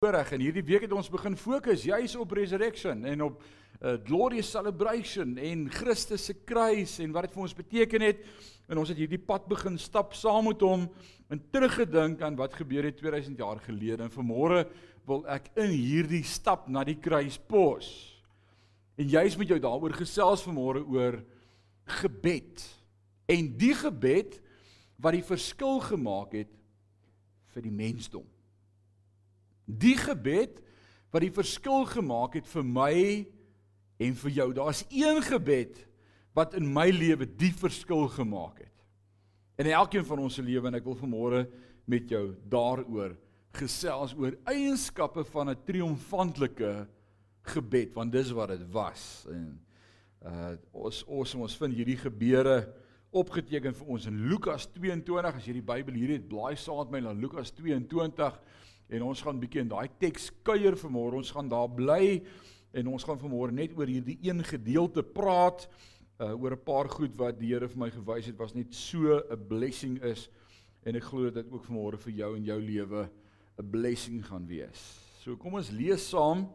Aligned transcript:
voorreg 0.00 0.30
en 0.32 0.40
hierdie 0.40 0.62
week 0.64 0.86
het 0.86 0.92
ons 0.96 1.10
begin 1.12 1.34
fokus 1.36 1.82
juis 1.84 2.14
op 2.16 2.30
resurrection 2.32 3.02
en 3.04 3.20
op 3.26 3.42
uh, 3.42 3.98
glorious 4.06 4.48
celebration 4.48 5.34
en 5.36 5.66
Christus 5.68 6.24
se 6.24 6.38
kruis 6.48 6.94
en 7.04 7.12
wat 7.12 7.26
dit 7.26 7.34
vir 7.34 7.42
ons 7.44 7.54
beteken 7.58 8.04
het. 8.06 8.22
En 8.72 8.80
ons 8.80 8.88
het 8.88 8.96
hierdie 8.96 9.20
pad 9.20 9.44
begin 9.50 9.76
stap 9.76 10.16
saam 10.16 10.48
met 10.48 10.64
hom 10.64 10.86
en 11.28 11.44
teruggedink 11.52 12.24
aan 12.24 12.40
wat 12.40 12.56
gebeur 12.62 12.88
het 12.88 12.96
2000 12.96 13.44
jaar 13.44 13.60
gelede. 13.66 14.08
En 14.08 14.16
vanmôre 14.16 14.64
wil 15.04 15.20
ek 15.36 15.52
in 15.66 15.76
hierdie 15.76 16.24
stap 16.24 16.64
na 16.72 16.80
die 16.88 16.96
kruis 16.96 17.36
pos. 17.36 17.92
En 18.96 19.04
juis 19.04 19.36
met 19.36 19.52
jou 19.52 19.60
daaroor 19.60 20.00
gesels 20.00 20.48
vanmôre 20.48 20.80
oor 20.80 21.20
gebed. 22.00 22.64
En 23.28 23.52
die 23.52 23.76
gebed 23.84 24.40
wat 24.96 25.20
die 25.20 25.28
verskil 25.28 25.76
gemaak 25.92 26.40
het 26.40 26.60
vir 27.52 27.68
die 27.68 27.78
mensdom 27.84 28.24
Die 29.78 29.96
gebed 29.98 30.60
wat 31.10 31.22
die 31.22 31.34
verskil 31.34 31.86
gemaak 31.90 32.34
het 32.38 32.48
vir 32.50 32.66
my 32.66 32.96
en 34.00 34.18
vir 34.22 34.30
jou. 34.30 34.48
Daar's 34.56 34.84
een 34.88 35.22
gebed 35.26 35.86
wat 36.36 36.54
in 36.58 36.68
my 36.72 36.88
lewe 36.94 37.26
die 37.26 37.52
verskil 37.52 38.08
gemaak 38.08 38.62
het. 38.62 38.76
In 39.60 39.68
elkeen 39.70 40.06
van 40.06 40.22
ons 40.22 40.38
se 40.38 40.44
lewe 40.44 40.70
en 40.70 40.78
ek 40.78 40.86
wil 40.86 40.96
vanmôre 40.96 41.44
met 41.90 42.08
jou 42.08 42.30
daaroor 42.48 43.16
gesels 43.58 44.14
oor 44.14 44.36
eienskappe 44.48 45.24
van 45.32 45.50
'n 45.50 45.62
triomfantelike 45.66 46.86
gebed 47.42 47.94
want 47.94 48.12
dis 48.12 48.30
wat 48.30 48.48
dit 48.54 48.64
was. 48.72 49.26
En 49.28 49.60
uh 50.20 50.54
ons 50.72 51.04
ons 51.04 51.34
ons 51.34 51.56
vind 51.56 51.74
hierdie 51.74 51.96
gebeure 51.96 52.68
opgeteken 53.10 53.74
vir 53.74 53.86
ons 53.86 54.06
in 54.06 54.18
Lukas 54.28 54.68
22 54.74 55.34
as 55.34 55.46
jy 55.46 55.54
die 55.58 55.64
Bybel 55.66 55.94
hier 55.94 56.12
het 56.14 56.28
blaai 56.28 56.56
saam 56.56 56.84
met 56.84 56.90
my 56.90 57.00
na 57.00 57.12
Lukas 57.16 57.50
22 57.56 58.36
En 58.90 59.04
ons 59.06 59.22
gaan 59.22 59.38
bietjie 59.38 59.62
in 59.62 59.70
daai 59.70 59.88
teks 60.02 60.30
kuier 60.42 60.74
vanmôre. 60.78 61.20
Ons 61.20 61.30
gaan 61.30 61.48
daar 61.50 61.70
bly 61.70 62.18
en 62.74 62.90
ons 62.90 63.04
gaan 63.06 63.18
vanmôre 63.18 63.54
net 63.54 63.74
oor 63.78 63.90
hierdie 63.90 64.18
een 64.26 64.42
gedeelte 64.46 65.04
praat 65.06 65.68
uh 66.20 66.34
oor 66.36 66.52
'n 66.52 66.64
paar 66.64 66.88
goed 66.88 67.14
wat 67.16 67.38
die 67.38 67.54
Here 67.54 67.68
vir 67.68 67.78
my 67.78 67.90
gewys 67.90 68.26
het 68.26 68.36
was 68.36 68.54
net 68.54 68.74
so 68.74 69.22
'n 69.30 69.48
blessing 69.48 70.02
is 70.02 70.28
en 70.84 70.96
ek 70.96 71.04
glo 71.04 71.30
dat 71.30 71.44
dit 71.44 71.52
ook 71.52 71.64
vanmôre 71.64 71.98
vir 71.98 72.12
jou 72.12 72.36
en 72.36 72.44
jou 72.44 72.60
lewe 72.60 73.08
'n 73.58 73.70
blessing 73.70 74.26
gaan 74.26 74.46
wees. 74.46 74.80
So 75.24 75.36
kom 75.36 75.54
ons 75.54 75.70
lees 75.70 76.08
saam 76.08 76.48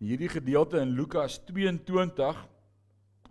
hierdie 0.00 0.28
gedeelte 0.28 0.80
in 0.80 0.96
Lukas 0.96 1.38
22 1.44 2.48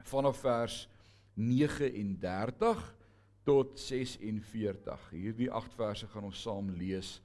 vanaf 0.03 0.37
vers 0.37 0.87
39 1.35 2.95
tot 3.43 3.79
46. 3.79 5.09
Hierdie 5.11 5.51
8 5.51 5.73
verse 5.73 6.07
gaan 6.07 6.23
ons 6.23 6.41
saam 6.41 6.69
lees 6.69 7.21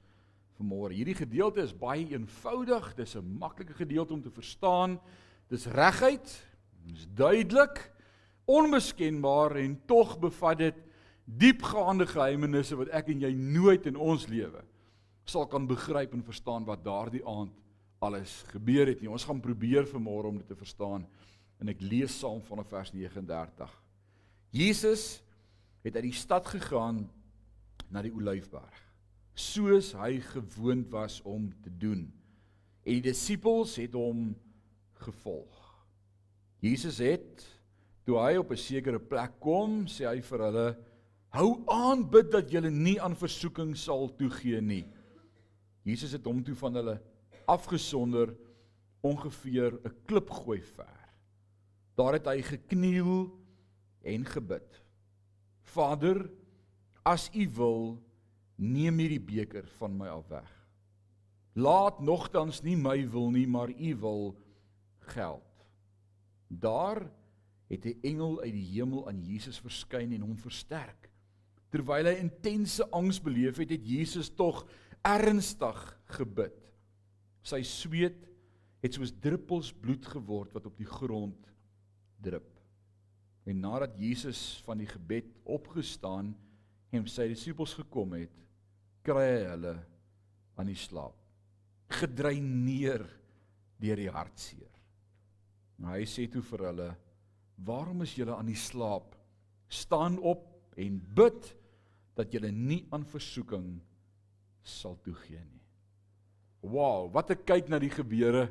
vanmôre. 0.63 0.95
Hierdie 0.95 1.17
gedeelte 1.17 1.61
is 1.61 1.75
baie 1.75 2.07
eenvoudig. 2.07 2.95
Dis 2.95 3.15
'n 3.15 3.37
maklike 3.39 3.73
gedeelte 3.73 4.13
om 4.13 4.21
te 4.21 4.31
verstaan. 4.31 4.99
Dis 5.49 5.65
reguit, 5.65 6.43
dis 6.85 7.07
duidelik, 7.13 7.91
onmiskenbaar 8.45 9.55
en 9.55 9.81
tog 9.85 10.19
bevat 10.19 10.57
dit 10.57 10.75
diepgaande 11.25 12.07
geheimenisse 12.07 12.75
wat 12.75 12.87
ek 12.89 13.07
en 13.07 13.21
jy 13.21 13.31
nooit 13.31 13.85
in 13.85 13.95
ons 13.95 14.27
lewe 14.27 14.63
sal 15.25 15.47
kan 15.47 15.67
begryp 15.67 16.13
en 16.13 16.23
verstaan 16.23 16.65
wat 16.65 16.83
daardie 16.83 17.25
aand 17.25 17.53
alles 17.99 18.43
gebeur 18.51 18.87
het 18.87 18.99
nie. 18.99 19.09
Ons 19.09 19.23
gaan 19.23 19.39
probeer 19.39 19.87
vanmôre 19.87 20.27
om 20.27 20.37
dit 20.37 20.47
te 20.47 20.55
verstaan 20.55 21.07
en 21.59 21.69
ek 21.69 21.79
lees 21.79 22.19
saam 22.19 22.41
vanaf 22.41 22.67
vers 22.67 22.91
39. 22.91 23.71
Jesus 24.51 25.23
het 25.81 25.95
uit 25.95 26.03
die 26.03 26.11
stad 26.11 26.47
gegaan 26.47 27.09
na 27.89 28.01
die 28.01 28.11
Olyfberg 28.11 28.82
soos 29.33 29.93
hy 29.97 30.19
gewoond 30.19 30.89
was 30.93 31.21
om 31.21 31.49
te 31.63 31.69
doen. 31.69 32.07
En 32.83 32.97
die 32.97 33.09
disippels 33.09 33.75
het 33.79 33.95
hom 33.97 34.33
gevolg. 35.03 35.59
Jesus 36.63 36.99
het 37.03 37.43
toe 38.03 38.19
hy 38.19 38.37
op 38.37 38.51
'n 38.51 38.57
sekere 38.57 38.99
plek 38.99 39.39
kom, 39.39 39.85
sê 39.87 40.05
hy 40.07 40.21
vir 40.21 40.39
hulle: 40.39 40.77
"Hou 41.29 41.63
aan 41.67 42.09
bid 42.09 42.31
dat 42.31 42.51
julle 42.51 42.71
nie 42.71 43.01
aan 43.01 43.15
versoeking 43.15 43.75
sal 43.77 44.15
toegee 44.15 44.61
nie." 44.61 44.85
Jesus 45.83 46.11
het 46.11 46.25
hom 46.25 46.43
toe 46.43 46.55
van 46.55 46.75
hulle 46.75 47.01
afgesonder 47.47 48.35
ongeveer 49.01 49.79
'n 49.83 49.95
klipgooi 50.05 50.61
ver. 50.61 50.99
Daar 51.95 52.13
het 52.13 52.25
hy 52.25 52.41
gekniel 52.41 53.31
en 54.01 54.25
gebid. 54.25 54.81
Vader, 55.61 56.29
as 57.03 57.29
U 57.33 57.49
wil, 57.49 58.01
neem 58.55 58.99
hierdie 59.01 59.23
beker 59.23 59.67
van 59.79 59.97
my 59.97 60.07
af 60.13 60.27
weg. 60.31 60.51
Laat 61.53 62.01
nogtans 62.01 62.61
nie 62.65 62.75
my 62.77 62.97
wil 63.09 63.29
nie, 63.33 63.47
maar 63.47 63.69
u 63.69 63.95
wil 64.01 64.23
geld. 65.13 65.67
Daar 66.47 67.11
het 67.69 67.85
'n 67.85 67.99
engel 68.01 68.41
uit 68.41 68.53
die 68.53 68.69
hemel 68.73 69.07
aan 69.07 69.21
Jesus 69.21 69.59
verskyn 69.59 70.11
en 70.13 70.21
hom 70.21 70.37
versterk. 70.37 71.09
Terwyl 71.69 72.05
hy 72.05 72.19
intense 72.21 72.89
angs 72.91 73.21
beleef 73.21 73.57
het, 73.57 73.69
het 73.69 73.87
Jesus 73.87 74.29
tog 74.29 74.67
ernstig 75.01 75.99
gebid. 76.05 76.59
Sy 77.41 77.61
sweet 77.61 78.27
het 78.83 78.93
soos 78.93 79.13
druppels 79.19 79.73
bloed 79.73 80.05
geword 80.05 80.53
wat 80.53 80.65
op 80.65 80.77
die 80.77 80.87
grond 80.87 81.51
drup. 82.21 82.49
En 83.43 83.59
nadat 83.59 83.97
Jesus 83.99 84.61
van 84.65 84.77
die 84.77 84.87
gebed 84.87 85.25
opgestaan 85.43 86.35
en 86.93 87.07
sy 87.09 87.27
disippels 87.31 87.73
gekom 87.79 88.13
het, 88.19 88.33
kry 89.03 89.25
hy 89.25 89.41
hulle 89.49 89.73
aan 90.59 90.69
die 90.69 90.77
slaap. 90.77 91.15
Gedreineer 91.93 93.03
deur 93.81 93.99
die 93.99 94.11
hartseer. 94.13 94.69
Maar 95.81 95.97
hy 95.97 96.05
sê 96.07 96.27
toe 96.31 96.43
vir 96.45 96.67
hulle: 96.69 96.89
"Waarom 97.65 98.05
is 98.05 98.15
julle 98.15 98.35
aan 98.37 98.47
die 98.47 98.59
slaap? 98.59 99.15
Staan 99.67 100.19
op 100.19 100.75
en 100.77 101.01
bid 101.15 101.49
dat 102.15 102.31
julle 102.33 102.51
nie 102.51 102.85
aan 102.91 103.05
versoeking 103.05 103.81
sal 104.61 104.95
toegee 105.03 105.41
nie." 105.41 105.65
Wow, 106.61 107.11
wat 107.11 107.31
'n 107.31 107.43
kyk 107.43 107.69
na 107.69 107.79
die 107.79 107.91
gebeure 107.91 108.49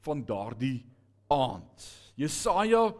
van 0.00 0.24
daardie 0.24 0.86
aand. 1.28 1.84
Jesaja 2.16 2.94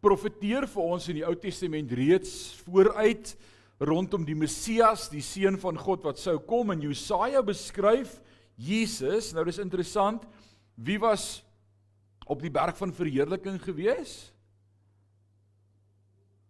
profeteer 0.00 0.66
vir 0.66 0.82
ons 0.82 1.08
in 1.08 1.14
die 1.20 1.26
Ou 1.26 1.34
Testament 1.34 1.92
reeds 1.92 2.54
vooruit 2.66 3.36
rondom 3.78 4.24
die 4.24 4.36
Messias, 4.38 5.08
die 5.12 5.24
seun 5.24 5.58
van 5.60 5.76
God 5.78 6.04
wat 6.06 6.20
sou 6.20 6.38
kom 6.48 6.72
en 6.72 6.84
Jesaja 6.84 7.42
beskryf 7.44 8.20
Jesus. 8.56 9.32
Nou 9.36 9.44
dis 9.44 9.60
interessant. 9.60 10.24
Wie 10.76 10.98
was 11.00 11.44
op 12.26 12.40
die 12.42 12.52
berg 12.52 12.76
van 12.78 12.94
verheerliking 12.96 13.60
gewees? 13.62 14.16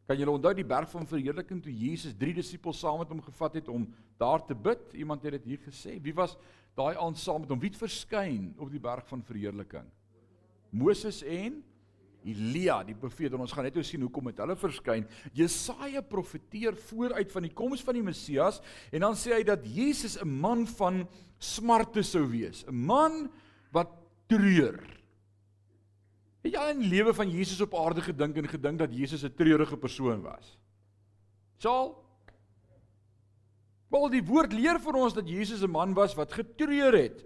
Kan 0.07 0.21
julle 0.21 0.37
onthou 0.37 0.53
die 0.55 0.67
berg 0.67 0.91
van 0.93 1.07
verheerliking 1.11 1.61
toe 1.65 1.73
Jesus 1.75 2.15
drie 2.15 2.35
disippels 2.35 2.79
saam 2.79 3.01
met 3.03 3.11
hom 3.11 3.23
gevat 3.27 3.59
het 3.59 3.71
om 3.73 3.89
daar 4.21 4.45
te 4.47 4.55
bid? 4.55 4.93
Iemand 4.95 5.25
het 5.27 5.35
dit 5.41 5.51
hier 5.51 5.63
gesê. 5.67 5.97
Wie 6.03 6.15
was 6.15 6.37
daai 6.79 6.95
aand 6.95 7.19
saam 7.19 7.43
met 7.43 7.51
hom? 7.51 7.59
Wie 7.63 7.73
het 7.73 7.81
verskyn 7.81 8.53
op 8.63 8.71
die 8.71 8.83
berg 8.83 9.07
van 9.11 9.25
verheerliking? 9.27 9.89
Moses 10.71 11.25
en 11.27 11.59
Elia, 12.27 12.81
die 12.85 12.97
profeet, 12.99 13.33
en 13.33 13.45
ons 13.45 13.53
gaan 13.55 13.65
net 13.69 13.79
sien 13.87 14.03
hoekom 14.03 14.27
het 14.31 14.41
hulle 14.43 14.57
verskyn. 14.59 15.07
Jesaja 15.33 16.03
profeteer 16.03 16.77
vooruit 16.89 17.33
van 17.33 17.47
die 17.47 17.55
koms 17.55 17.85
van 17.87 17.95
die 17.95 18.05
Messias 18.07 18.61
en 18.91 19.07
dan 19.07 19.15
sê 19.15 19.37
hy 19.37 19.43
dat 19.47 19.65
Jesus 19.65 20.19
'n 20.21 20.29
man 20.29 20.67
van 20.67 21.07
smarte 21.39 22.03
sou 22.03 22.27
wees, 22.27 22.65
'n 22.67 22.75
man 22.75 23.31
wat 23.73 23.91
treur. 24.27 24.83
Het 26.43 26.53
jy 26.53 26.59
aan 26.59 26.81
die 26.81 26.89
lewe 26.89 27.15
van 27.15 27.31
Jesus 27.31 27.61
op 27.61 27.75
aarde 27.75 28.03
gedink 28.03 28.37
en 28.37 28.49
gedink 28.49 28.79
dat 28.79 28.93
Jesus 28.93 29.25
'n 29.25 29.35
treurige 29.35 29.77
persoon 29.77 30.23
was? 30.23 30.59
Saul 31.59 32.07
Wel 33.89 34.09
die 34.11 34.25
woord 34.27 34.55
leer 34.57 34.81
vir 34.83 34.99
ons 34.99 35.15
dat 35.15 35.29
Jesus 35.31 35.63
'n 35.63 35.71
man 35.71 35.95
was 35.95 36.15
wat 36.15 36.33
getreur 36.33 36.93
het. 36.93 37.25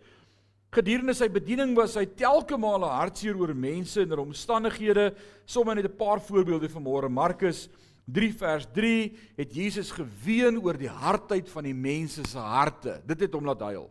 Gedurende 0.71 1.17
sy 1.19 1.27
bediening 1.27 1.73
was 1.75 1.97
hy 1.99 2.05
telke 2.15 2.55
male 2.55 2.87
hartseer 2.87 3.35
oor 3.35 3.51
mense 3.59 4.05
en 4.05 4.13
oor 4.15 4.23
omstandighede. 4.23 5.09
Sommige 5.43 5.83
net 5.83 5.91
'n 5.91 5.97
paar 5.99 6.21
voorbeelde 6.21 6.69
vanmôre. 6.71 7.11
Markus 7.11 7.69
3 8.07 8.33
vers 8.33 8.67
3 8.73 9.17
het 9.37 9.51
Jesus 9.53 9.91
geween 9.91 10.63
oor 10.63 10.79
die 10.79 10.89
hardheid 10.89 11.49
van 11.49 11.65
die 11.65 11.75
mense 11.75 12.23
se 12.25 12.39
harte. 12.39 13.03
Dit 13.05 13.21
het 13.21 13.33
hom 13.33 13.45
laat 13.45 13.61
huil. 13.61 13.91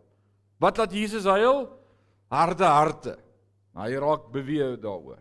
Wat 0.58 0.78
laat 0.78 0.94
Jesus 0.94 1.26
huil? 1.26 1.68
Harde 2.30 2.64
harte. 2.64 3.18
Hy 3.76 3.96
raak 3.96 4.32
beweeg 4.32 4.80
daaroor. 4.80 5.20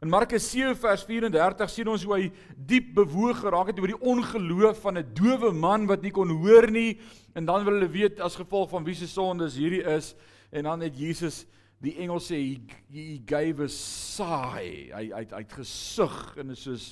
In 0.00 0.08
Markus 0.08 0.50
7 0.50 0.76
vers 0.76 1.02
34 1.04 1.70
sien 1.70 1.88
ons 1.88 2.04
hoe 2.04 2.14
hy 2.14 2.32
diep 2.56 2.94
bewoog 2.94 3.42
geraak 3.42 3.66
het 3.66 3.80
oor 3.80 3.90
die 3.92 4.00
ongeloof 4.00 4.80
van 4.80 4.98
'n 4.98 5.12
dowe 5.14 5.52
man 5.52 5.86
wat 5.86 6.02
nie 6.02 6.10
kon 6.10 6.30
hoor 6.30 6.70
nie 6.70 6.98
en 7.34 7.44
dan 7.44 7.64
wil 7.64 7.74
hulle 7.74 7.88
weet 7.88 8.20
as 8.20 8.36
gevolg 8.36 8.70
van 8.70 8.84
wie 8.84 8.94
se 8.94 9.06
sondes 9.06 9.56
hierdie 9.56 9.84
is. 9.84 10.14
En 10.50 10.66
dan 10.66 10.80
het 10.80 10.98
Jesus 10.98 11.44
die 11.80 11.94
engel 12.02 12.20
sê 12.20 12.36
he, 12.36 12.58
he 12.92 13.22
gave 13.26 13.64
a 13.64 13.70
sigh. 13.72 14.90
Hy 14.92 15.04
hy 15.14 15.24
het 15.30 15.56
gesug 15.56 16.36
en 16.40 16.52
is 16.54 16.64
soos 16.66 16.86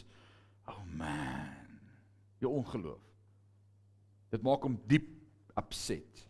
oh 0.68 0.80
man. 0.96 1.54
Jou 2.42 2.54
ongeloof. 2.60 3.02
Dit 4.32 4.44
maak 4.46 4.64
hom 4.64 4.76
diep 4.88 5.08
upset. 5.58 6.26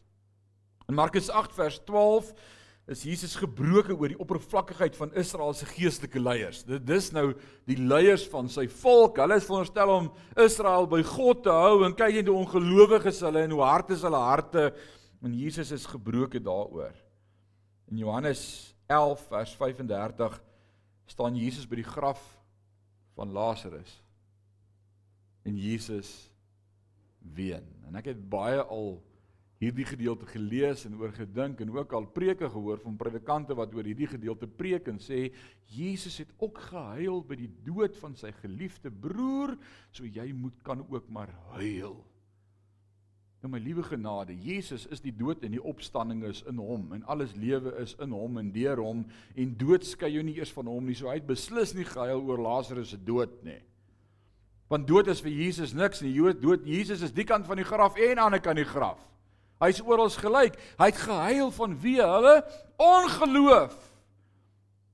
In 0.88 0.96
Markus 0.96 1.28
8 1.28 1.52
vers 1.52 1.78
12 1.84 2.32
is 2.88 3.02
Jesus 3.04 3.34
gebroken 3.36 3.98
oor 3.98 4.08
die 4.08 4.20
oppervlakkigheid 4.22 4.94
van 4.96 5.10
Israel 5.20 5.52
se 5.52 5.66
geestelike 5.69 6.20
leiers. 6.22 6.62
Dit 6.64 6.86
dis 6.88 7.10
nou 7.12 7.34
die 7.69 7.76
leiers 7.76 8.24
van 8.32 8.48
sy 8.48 8.64
volk. 8.81 9.20
Hulle 9.20 9.36
is 9.36 9.44
veronderstel 9.44 9.92
om 9.92 10.08
Israel 10.40 10.88
by 10.88 11.02
God 11.10 11.42
te 11.44 11.52
hou 11.52 11.82
en 11.84 11.96
kyk 11.98 12.16
net 12.16 12.31
hoe 12.32 12.38
ongelowig 12.40 13.10
is 13.12 13.20
hulle 13.26 13.44
en 13.44 13.52
hoe 13.58 13.66
hard 13.66 13.92
is 13.92 14.06
hulle 14.08 14.22
harte 14.22 14.70
en 15.20 15.36
Jesus 15.36 15.74
is 15.74 15.84
gebroken 15.90 16.46
daaroor. 16.46 16.96
In 17.88 17.96
Johannes 17.96 18.75
11 18.87 19.26
vers 19.29 19.55
35 19.56 20.43
staan 21.08 21.37
Jesus 21.37 21.69
by 21.69 21.79
die 21.81 21.88
graf 21.88 22.20
van 23.17 23.32
Lazarus. 23.32 23.94
En 25.49 25.56
Jesus 25.56 26.29
ween. 27.35 27.64
En 27.88 27.96
ek 27.96 28.11
het 28.12 28.20
baie 28.29 28.61
al 28.61 28.99
hierdie 29.58 29.87
gedeelte 29.88 30.29
gelees 30.31 30.85
en 30.87 30.99
oor 31.00 31.14
gedink 31.17 31.62
en 31.64 31.73
ook 31.75 31.94
al 31.96 32.06
preke 32.14 32.46
gehoor 32.52 32.79
van 32.82 32.99
predikante 33.00 33.56
wat 33.58 33.73
oor 33.75 33.88
hierdie 33.88 34.11
gedeelte 34.11 34.46
preek 34.46 34.87
en 34.93 35.00
sê 35.02 35.32
Jesus 35.73 36.20
het 36.23 36.31
ook 36.38 36.61
gehuil 36.69 37.25
by 37.26 37.41
die 37.41 37.50
dood 37.67 37.96
van 37.99 38.14
sy 38.20 38.31
geliefde 38.38 38.93
broer, 38.93 39.56
so 39.91 40.06
jy 40.06 40.29
moet 40.37 40.61
kan 40.62 40.84
ook 40.87 41.08
maar 41.11 41.32
huil. 41.56 41.99
Nou 43.38 43.52
my 43.52 43.61
liewe 43.62 43.85
genade, 43.87 44.35
Jesus 44.35 44.88
is 44.90 44.99
die 44.99 45.12
dood 45.14 45.44
en 45.46 45.52
die 45.55 45.62
opstanding 45.62 46.25
is 46.26 46.40
in 46.50 46.58
hom 46.58 46.88
en 46.96 47.05
alles 47.06 47.37
lewe 47.38 47.70
is 47.79 47.94
in 48.02 48.11
hom 48.11 48.40
en 48.40 48.49
deur 48.50 48.81
hom 48.82 49.05
en 49.38 49.52
dood 49.61 49.87
skei 49.87 50.11
jou 50.17 50.25
nie 50.26 50.35
eers 50.40 50.50
van 50.56 50.67
hom 50.67 50.88
nie. 50.88 50.96
So 50.99 51.06
hy 51.06 51.20
het 51.20 51.29
beslis 51.29 51.76
nie 51.76 51.87
gehuil 51.87 52.25
oor 52.26 52.43
Lazarus 52.43 52.90
se 52.96 52.99
dood 52.99 53.37
nie. 53.46 53.61
Want 54.69 54.88
dood 54.90 55.06
is 55.08 55.23
vir 55.23 55.32
Jesus 55.32 55.70
niks 55.73 56.02
nie. 56.02 56.12
Dood 56.43 56.67
Jesus 56.67 57.05
is 57.06 57.14
die 57.14 57.25
kant 57.29 57.46
van 57.46 57.62
die 57.62 57.69
graf 57.69 57.94
en 57.96 58.11
aan 58.11 58.19
die 58.19 58.26
ander 58.26 58.43
kant 58.43 58.58
die 58.58 58.67
graf. 58.69 58.99
Hy's 59.62 59.81
oral 59.82 60.11
gelyk. 60.11 60.58
Hy 60.79 60.91
het 60.91 61.00
gehuil 61.02 61.55
van 61.55 61.79
wie 61.82 61.99
hulle 62.02 62.37
ongeloof. 62.79 63.79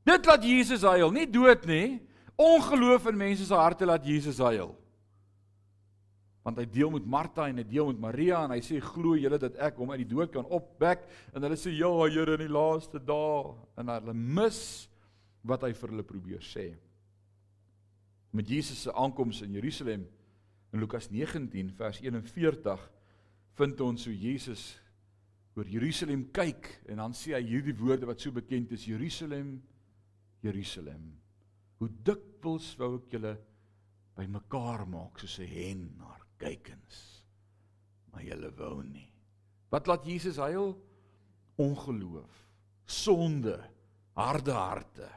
Dit 0.05 0.29
laat 0.29 0.44
Jesus 0.44 0.85
huil, 0.85 1.11
nie 1.17 1.26
dood 1.29 1.64
nie. 1.69 2.02
Ongeloof 2.37 3.08
in 3.08 3.17
mense 3.17 3.49
se 3.49 3.56
harte 3.56 3.88
laat 3.88 4.05
Jesus 4.05 4.38
huil. 4.38 4.75
Want 6.44 6.58
hy 6.61 6.67
deel 6.69 6.91
met 6.93 7.06
Martha 7.08 7.49
en 7.49 7.61
hy 7.61 7.64
deel 7.64 7.88
met 7.93 8.00
Maria 8.02 8.43
en 8.44 8.52
hy 8.52 8.61
sê 8.64 8.81
glo 8.85 9.17
julle 9.17 9.38
dat 9.41 9.56
ek 9.64 9.79
hom 9.81 9.94
uit 9.94 10.02
die 10.02 10.11
dood 10.11 10.32
kan 10.35 10.44
opwek. 10.44 11.06
En 11.32 11.44
hulle 11.46 11.56
sê 11.56 11.73
ja 11.73 11.88
Here 12.05 12.37
in 12.37 12.44
die 12.44 12.52
laaste 12.52 13.00
dae. 13.00 13.55
En 13.81 13.88
hulle 13.88 14.14
mis 14.14 14.61
wat 15.49 15.64
hy 15.64 15.73
vir 15.76 15.94
hulle 15.94 16.06
probeer 16.06 16.44
sê. 16.44 16.67
Met 18.35 18.50
Jesus 18.50 18.85
se 18.85 18.93
aankoms 18.93 19.43
in 19.46 19.56
Jerusalem 19.56 20.05
in 20.75 20.81
Lukas 20.82 21.08
19 21.11 21.70
vers 21.79 22.00
41 22.02 22.88
vind 23.55 23.81
ons 23.85 24.08
hoe 24.08 24.17
Jesus 24.19 24.73
oor 25.55 25.69
Jerusalem 25.70 26.26
kyk 26.35 26.67
en 26.90 26.99
dan 27.05 27.14
sê 27.14 27.37
hy 27.37 27.44
hierdie 27.47 27.76
woorde 27.79 28.08
wat 28.11 28.23
so 28.23 28.35
bekend 28.35 28.75
is 28.75 28.88
Jerusalem 28.90 29.55
Jerusalem 30.43 31.12
hoe 31.79 31.90
dikwels 32.08 32.73
wou 32.81 32.97
ek 32.99 33.14
julle 33.14 33.37
bymekaar 34.19 34.82
maak 34.90 35.23
soos 35.23 35.38
'n 35.38 35.50
hen 35.55 35.87
naar 35.99 36.24
kykens 36.44 37.02
maar 38.12 38.25
julle 38.26 38.52
wou 38.61 38.79
nie 38.85 39.08
wat 39.75 39.91
laat 39.91 40.06
Jesus 40.06 40.38
huil 40.43 40.75
ongeloof 41.61 42.41
sonde 42.85 43.58
harde 44.14 44.55
harte 44.55 45.11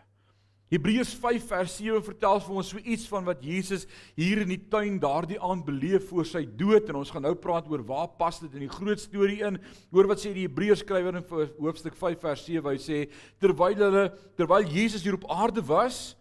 Hebreërs 0.68 1.14
5 1.16 1.46
vers 1.48 1.74
7 1.80 2.02
vertel 2.04 2.42
vir 2.44 2.56
ons 2.60 2.70
so 2.74 2.82
iets 2.82 3.06
van 3.08 3.24
wat 3.24 3.44
Jesus 3.46 3.86
hier 4.20 4.42
in 4.44 4.50
die 4.52 4.60
tuin 4.68 4.98
daardie 5.00 5.38
aand 5.40 5.64
beleef 5.64 6.10
voor 6.10 6.28
sy 6.28 6.42
dood 6.60 6.90
en 6.92 6.98
ons 7.00 7.12
gaan 7.14 7.24
nou 7.24 7.32
praat 7.40 7.70
oor 7.72 7.86
waar 7.88 8.10
pas 8.20 8.42
dit 8.44 8.58
in 8.60 8.66
die 8.66 8.74
groot 8.74 9.00
storie 9.00 9.40
in. 9.48 9.62
Hoor 9.96 10.10
wat 10.12 10.20
sê 10.20 10.34
die 10.36 10.44
Hebreërs 10.44 10.84
skrywer 10.84 11.22
in 11.22 11.24
hoofstuk 11.56 11.96
5 11.96 12.20
vers 12.20 12.44
7. 12.50 12.68
Hy 12.68 12.82
sê 12.84 13.00
terwyl 13.40 13.80
hulle 13.80 14.04
terwyl 14.36 14.68
Jesus 14.68 15.08
hier 15.08 15.16
op 15.16 15.30
aarde 15.32 15.64
was, 15.64 16.18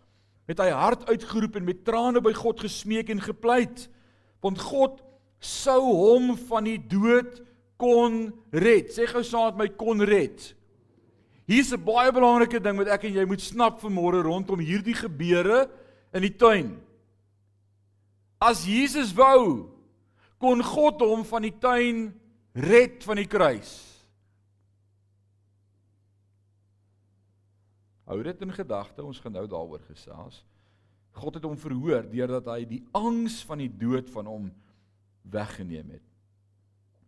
het 0.47 0.63
hy 0.63 0.71
hard 0.71 1.09
uitgeroep 1.11 1.59
en 1.59 1.67
met 1.67 1.83
trane 1.83 2.23
by 2.23 2.31
God 2.39 2.63
gesmeek 2.63 3.11
en 3.11 3.27
gepleit. 3.27 3.89
Want 4.47 4.63
God 4.63 5.03
sou 5.43 5.81
hom 5.83 6.37
van 6.49 6.69
die 6.69 6.79
dood 6.79 7.43
kon 7.81 8.31
red. 8.55 8.93
Sê 8.95 9.09
gou 9.11 9.25
saam 9.27 9.57
met 9.57 9.67
my 9.67 9.69
kon 9.79 10.05
red. 10.07 10.55
Hier's 11.47 11.73
'n 11.73 11.83
baie 11.83 12.11
belangrike 12.11 12.63
ding 12.63 12.79
wat 12.79 12.89
ek 12.89 13.05
en 13.05 13.15
jy 13.15 13.25
moet 13.25 13.41
snap 13.41 13.81
vanmôre 13.81 14.23
rondom 14.23 14.59
hierdie 14.59 14.95
gebeure 14.95 15.71
in 16.13 16.23
die 16.23 16.37
tuin. 16.37 16.81
As 18.41 18.67
Jesus 18.67 19.15
wou, 19.15 19.71
kon 20.39 20.63
God 20.63 21.01
hom 21.01 21.25
van 21.25 21.43
die 21.43 21.55
tuin 21.59 22.15
red 22.53 23.05
van 23.05 23.17
die 23.17 23.29
kruis. 23.29 23.73
Hou 28.07 28.23
dit 28.23 28.43
in 28.43 28.53
gedagte, 28.53 29.03
ons 29.03 29.19
gaan 29.21 29.33
nou 29.33 29.47
daaroor 29.47 29.83
gesels. 29.89 30.45
God 31.17 31.39
het 31.39 31.47
hom 31.49 31.57
verhoor 31.57 32.05
deurdat 32.11 32.49
hy 32.53 32.61
die 32.69 32.83
angs 32.97 33.41
van 33.49 33.63
die 33.65 33.73
dood 33.73 34.11
van 34.13 34.29
hom 34.29 34.51
weggeneem 35.33 35.97
het. 35.97 36.05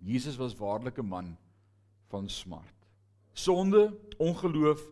Jesus 0.01 0.39
was 0.41 0.57
waarlik 0.57 0.99
'n 0.99 1.07
man 1.07 1.37
van 2.09 2.29
smart 2.29 2.79
sonde, 3.39 3.93
ongeloof, 4.19 4.83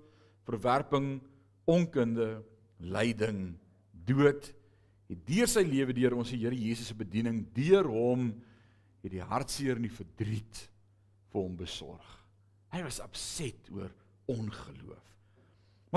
verwerping, 0.46 1.20
onkunde, 1.64 2.44
lyding, 2.78 3.56
dood 4.06 4.52
het 5.06 5.22
deur 5.26 5.50
sy 5.50 5.62
lewe 5.66 5.94
deur 5.94 6.16
ons 6.18 6.32
Here 6.34 6.54
Jesus 6.54 6.90
se 6.90 6.96
bediening 6.98 7.44
deur 7.54 7.86
hom 7.90 8.28
het 9.02 9.12
die 9.12 9.22
hartseer 9.22 9.78
en 9.78 9.86
die 9.86 9.94
verdriet 9.94 10.62
vir 11.30 11.40
hom 11.40 11.54
besorg. 11.58 12.06
Hy 12.74 12.82
was 12.82 12.98
opset 13.02 13.70
oor 13.74 13.92
ongeloof. 14.30 15.02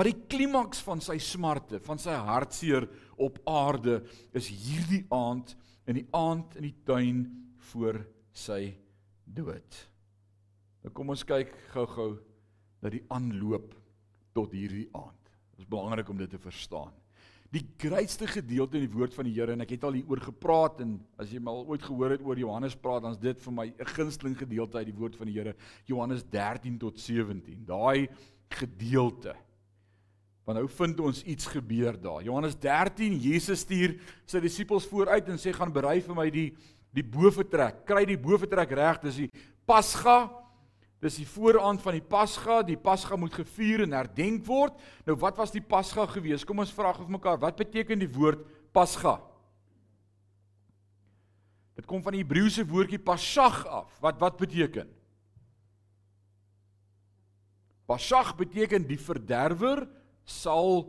Maar 0.00 0.08
die 0.14 0.22
klimaks 0.32 0.78
van 0.80 1.02
sy 1.04 1.18
smarte, 1.20 1.76
van 1.84 1.98
sy 2.00 2.14
hartseer 2.24 2.86
op 3.20 3.34
aarde 3.44 3.98
is 4.32 4.46
hierdie 4.48 5.02
aand 5.12 5.50
in 5.84 5.98
die 5.98 6.06
aand 6.16 6.54
in 6.56 6.64
die 6.64 6.78
tuin 6.88 7.18
voor 7.68 7.98
sy 8.32 8.62
dood. 9.28 9.76
Nou 10.80 10.94
kom 10.96 11.12
ons 11.12 11.26
kyk 11.28 11.52
gou-gou 11.74 12.14
na 12.80 12.94
die 12.94 13.02
aanloop 13.12 13.74
tot 14.32 14.56
hierdie 14.56 14.86
aand. 14.96 15.34
Dit 15.52 15.66
is 15.66 15.68
belangrik 15.76 16.08
om 16.08 16.24
dit 16.24 16.32
te 16.32 16.40
verstaan. 16.40 16.96
Die 17.52 17.66
grootste 17.84 18.30
gedeelte 18.32 18.80
in 18.80 18.86
die 18.88 18.96
woord 18.96 19.12
van 19.20 19.28
die 19.28 19.36
Here 19.36 19.52
en 19.52 19.66
ek 19.66 19.76
het 19.76 19.84
al 19.84 20.00
hieroor 20.00 20.24
gepraat 20.30 20.80
en 20.80 20.96
as 21.20 21.36
jy 21.36 21.44
mal 21.44 21.60
ooit 21.68 21.84
gehoor 21.84 22.16
het 22.16 22.24
oor 22.24 22.40
Johannes 22.40 22.78
praat 22.80 23.04
dan's 23.04 23.20
dit 23.20 23.36
vir 23.44 23.52
my 23.52 23.68
'n 23.68 23.92
gunsteling 23.92 24.40
gedeelte 24.46 24.80
uit 24.80 24.88
die 24.94 24.96
woord 24.96 25.20
van 25.20 25.28
die 25.28 25.36
Here 25.36 25.54
Johannes 25.84 26.24
13 26.24 26.78
tot 26.78 26.96
17. 26.96 27.66
Daai 27.68 28.08
gedeelte. 28.48 29.36
Want 30.50 30.58
nou 30.58 30.66
vind 30.80 31.00
ons 31.06 31.22
iets 31.30 31.46
gebeur 31.46 31.94
daar. 31.94 32.24
Johannes 32.26 32.56
13 32.58 33.14
Jesus 33.22 33.62
stuur 33.62 33.94
sy 34.26 34.42
disippels 34.42 34.88
vooruit 34.90 35.28
en 35.30 35.38
sê 35.38 35.54
gaan 35.54 35.70
berei 35.70 36.00
vir 36.02 36.16
my 36.18 36.26
die 36.34 36.50
die 36.90 37.06
boefretrek. 37.06 37.84
Kry 37.86 38.02
die 38.02 38.18
boefretrek 38.18 38.72
reg, 38.74 38.98
dis 39.04 39.20
die 39.22 39.46
Pasga 39.62 40.24
Dis 41.00 41.16
die 41.16 41.28
vooraand 41.28 41.80
van 41.80 41.96
die 41.96 42.04
Pasga. 42.04 42.60
Die 42.66 42.76
Pasga 42.76 43.16
moet 43.16 43.32
gevier 43.32 43.86
en 43.86 43.96
herdenk 43.96 44.44
word. 44.44 44.76
Nou 45.06 45.16
wat 45.22 45.38
was 45.40 45.52
die 45.54 45.64
Pasga 45.64 46.04
gewees? 46.10 46.44
Kom 46.44 46.60
ons 46.60 46.72
vra 46.76 46.92
gou 46.92 47.06
vir 47.06 47.16
mekaar, 47.16 47.40
wat 47.40 47.56
beteken 47.56 48.02
die 48.02 48.10
woord 48.12 48.42
Pasga? 48.76 49.16
Dit 51.78 51.86
kom 51.88 52.02
van 52.04 52.18
die 52.18 52.20
Hebreëse 52.20 52.66
woordjie 52.68 53.00
Pasach 53.00 53.62
af. 53.64 53.94
Wat 54.04 54.20
wat 54.20 54.36
beteken? 54.42 54.90
Pasach 57.88 58.34
beteken 58.36 58.84
die 58.86 59.00
verderwer 59.00 59.86
sal 60.30 60.86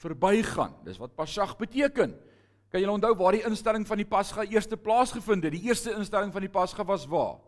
verbygaan. 0.00 0.74
Dis 0.84 0.98
wat 0.98 1.16
Pasach 1.18 1.56
beteken. 1.58 2.14
Kan 2.68 2.80
julle 2.80 2.96
onthou 2.96 3.14
waar 3.16 3.36
die 3.36 3.44
instelling 3.48 3.86
van 3.88 4.00
die 4.00 4.08
Pasga 4.08 4.44
eerste 4.44 4.76
plaasgevind 4.76 5.44
het? 5.44 5.52
Die 5.52 5.68
eerste 5.68 5.94
instelling 5.96 6.32
van 6.32 6.44
die 6.44 6.52
Pasga 6.52 6.84
was 6.84 7.06
waar? 7.08 7.38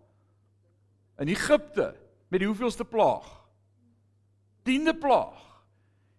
in 1.21 1.29
Egipte 1.29 1.95
met 2.29 2.41
die 2.41 2.49
hoeveelste 2.49 2.85
plaag? 2.85 3.27
10de 4.69 4.95
plaag. 4.99 5.39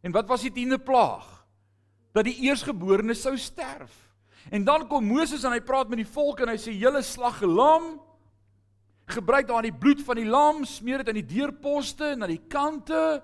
En 0.02 0.12
wat 0.12 0.28
was 0.28 0.46
die 0.46 0.54
10de 0.54 0.78
plaag? 0.84 1.26
Dat 2.14 2.28
die 2.28 2.38
eersgeborenes 2.46 3.22
sou 3.22 3.38
sterf. 3.38 3.94
En 4.50 4.64
dan 4.64 4.88
kom 4.88 5.06
Moses 5.06 5.44
en 5.46 5.54
hy 5.54 5.62
praat 5.62 5.90
met 5.90 6.02
die 6.02 6.10
volk 6.14 6.42
en 6.42 6.52
hy 6.54 6.58
sê 6.60 6.74
julle 6.74 7.02
slag 7.06 7.42
'n 7.42 7.54
lam. 7.56 7.84
Gebruik 9.06 9.48
daar 9.48 9.62
die 9.62 9.74
bloed 9.74 10.02
van 10.02 10.16
die 10.16 10.26
lam, 10.26 10.66
smeer 10.66 10.98
dit 10.98 11.08
aan 11.08 11.22
die 11.22 11.36
deurposte 11.36 12.14
en 12.14 12.24
aan 12.24 12.36
die 12.36 12.48
kante 12.48 13.24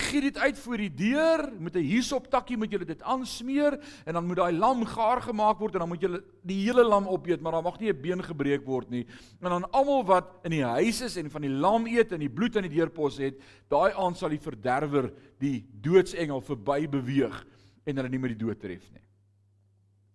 giet 0.00 0.22
dit 0.22 0.38
uit 0.38 0.58
voor 0.58 0.80
die 0.80 0.90
deur 0.94 1.42
met 1.58 1.76
'n 1.76 1.84
hiesop 1.84 2.30
takkie 2.30 2.56
moet 2.56 2.70
julle 2.72 2.84
dit 2.84 3.02
aansmeer 3.02 3.78
en 4.04 4.14
dan 4.14 4.26
moet 4.26 4.36
daai 4.36 4.52
lam 4.52 4.84
gaar 4.84 5.20
gemaak 5.22 5.58
word 5.58 5.74
en 5.74 5.80
dan 5.80 5.88
moet 5.88 6.00
julle 6.00 6.22
die 6.42 6.64
hele 6.64 6.84
lam 6.84 7.06
opeet 7.06 7.40
maar 7.40 7.52
daar 7.52 7.62
mag 7.62 7.78
nie 7.80 7.92
'n 7.92 8.00
been 8.00 8.22
gebreek 8.22 8.64
word 8.66 8.90
nie 8.90 9.06
en 9.40 9.50
dan 9.50 9.70
almal 9.70 10.04
wat 10.04 10.40
in 10.44 10.50
die 10.50 10.64
huis 10.64 11.00
is 11.00 11.16
en 11.16 11.30
van 11.30 11.42
die 11.42 11.50
lam 11.50 11.86
eet 11.86 12.12
en 12.12 12.20
die 12.20 12.28
bloed 12.28 12.56
aan 12.56 12.68
die 12.68 12.76
deurpos 12.76 13.18
het 13.18 13.40
daai 13.68 13.92
aand 13.92 14.16
sal 14.16 14.28
die 14.28 14.40
verderwer 14.40 15.12
die 15.38 15.64
doodsengel 15.80 16.40
verby 16.40 16.88
beweeg 16.88 17.46
en 17.84 17.96
hulle 17.96 18.08
nie 18.08 18.18
met 18.18 18.38
die 18.38 18.46
dood 18.46 18.60
tref 18.60 18.90
nie 18.92 19.06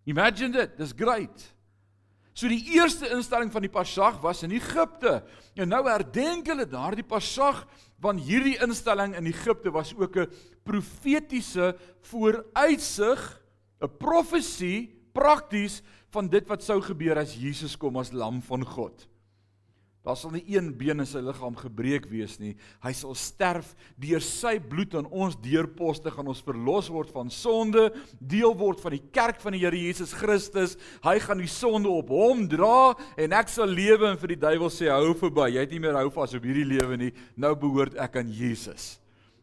Imagine 0.07 0.51
dit 0.51 0.77
dis 0.77 0.93
great 0.93 1.55
So 2.35 2.49
die 2.51 2.75
eerste 2.75 3.07
instelling 3.15 3.47
van 3.53 3.63
die 3.63 3.71
Pasag 3.71 4.17
was 4.19 4.41
in 4.43 4.51
Egipte. 4.51 5.21
En 5.55 5.69
nou 5.71 5.85
herdenk 5.87 6.49
hulle 6.51 6.65
daardie 6.67 7.05
Pasag 7.07 7.61
want 8.05 8.21
hierdie 8.21 8.57
instelling 8.63 9.15
in 9.17 9.27
Egipte 9.29 9.71
was 9.73 9.93
ook 9.97 10.17
'n 10.17 10.29
profetiese 10.63 11.75
vooruitsig, 12.01 13.41
'n 13.81 13.97
profesie 13.97 14.93
prakties 15.13 15.81
van 16.11 16.29
dit 16.29 16.47
wat 16.47 16.63
sou 16.63 16.81
gebeur 16.81 17.17
as 17.17 17.35
Jesus 17.35 17.77
kom 17.77 17.97
as 17.97 18.11
lam 18.11 18.41
van 18.41 18.65
God. 18.65 19.07
Daar 20.05 20.17
sal 20.19 20.35
nie 20.35 20.43
een 20.45 20.67
been 20.77 21.01
in 21.01 21.07
sy 21.09 21.17
liggaam 21.25 21.55
gebreek 21.57 22.03
wees 22.11 22.35
nie. 22.37 22.51
Hy 22.83 22.91
sal 22.93 23.15
sterf 23.17 23.71
deur 23.97 24.21
sy 24.21 24.59
bloed 24.61 24.93
aan 24.99 25.07
ons 25.09 25.33
deurposte 25.41 26.13
gaan 26.13 26.29
ons 26.29 26.43
verlos 26.45 26.91
word 26.93 27.09
van 27.15 27.31
sonde, 27.33 27.87
deel 28.21 28.53
word 28.59 28.83
van 28.83 28.93
die 28.93 29.01
kerk 29.15 29.41
van 29.41 29.57
die 29.57 29.63
Here 29.63 29.79
Jesus 29.79 30.13
Christus. 30.13 30.75
Hy 31.01 31.17
gaan 31.23 31.41
die 31.41 31.49
sonde 31.49 31.89
op 31.89 32.13
hom 32.13 32.45
dra 32.51 32.93
en 33.17 33.33
ek 33.33 33.49
sal 33.49 33.73
lewe 33.73 34.11
en 34.11 34.21
vir 34.21 34.35
die 34.35 34.43
duiwel 34.45 34.69
sê 34.69 34.91
hou 34.93 35.15
verby. 35.17 35.49
Jy 35.55 35.65
het 35.65 35.73
nie 35.73 35.81
meer 35.87 35.97
hou 35.97 36.11
vas 36.13 36.37
op 36.37 36.45
hierdie 36.45 36.69
lewe 36.75 37.01
nie. 37.01 37.11
Nou 37.33 37.55
behoort 37.57 37.97
ek 37.97 38.21
aan 38.21 38.29
Jesus. 38.29 38.99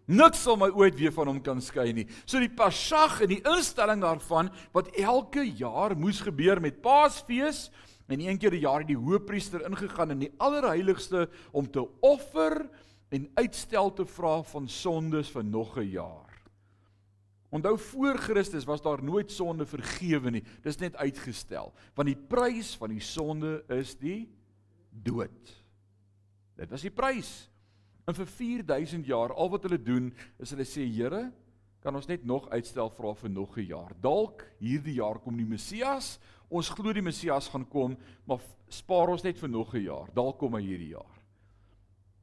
Niks 0.07 0.45
sal 0.47 0.59
my 0.59 0.69
ooit 0.75 0.95
weer 0.99 1.13
van 1.15 1.31
hom 1.31 1.39
kan 1.43 1.59
skei 1.63 1.91
nie. 1.95 2.07
So 2.23 2.39
die 2.43 2.51
Pasag 2.51 3.21
en 3.23 3.35
die 3.35 3.43
instelling 3.43 4.03
daarvan 4.03 4.51
wat 4.75 4.95
elke 4.99 5.43
jaar 5.59 5.95
moes 5.99 6.23
gebeur 6.23 6.63
met 6.63 6.83
Paasfees 6.85 7.67
En 8.07 8.21
een 8.21 8.39
keer 8.39 8.53
'n 8.53 8.61
jaar 8.61 8.79
het 8.79 8.89
die 8.89 8.97
hoëpriester 8.97 9.65
ingegaan 9.65 10.11
in 10.11 10.19
die 10.19 10.35
allerheiligste 10.37 11.29
om 11.53 11.71
te 11.71 11.89
offer 12.01 12.71
en 13.09 13.31
uitstel 13.35 13.93
te 13.93 14.07
vra 14.07 14.43
van 14.43 14.69
sondes 14.69 15.31
vir 15.31 15.45
nog 15.45 15.77
'n 15.79 15.91
jaar. 15.91 16.33
Onthou 17.53 17.79
voor 17.79 18.17
Christus 18.17 18.65
was 18.65 18.83
daar 18.83 19.03
nooit 19.05 19.31
sonde 19.31 19.67
vergewe 19.67 20.31
nie. 20.31 20.45
Dis 20.63 20.79
net 20.81 20.97
uitgestel. 20.97 21.73
Want 21.95 22.09
die 22.09 22.17
prys 22.17 22.77
van 22.77 22.89
die 22.89 23.01
sonde 23.01 23.65
is 23.69 23.93
die 23.99 24.33
dood. 24.89 25.53
Dit 26.57 26.71
was 26.71 26.81
die 26.81 26.91
prys. 26.91 27.51
En 28.09 28.17
vir 28.17 28.27
4000 28.27 29.07
jaar 29.07 29.35
al 29.35 29.51
wat 29.53 29.63
hulle 29.69 29.83
doen 29.83 30.09
is 30.41 30.51
hulle 30.51 30.65
sê 30.65 30.87
Here, 30.89 31.27
kan 31.83 31.95
ons 31.99 32.09
net 32.09 32.25
nog 32.25 32.49
uitstel 32.55 32.91
vra 32.95 33.13
vir 33.15 33.31
nog 33.31 33.59
'n 33.59 33.67
jaar. 33.67 33.93
Dalk 34.01 34.47
hierdie 34.59 34.95
jaar 34.95 35.19
kom 35.19 35.37
die 35.37 35.47
Messias 35.47 36.19
ons 36.53 36.71
glo 36.71 36.93
die 36.93 37.05
Messias 37.05 37.49
gaan 37.49 37.65
kom, 37.69 37.97
maar 38.29 38.43
spaar 38.73 39.13
ons 39.15 39.25
net 39.25 39.39
vir 39.41 39.49
nog 39.49 39.75
'n 39.75 39.85
jaar. 39.85 40.13
Dalk 40.15 40.39
kom 40.39 40.55
hy 40.55 40.63
hierdie 40.63 40.93
jaar. 40.93 41.19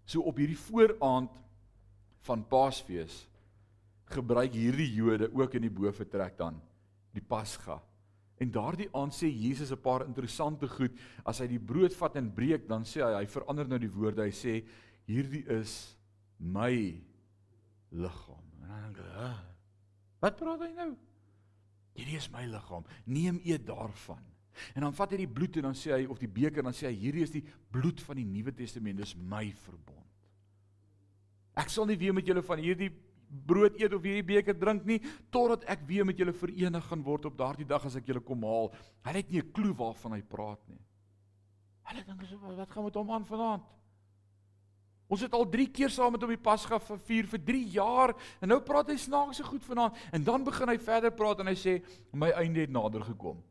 So 0.05 0.21
op 0.21 0.37
hierdie 0.37 0.57
vooraand 0.57 1.31
van 2.21 2.47
Paasfees 2.47 3.27
gebruik 4.09 4.53
hierdie 4.53 4.93
Jode 4.93 5.29
ook 5.33 5.53
in 5.53 5.61
die 5.61 5.73
boefretrek 5.73 6.37
dan 6.37 6.61
die 7.13 7.21
Pasga. 7.21 7.81
En 8.39 8.51
daardie 8.51 8.89
aand 8.95 9.13
sê 9.13 9.27
Jesus 9.27 9.71
'n 9.71 9.81
paar 9.81 10.05
interessante 10.05 10.67
goed. 10.67 10.91
As 11.25 11.39
hy 11.39 11.47
die 11.47 11.59
brood 11.59 11.93
vat 11.93 12.15
en 12.15 12.33
breek, 12.33 12.67
dan 12.67 12.83
sê 12.83 13.03
hy 13.03 13.21
hy 13.21 13.25
verander 13.25 13.67
nou 13.67 13.79
die 13.79 13.91
woorde. 13.91 14.23
Hy 14.23 14.31
sê 14.31 14.65
hierdie 15.05 15.45
is 15.47 15.97
my 16.37 17.01
liggaam. 17.91 18.45
En 18.63 18.67
dan 18.69 18.93
dink 18.93 18.97
ek, 18.99 19.45
wat 20.19 20.37
praat 20.37 20.61
hy 20.61 20.73
nou? 20.75 20.95
Hierdie 21.99 22.19
is 22.19 22.29
my 22.31 22.45
liggaam. 22.47 22.85
Neem 23.05 23.41
eet 23.43 23.65
daarvan. 23.67 24.23
En 24.75 24.85
dan 24.85 24.95
vat 24.95 25.13
hy 25.13 25.21
die 25.21 25.31
bloed 25.31 25.59
en 25.59 25.69
dan 25.69 25.77
sê 25.77 25.93
hy 25.95 26.07
of 26.11 26.19
die 26.19 26.31
beker 26.31 26.63
dan 26.65 26.75
sê 26.75 26.89
hy 26.89 26.95
hierdie 26.99 27.25
is 27.25 27.33
die 27.33 27.43
bloed 27.71 28.01
van 28.03 28.19
die 28.19 28.27
Nuwe 28.27 28.53
Testament, 28.55 28.99
dis 28.99 29.15
my 29.15 29.45
verbond. 29.65 30.07
Ek 31.59 31.71
sal 31.71 31.87
nie 31.89 31.99
weer 31.99 32.15
met 32.15 32.27
julle 32.27 32.43
van 32.45 32.61
hierdie 32.63 32.91
brood 33.29 33.75
eet 33.77 33.93
of 33.93 34.05
hierdie 34.05 34.25
beker 34.25 34.57
drink 34.57 34.85
nie 34.89 34.99
totdat 35.33 35.65
ek 35.69 35.83
weer 35.89 36.07
met 36.07 36.17
julle 36.17 36.33
verenig 36.33 36.85
gaan 36.89 37.03
word 37.05 37.27
op 37.29 37.37
daardie 37.37 37.67
dag 37.67 37.85
as 37.85 37.97
ek 37.99 38.07
julle 38.09 38.23
kom 38.25 38.45
haal. 38.47 38.71
Hy 39.05 39.13
het 39.19 39.31
nie 39.31 39.41
'n 39.41 39.51
klou 39.53 39.73
waarvan 39.73 40.15
hy 40.17 40.21
praat 40.21 40.61
nie. 40.69 40.81
Hulle 41.89 42.03
dink 42.05 42.23
so 42.25 42.37
wat 42.39 42.71
gaan 42.71 42.83
met 42.83 42.95
hom 42.95 43.11
aan 43.11 43.25
vanaand? 43.25 43.78
Ons 45.09 45.23
het 45.25 45.33
al 45.33 45.47
3 45.49 45.65
keer 45.73 45.89
saam 45.89 46.13
met 46.13 46.21
hom 46.21 46.29
die 46.29 46.41
Pasga 46.41 46.77
vier 47.07 47.25
vir 47.31 47.41
3 47.47 47.63
jaar 47.73 48.13
en 48.37 48.51
nou 48.53 48.59
praat 48.61 48.91
hy 48.93 48.97
snaakse 49.01 49.43
goed 49.47 49.65
vanaand 49.65 49.97
en 50.13 50.25
dan 50.27 50.45
begin 50.45 50.69
hy 50.69 50.77
verder 50.77 51.13
praat 51.17 51.41
en 51.41 51.49
hy 51.49 51.57
sê 51.57 51.79
my 52.13 52.29
einde 52.37 52.61
het 52.61 52.73
nader 52.73 53.01
gekom. 53.07 53.41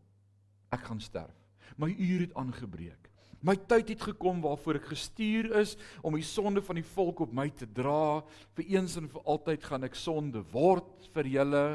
Ek 0.70 0.86
gaan 0.86 1.02
sterf. 1.02 1.34
My 1.78 1.90
uur 1.90 2.28
het 2.28 2.36
aangebreek. 2.38 3.08
My 3.42 3.54
tyd 3.70 3.92
het 3.94 4.02
gekom 4.02 4.40
waarvoor 4.42 4.80
ek 4.80 4.88
gestuur 4.90 5.50
is 5.60 5.76
om 6.02 6.16
die 6.18 6.26
sonde 6.26 6.62
van 6.62 6.78
die 6.78 6.86
volk 6.86 7.22
op 7.26 7.34
my 7.34 7.46
te 7.54 7.66
dra. 7.70 8.22
Vir 8.58 8.72
eens 8.76 8.96
en 8.98 9.10
vir 9.10 9.26
altyd 9.30 9.66
gaan 9.66 9.86
ek 9.86 9.98
sonde 9.98 10.42
word 10.54 11.10
vir 11.14 11.30
julle. 11.38 11.66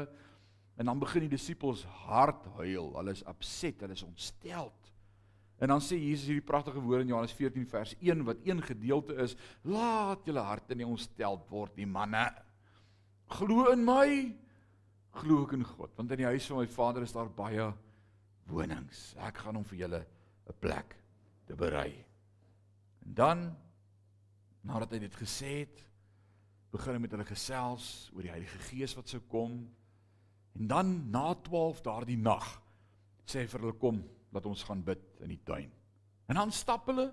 En 0.80 0.90
dan 0.90 1.00
begin 1.00 1.24
die 1.24 1.36
disippels 1.36 1.84
hard 2.04 2.44
huil. 2.58 2.90
Hulle 2.96 3.14
is 3.16 3.24
upset, 3.30 3.80
hulle 3.84 3.96
is 3.96 4.04
ontsteld. 4.04 4.83
En 5.62 5.70
dan 5.70 5.82
sê 5.82 5.96
Jesus 6.00 6.26
hierdie 6.26 6.46
pragtige 6.46 6.82
woord 6.82 7.04
in 7.04 7.12
Johannes 7.12 7.34
14 7.36 7.66
vers 7.70 7.94
1 8.00 8.24
wat 8.26 8.42
een 8.44 8.62
gedeelte 8.62 9.14
is: 9.22 9.36
Laat 9.62 10.26
julle 10.26 10.42
harte 10.42 10.74
nie 10.74 10.86
ontstel 10.86 11.38
word 11.48 11.76
nie, 11.78 11.86
manne. 11.86 12.26
Glo 13.38 13.70
in 13.72 13.84
my, 13.86 14.08
glo 15.20 15.44
ook 15.44 15.54
in 15.54 15.64
God, 15.64 15.94
want 15.96 16.10
in 16.10 16.24
die 16.24 16.32
huis 16.32 16.48
van 16.50 16.60
my 16.60 16.66
Vader 16.68 17.06
is 17.06 17.14
daar 17.14 17.30
baie 17.30 17.70
wonings. 18.50 19.12
Ek 19.22 19.38
gaan 19.44 19.60
hom 19.60 19.64
vir 19.64 19.84
julle 19.84 20.02
'n 20.50 20.58
plek 20.60 20.96
te 21.46 21.54
berei. 21.54 22.04
En 23.06 23.14
dan 23.14 23.56
nadat 24.64 24.92
hy 24.92 24.98
dit 24.98 25.16
gesê 25.16 25.60
het, 25.64 25.84
begin 26.72 26.94
hy 26.94 26.98
met 26.98 27.10
hulle 27.10 27.24
gesels 27.24 28.10
oor 28.14 28.22
die 28.22 28.32
Heilige 28.32 28.58
Gees 28.58 28.94
wat 28.96 29.08
sou 29.08 29.20
kom. 29.20 29.70
En 30.58 30.66
dan 30.66 31.10
na 31.10 31.34
12 31.34 31.80
daardie 31.80 32.18
nag 32.18 32.60
sê 33.26 33.44
hy 33.44 33.46
vir 33.46 33.60
hulle 33.60 33.78
kom 33.78 34.02
dat 34.34 34.46
ons 34.50 34.62
gaan 34.66 34.82
bid 34.84 35.02
in 35.24 35.32
die 35.32 35.40
tuin. 35.46 35.70
En 36.26 36.40
dan 36.40 36.52
stap 36.52 36.88
hulle 36.90 37.12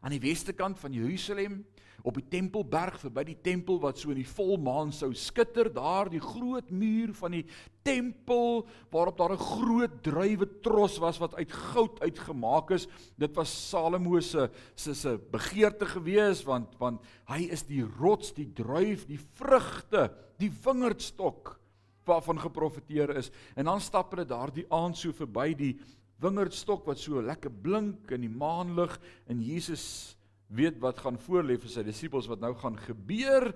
aan 0.00 0.14
die 0.14 0.22
weste 0.22 0.54
kant 0.54 0.78
van 0.78 0.94
Jerusalem 0.94 1.62
op 2.06 2.14
die 2.14 2.26
Tempelberg 2.30 2.98
verby 3.02 3.24
die 3.32 3.38
tempel 3.42 3.80
wat 3.82 3.98
so 3.98 4.12
in 4.12 4.20
die 4.20 4.28
volmaan 4.28 4.92
sou 4.94 5.10
skitter 5.18 5.70
daar 5.74 6.10
die 6.12 6.22
groot 6.22 6.70
muur 6.70 7.10
van 7.18 7.34
die 7.34 7.44
tempel 7.86 8.62
waarop 8.92 9.18
daar 9.18 9.34
'n 9.34 9.42
groot 9.58 10.02
druiwe 10.02 10.46
tros 10.62 10.98
was 10.98 11.18
wat 11.18 11.34
uit 11.34 11.52
goud 11.52 12.00
uitgemaak 12.00 12.70
is 12.70 12.86
dit 13.16 13.34
was 13.34 13.50
Salomo 13.70 14.20
se 14.20 14.50
se 14.74 14.94
se 14.94 15.18
begeerte 15.18 15.86
gewees 15.86 16.44
want 16.44 16.78
want 16.78 17.02
hy 17.26 17.48
is 17.50 17.62
die 17.62 17.82
rots 17.98 18.32
die 18.32 18.52
druif 18.52 19.06
die 19.06 19.20
vrugte 19.34 20.12
die 20.38 20.50
wingerdstok 20.64 21.58
waarvan 22.04 22.38
geprofeteer 22.38 23.16
is 23.16 23.30
en 23.56 23.64
dan 23.64 23.80
stap 23.80 24.10
hulle 24.10 24.24
daardie 24.24 24.66
aand 24.70 24.96
so 24.96 25.12
verby 25.12 25.54
die 25.54 25.78
wingerdstok 26.22 26.86
wat 26.88 27.00
so 27.00 27.22
lekker 27.22 27.52
blink 27.62 28.10
in 28.14 28.24
die 28.26 28.32
maanlig 28.32 28.94
en 29.30 29.42
Jesus 29.44 30.16
weet 30.48 30.78
wat 30.80 31.00
gaan 31.04 31.18
voorlê 31.20 31.58
vir 31.60 31.70
sy 31.70 31.84
disippels 31.84 32.28
wat 32.30 32.40
nou 32.40 32.54
gaan 32.58 32.78
gebeur. 32.80 33.50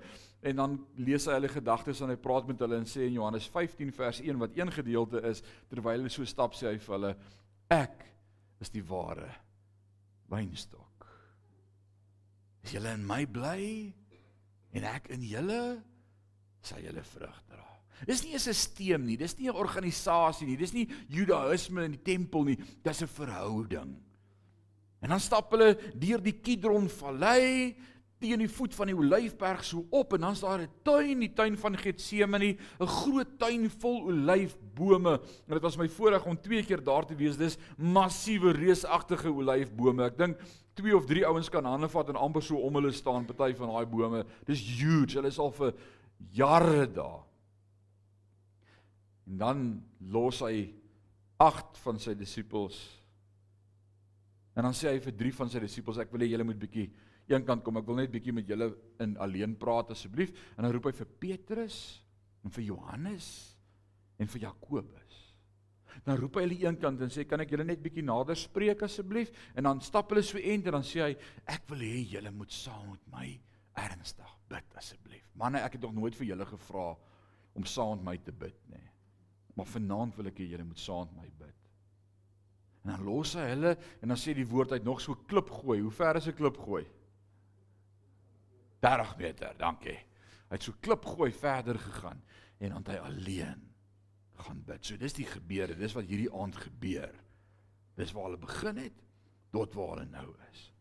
En 0.45 0.59
dan 0.59 0.77
lees 0.99 1.25
hy 1.27 1.37
hulle 1.39 1.51
gedagtes 1.51 2.03
en 2.03 2.13
hy 2.13 2.19
praat 2.21 2.47
met 2.49 2.61
hulle 2.61 2.77
en 2.81 2.87
sê 2.89 3.07
in 3.07 3.17
Johannes 3.17 3.47
15 3.51 3.93
vers 3.95 4.21
1 4.21 4.41
wat 4.41 4.57
een 4.59 4.71
gedeelte 4.75 5.23
is 5.29 5.41
terwyl 5.71 6.03
hulle 6.03 6.13
so 6.13 6.27
stap 6.29 6.55
sê 6.57 6.69
hy 6.71 6.77
vir 6.83 6.97
hulle 6.97 7.13
ek 7.73 8.05
is 8.63 8.71
die 8.71 8.85
ware 8.87 9.31
wynstok. 10.31 11.07
Is 12.63 12.77
julle 12.77 12.93
in 12.95 13.07
my 13.07 13.23
bly? 13.27 13.63
En 14.73 14.87
ek 14.93 15.09
in 15.15 15.25
julle? 15.27 15.61
Sal 16.63 16.85
julle 16.85 17.03
vrug 17.03 17.43
dra 17.49 17.72
Dis 18.05 18.23
nie 18.23 18.33
'n 18.35 18.39
stelsel 18.39 18.99
nie, 18.99 19.17
dis 19.17 19.37
nie 19.37 19.49
'n 19.49 19.55
organisasie 19.55 20.47
nie, 20.47 20.57
dis 20.57 20.73
nie 20.73 20.87
Judaïsme 21.09 21.85
in 21.85 21.91
die 21.91 22.03
tempel 22.03 22.43
nie, 22.43 22.57
dis 22.83 23.01
'n 23.01 23.07
verhouding. 23.07 23.95
En 25.01 25.09
dan 25.09 25.19
stap 25.19 25.51
hulle 25.51 25.77
deur 25.99 26.21
die 26.21 26.39
Kidron 26.39 26.89
Vallei 26.89 27.75
teen 28.23 28.39
die 28.39 28.51
voet 28.51 28.75
van 28.77 28.87
die 28.87 28.95
Olyfberg 28.95 29.63
so 29.67 29.83
op 29.91 30.13
en 30.15 30.21
dan's 30.21 30.39
daar 30.39 30.61
'n 30.61 30.69
tuin, 30.83 31.19
die 31.19 31.33
tuin 31.33 31.57
van 31.57 31.77
Getsemane, 31.77 32.57
'n 32.79 32.87
groot 32.87 33.37
tuin 33.37 33.69
vol 33.69 34.03
olyfbome. 34.07 35.19
En 35.47 35.53
dit 35.53 35.61
was 35.61 35.77
my 35.77 35.89
voorreg 35.89 36.25
om 36.25 36.41
twee 36.41 36.63
keer 36.63 36.83
daar 36.83 37.05
te 37.05 37.15
wees. 37.15 37.37
Dis 37.37 37.57
massiewe 37.77 38.51
reusagtige 38.51 39.31
olyfbome. 39.31 40.05
Ek 40.05 40.17
dink 40.17 40.39
twee 40.73 40.95
of 40.95 41.05
drie 41.05 41.25
ouens 41.25 41.49
kan 41.49 41.65
hande 41.65 41.89
vat 41.89 42.09
en 42.09 42.15
amper 42.15 42.41
so 42.41 42.55
om 42.57 42.75
hulle 42.75 42.91
staan, 42.91 43.25
party 43.25 43.55
van 43.55 43.69
daai 43.69 43.85
bome. 43.85 44.25
Dis 44.45 44.61
huge. 44.61 45.15
Hulle 45.17 45.27
is 45.27 45.39
al 45.39 45.51
vir 45.51 45.73
jare 46.31 46.87
daar. 46.91 47.32
En 49.29 49.39
dan 49.39 49.63
los 50.13 50.41
hy 50.43 50.67
8 51.41 51.79
van 51.83 51.99
sy 51.99 52.13
disippels. 52.17 52.77
En 54.53 54.67
dan 54.67 54.75
sê 54.77 54.91
hy 54.91 54.99
vir 55.01 55.15
3 55.23 55.33
van 55.39 55.49
sy 55.49 55.63
disippels, 55.63 55.99
ek 56.03 56.11
wil 56.13 56.25
hê 56.25 56.29
julle 56.33 56.45
moet 56.47 56.59
bietjie 56.61 56.89
eenkant 57.31 57.63
kom. 57.65 57.79
Ek 57.79 57.87
wil 57.87 58.01
net 58.01 58.13
bietjie 58.13 58.35
met 58.35 58.47
julle 58.49 58.69
in 59.03 59.15
alleen 59.23 59.55
praat 59.59 59.93
asseblief. 59.95 60.33
En 60.57 60.67
dan 60.67 60.73
roep 60.75 60.91
hy 60.91 60.95
vir 60.99 61.11
Petrus 61.25 61.79
en 62.43 62.53
vir 62.53 62.67
Johannes 62.69 63.27
en 64.21 64.29
vir 64.29 64.45
Jakobus. 64.45 65.19
Dan 66.03 66.17
roep 66.19 66.37
hy 66.37 66.45
hulle 66.47 66.59
eenkant 66.65 67.01
en 67.01 67.11
sê, 67.13 67.25
"Kan 67.27 67.39
ek 67.39 67.51
julle 67.51 67.63
net 67.63 67.81
bietjie 67.81 68.03
nader 68.03 68.35
spreek 68.35 68.81
asseblief?" 68.83 69.31
En 69.55 69.63
dan 69.63 69.81
stap 69.81 70.09
hulle 70.09 70.23
so 70.23 70.37
eendag 70.37 70.73
en 70.73 70.81
dan 70.81 70.83
sê 70.83 71.01
hy, 71.01 71.17
"Ek 71.47 71.69
wil 71.69 71.79
hê 71.79 72.11
julle 72.11 72.31
moet 72.31 72.51
saam 72.51 72.89
met 72.91 73.07
my 73.11 73.39
ernstig 73.75 74.37
bid 74.49 74.75
asseblief." 74.75 75.29
Manne, 75.35 75.59
ek 75.59 75.73
het 75.73 75.81
nog 75.81 75.93
nooit 75.93 76.15
vir 76.15 76.27
julle 76.27 76.45
gevra 76.45 76.97
om 77.55 77.65
saam 77.65 77.97
met 77.97 78.05
my 78.05 78.17
te 78.17 78.31
bid 78.31 78.55
nie. 78.69 78.92
Maar 79.53 79.69
vanaand 79.69 80.15
wil 80.17 80.31
ek 80.31 80.39
hê 80.41 80.49
julle 80.53 80.65
moet 80.67 80.79
saam 80.81 81.09
met 81.13 81.23
my 81.23 81.45
bid. 81.45 81.59
En 82.83 82.91
dan 82.91 83.03
los 83.07 83.35
hy 83.39 83.45
hulle 83.53 83.75
en 84.01 84.11
dan 84.11 84.19
sê 84.19 84.33
die 84.35 84.47
woord 84.47 84.73
uit 84.75 84.83
nog 84.83 85.01
so 85.01 85.15
klip 85.29 85.51
gooi. 85.61 85.79
Hoe 85.81 85.91
ver 85.91 86.19
is 86.19 86.27
'n 86.27 86.35
klip 86.35 86.57
gooi? 86.57 86.85
30 88.79 89.17
meter, 89.17 89.53
dankie. 89.57 89.99
Hy 90.49 90.57
het 90.57 90.63
so 90.63 90.73
klip 90.81 91.05
gooi 91.05 91.31
verder 91.31 91.79
gegaan 91.79 92.21
en 92.59 92.69
dan 92.69 92.83
hy 92.87 92.97
alleen 92.99 93.61
gaan 94.43 94.63
bid. 94.65 94.85
So 94.85 94.97
dis 94.97 95.13
die 95.13 95.25
gebeure, 95.25 95.75
dis 95.75 95.95
wat 95.95 96.09
hierdie 96.09 96.31
aand 96.33 96.55
gebeur. 96.55 97.13
Dis 97.95 98.11
waar 98.11 98.23
hulle 98.23 98.41
begin 98.41 98.77
het 98.77 99.03
tot 99.51 99.73
waar 99.73 99.97
hulle 99.97 100.09
nou 100.09 100.33
is. 100.51 100.73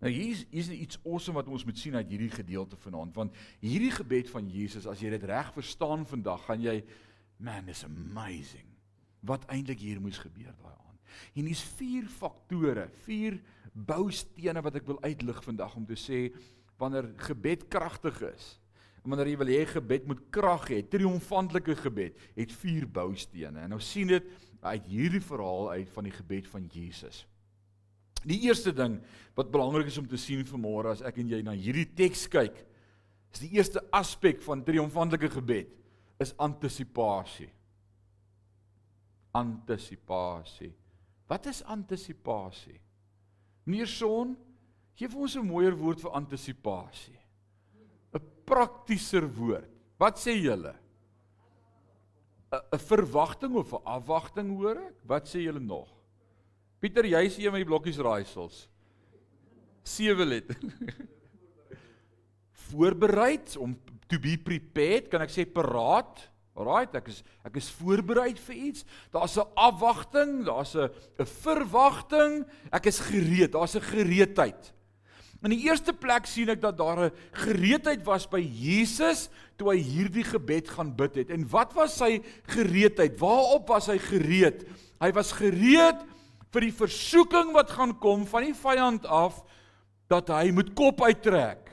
Nou 0.00 0.12
hier's 0.12 0.44
hier's 0.50 0.68
iets 0.70 0.98
awesome 1.04 1.38
wat 1.38 1.48
ons 1.48 1.64
moet 1.64 1.78
sien 1.78 1.96
uit 1.96 2.08
hierdie 2.12 2.30
gedeelte 2.30 2.76
vanaand 2.76 3.16
want 3.16 3.36
hierdie 3.62 3.90
gebed 3.90 4.28
van 4.30 4.48
Jesus 4.52 4.86
as 4.86 5.00
jy 5.00 5.10
dit 5.14 5.24
reg 5.24 5.52
verstaan 5.56 6.04
vandag 6.06 6.44
gaan 6.44 6.60
jy 6.62 6.76
man 7.42 7.68
is 7.68 7.84
amazing 7.84 8.66
wat 9.26 9.46
eintlik 9.50 9.80
hier 9.82 10.00
moes 10.00 10.18
gebeur 10.22 10.52
daai 10.54 10.74
aand. 10.74 11.00
En 11.34 11.48
hier's 11.48 11.64
vier 11.78 12.06
faktore, 12.10 12.86
vier 13.06 13.40
boustene 13.72 14.62
wat 14.64 14.78
ek 14.78 14.86
wil 14.88 15.00
uitlig 15.04 15.40
vandag 15.44 15.74
om 15.78 15.86
te 15.88 15.98
sê 15.98 16.28
wanneer 16.80 17.08
gebed 17.26 17.66
kragtig 17.72 18.20
is. 18.28 18.56
Wanneer 19.06 19.30
jy 19.32 19.38
wil 19.40 19.52
hê 19.54 19.62
gebed 19.70 20.06
moet 20.10 20.22
krag 20.34 20.66
hê, 20.72 20.82
triomfantelike 20.82 21.76
gebed 21.84 22.20
het 22.36 22.52
vier 22.62 22.86
boustene. 22.90 23.64
En 23.64 23.74
nou 23.74 23.80
sien 23.82 24.10
dit 24.10 24.30
uit 24.66 24.86
hierdie 24.90 25.22
verhaal 25.22 25.76
uit 25.78 25.90
van 25.94 26.08
die 26.08 26.14
gebed 26.14 26.48
van 26.50 26.66
Jesus. 26.72 27.24
Die 28.26 28.40
eerste 28.48 28.72
ding 28.74 28.98
wat 29.38 29.52
belangrik 29.54 29.90
is 29.92 29.98
om 30.00 30.08
te 30.10 30.18
sien 30.18 30.42
vanmôre 30.48 30.96
as 30.96 31.04
ek 31.06 31.20
en 31.22 31.30
jy 31.30 31.42
na 31.46 31.54
hierdie 31.54 31.86
teks 31.98 32.26
kyk, 32.32 32.56
is 33.30 33.42
die 33.44 33.52
eerste 33.58 33.82
aspek 33.94 34.40
van 34.42 34.64
triomfantelike 34.66 35.30
gebed 35.36 35.70
is 36.18 36.32
antisipasie. 36.36 37.50
Antisipasie. 39.36 40.72
Wat 41.28 41.46
is 41.46 41.62
antisipasie? 41.62 42.80
Meneer 43.66 43.90
Son, 43.90 44.36
gee 44.96 45.08
vir 45.08 45.20
ons 45.20 45.36
'n 45.36 45.46
mooier 45.46 45.76
woord 45.76 46.00
vir 46.00 46.12
antisipasie. 46.12 47.18
'n 48.14 48.20
Praktieser 48.46 49.26
woord. 49.28 49.70
Wat 49.98 50.16
sê 50.16 50.32
julle? 50.40 50.74
'n 52.52 52.78
verwagting 52.78 53.56
of 53.56 53.72
'n 53.72 53.84
afwagting 53.84 54.56
hoor 54.56 54.76
ek? 54.76 54.96
Wat 55.04 55.26
sê 55.26 55.42
julle 55.42 55.60
nog? 55.60 55.88
Pieter, 56.78 57.04
jy 57.04 57.24
is 57.26 57.38
een 57.38 57.50
van 57.50 57.60
die 57.60 57.68
blokkies 57.68 57.98
raaisels. 57.98 58.68
Sewe 59.82 60.24
let. 60.24 60.50
Voorbereid 62.66 63.56
om 63.56 63.76
to 64.08 64.18
be 64.18 64.36
prepared, 64.38 65.10
kan 65.10 65.22
ek 65.22 65.34
sê 65.34 65.44
paraat. 65.44 66.22
Alraait, 66.56 66.94
ek 66.96 67.10
is 67.12 67.20
ek 67.44 67.58
is 67.60 67.68
voorbereid 67.76 68.38
vir 68.46 68.56
iets. 68.70 68.86
Daar's 69.12 69.36
'n 69.36 69.44
afwagting, 69.56 70.44
daar's 70.46 70.74
'n 70.74 70.88
'n 71.20 71.26
verwagting. 71.26 72.46
Ek 72.72 72.86
is 72.86 73.00
gereed, 73.00 73.52
daar's 73.52 73.76
'n 73.76 73.82
gereedheid. 73.82 74.72
In 75.44 75.52
die 75.52 75.68
eerste 75.68 75.92
plek 75.92 76.26
sien 76.26 76.48
ek 76.48 76.60
dat 76.60 76.78
daar 76.78 77.06
'n 77.06 77.12
gereedheid 77.32 78.02
was 78.04 78.26
by 78.26 78.40
Jesus 78.40 79.28
toe 79.56 79.70
hy 79.70 79.78
hierdie 79.78 80.24
gebed 80.24 80.68
gaan 80.68 80.96
bid 80.96 81.14
het. 81.14 81.30
En 81.30 81.48
wat 81.48 81.74
was 81.74 81.96
sy 81.96 82.22
gereedheid? 82.48 83.18
Waarop 83.20 83.68
was 83.68 83.86
hy 83.86 83.98
gereed? 83.98 84.64
Hy 85.00 85.12
was 85.12 85.32
gereed 85.32 86.00
vir 86.50 86.60
die 86.60 86.72
versoeking 86.72 87.52
wat 87.52 87.70
gaan 87.70 87.98
kom 87.98 88.26
van 88.26 88.42
die 88.42 88.54
vyand 88.54 89.06
af 89.06 89.44
dat 90.08 90.28
hy 90.28 90.50
moet 90.50 90.74
kop 90.74 91.02
uittrek. 91.02 91.65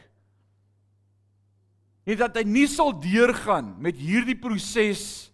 Nie 2.07 2.17
dat 2.19 2.35
hy 2.35 2.43
nie 2.47 2.67
sal 2.67 2.91
deurgaan 2.99 3.75
met 3.81 3.99
hierdie 3.99 4.35
proses 4.39 5.31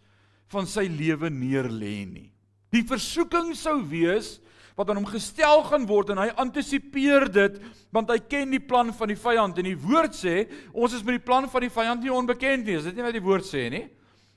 van 0.54 0.68
sy 0.70 0.86
lewe 0.90 1.32
neerlê 1.34 2.04
nie. 2.06 2.30
Die 2.74 2.86
versoeking 2.86 3.56
sou 3.58 3.80
wees 3.90 4.38
wat 4.78 4.92
aan 4.92 5.02
hom 5.02 5.10
gestel 5.10 5.64
gaan 5.68 5.86
word 5.90 6.14
en 6.14 6.22
hy 6.22 6.30
antisipeer 6.40 7.26
dit 7.34 7.58
want 7.96 8.12
hy 8.14 8.20
ken 8.32 8.54
die 8.54 8.62
plan 8.64 8.94
van 8.96 9.12
die 9.12 9.20
vyand 9.20 9.58
en 9.60 9.68
die 9.68 9.80
woord 9.80 10.16
sê 10.16 10.44
ons 10.72 10.94
is 10.96 11.04
met 11.04 11.18
die 11.18 11.26
plan 11.26 11.50
van 11.52 11.66
die 11.66 11.74
vyand 11.74 12.06
nie 12.06 12.14
onbekend 12.14 12.70
nie. 12.70 12.78
Is 12.80 12.88
dit 12.88 12.96
nie 12.96 13.06
wat 13.06 13.18
die 13.18 13.26
woord 13.26 13.48
sê 13.48 13.66
nie? 13.74 13.88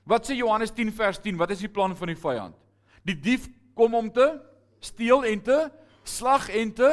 Wat 0.09 0.27
sê 0.27 0.35
Johannes 0.35 0.73
10 0.75 0.91
vers 0.97 1.21
10? 1.23 1.37
Wat 1.39 1.53
is 1.53 1.63
die 1.63 1.71
plan 1.71 1.95
van 1.95 2.11
die 2.11 2.19
vyand? 2.19 2.57
Die 3.07 3.15
dief 3.15 3.47
kom 3.77 3.95
om 3.95 4.09
te 4.11 4.33
steel 4.83 5.23
en 5.29 5.45
te 5.45 5.59
slag 6.03 6.49
en 6.51 6.73
te 6.75 6.91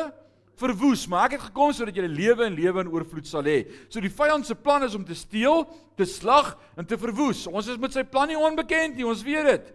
verwoes, 0.61 1.07
maar 1.11 1.29
ek 1.29 1.39
het 1.39 1.47
gekom 1.49 1.73
sodat 1.75 1.97
jy 1.97 2.07
lewe 2.11 2.47
en 2.47 2.57
lewe 2.59 2.85
in 2.85 2.91
oorvloed 2.93 3.29
sal 3.29 3.47
hê. 3.49 3.63
So 3.89 4.03
die 4.03 4.13
vyand 4.13 4.49
se 4.49 4.57
plan 4.59 4.85
is 4.87 4.97
om 4.97 5.05
te 5.07 5.17
steel, 5.19 5.65
te 5.99 6.07
slag 6.09 6.53
en 6.79 6.89
te 6.89 6.99
verwoes. 7.01 7.47
Ons 7.51 7.71
is 7.73 7.81
met 7.81 7.97
sy 7.97 8.05
plan 8.07 8.29
nie 8.31 8.39
onbekend 8.39 8.99
nie, 8.99 9.07
ons 9.09 9.25
weet 9.27 9.49
dit. 9.49 9.71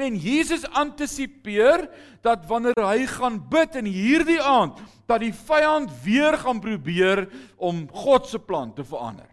En 0.00 0.16
Jesus 0.16 0.64
antisipeer 0.80 1.84
dat 2.24 2.46
wanneer 2.48 2.78
hy 2.80 3.04
gaan 3.10 3.36
bid 3.52 3.76
in 3.82 3.90
hierdie 3.90 4.40
aand, 4.40 4.78
dat 5.10 5.20
die 5.20 5.34
vyand 5.34 5.92
weer 6.04 6.38
gaan 6.40 6.62
probeer 6.62 7.26
om 7.60 7.84
God 7.92 8.30
se 8.30 8.40
plan 8.40 8.72
te 8.72 8.86
verander. 8.86 9.28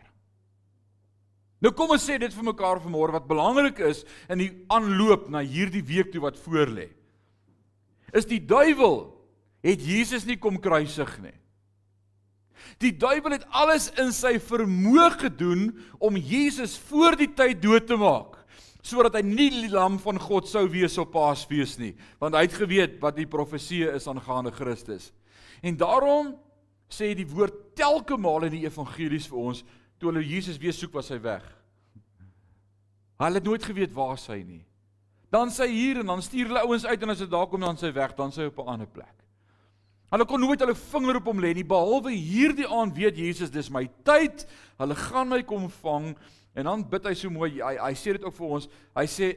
Nou 1.64 1.72
kom 1.74 1.96
ons 1.96 2.04
sê 2.04 2.20
dit 2.22 2.34
vir 2.34 2.52
mekaar 2.52 2.84
vanmôre 2.84 3.16
wat 3.16 3.30
belangrik 3.30 3.80
is 3.88 4.04
in 4.30 4.44
die 4.44 4.52
aanloop 4.74 5.32
na 5.34 5.42
hierdie 5.42 5.86
week 5.86 6.12
toe 6.14 6.22
wat 6.28 6.38
voorlê 6.44 6.92
is 8.16 8.28
die 8.28 8.40
duiwel 8.40 9.02
het 9.66 9.82
Jesus 9.82 10.26
nie 10.26 10.38
kom 10.38 10.60
kruisig 10.62 11.12
nie. 11.24 11.36
Die 12.82 12.92
duiwel 12.94 13.38
het 13.38 13.46
alles 13.56 13.90
in 14.02 14.12
sy 14.14 14.38
vermoë 14.44 15.12
gedoen 15.22 15.70
om 16.04 16.18
Jesus 16.18 16.76
voor 16.90 17.18
die 17.18 17.30
tyd 17.34 17.62
dood 17.64 17.88
te 17.90 17.98
maak 18.00 18.36
sodat 18.88 19.18
hy 19.18 19.24
nie 19.26 19.50
die 19.52 19.70
lam 19.72 19.98
van 20.00 20.20
God 20.22 20.48
sou 20.48 20.64
wees 20.72 20.94
op 21.02 21.10
Paasfees 21.12 21.74
nie, 21.76 21.94
want 22.22 22.38
hy 22.38 22.46
het 22.46 22.56
geweet 22.56 22.94
wat 23.04 23.18
die 23.18 23.28
profesie 23.28 23.82
is 23.90 24.08
aangaande 24.08 24.54
Christus. 24.56 25.10
En 25.60 25.76
daarom 25.76 26.30
sê 26.88 27.12
die 27.18 27.28
woord 27.28 27.76
telke 27.76 28.16
male 28.16 28.48
in 28.48 28.56
die 28.56 28.64
evangelies 28.64 29.28
vir 29.28 29.42
ons, 29.42 29.64
toe 30.00 30.12
hulle 30.12 30.24
Jesus 30.24 30.60
weer 30.62 30.76
soek, 30.76 30.94
was 30.96 31.12
hy 31.12 31.20
weg. 31.20 31.44
Hulle 33.20 33.42
het 33.42 33.50
nooit 33.50 33.66
geweet 33.66 33.96
waar 33.98 34.16
hy 34.16 34.40
is 34.40 34.48
nie. 34.48 34.64
Dan 35.34 35.52
sy 35.52 35.68
hier 35.68 36.00
en 36.00 36.14
dan 36.14 36.24
stuur 36.24 36.54
hulle 36.54 36.64
ouens 36.64 36.86
uit 36.88 37.02
en 37.04 37.12
as 37.12 37.24
dit 37.26 37.32
daar 37.32 37.50
kom 37.52 37.66
dan 37.66 37.80
sy 37.80 37.92
weg, 37.92 38.16
dan 38.16 38.32
sy 38.32 38.48
op 38.48 38.60
'n 38.64 38.78
ander 38.78 38.88
plek. 38.88 39.27
Hulle 40.08 40.26
kon 40.28 40.40
nooit 40.40 40.62
hulle 40.64 40.76
vinger 40.80 41.20
op 41.20 41.26
hom 41.28 41.42
lê 41.44 41.52
nie 41.56 41.68
behalwe 41.68 42.14
hierdie 42.16 42.68
aand 42.72 42.96
weet 42.96 43.20
Jesus 43.20 43.52
dis 43.52 43.70
my 43.74 43.84
tyd. 44.08 44.46
Hulle 44.80 44.96
gaan 44.96 45.34
my 45.34 45.42
kom 45.44 45.68
vang 45.82 46.14
en 46.58 46.70
dan 46.70 46.86
bid 46.88 47.10
hy 47.10 47.14
so 47.18 47.32
mooi. 47.34 47.58
Hy 47.60 47.76
hy 47.76 47.94
sê 48.00 48.16
dit 48.16 48.24
ook 48.24 48.36
vir 48.38 48.56
ons. 48.58 48.70
Hy 48.96 49.06
sê 49.12 49.34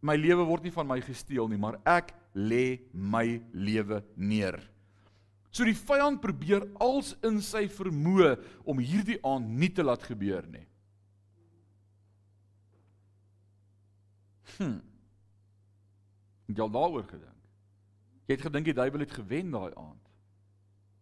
my 0.00 0.16
lewe 0.16 0.46
word 0.48 0.64
nie 0.64 0.72
van 0.72 0.88
my 0.88 0.98
gesteel 1.04 1.50
nie, 1.50 1.60
maar 1.60 1.76
ek 1.84 2.14
lê 2.32 2.80
my 2.92 3.42
lewe 3.52 4.00
neer. 4.16 4.56
So 5.52 5.66
die 5.66 5.76
vyand 5.76 6.22
probeer 6.22 6.64
als 6.80 7.12
in 7.26 7.40
sy 7.44 7.66
vermoë 7.68 8.36
om 8.64 8.80
hierdie 8.80 9.18
aand 9.26 9.50
nie 9.60 9.70
te 9.74 9.84
laat 9.84 10.04
gebeur 10.06 10.46
nie. 10.48 10.64
Hm. 14.56 14.78
Jy 16.50 16.64
al 16.64 16.72
daaroor 16.72 17.06
gedink? 17.10 17.39
Jy 18.30 18.36
het 18.36 18.46
gedink 18.46 18.68
die 18.68 18.76
duiwel 18.78 19.02
het 19.02 19.14
gewen 19.18 19.48
daai 19.50 19.72
aand. 19.74 20.10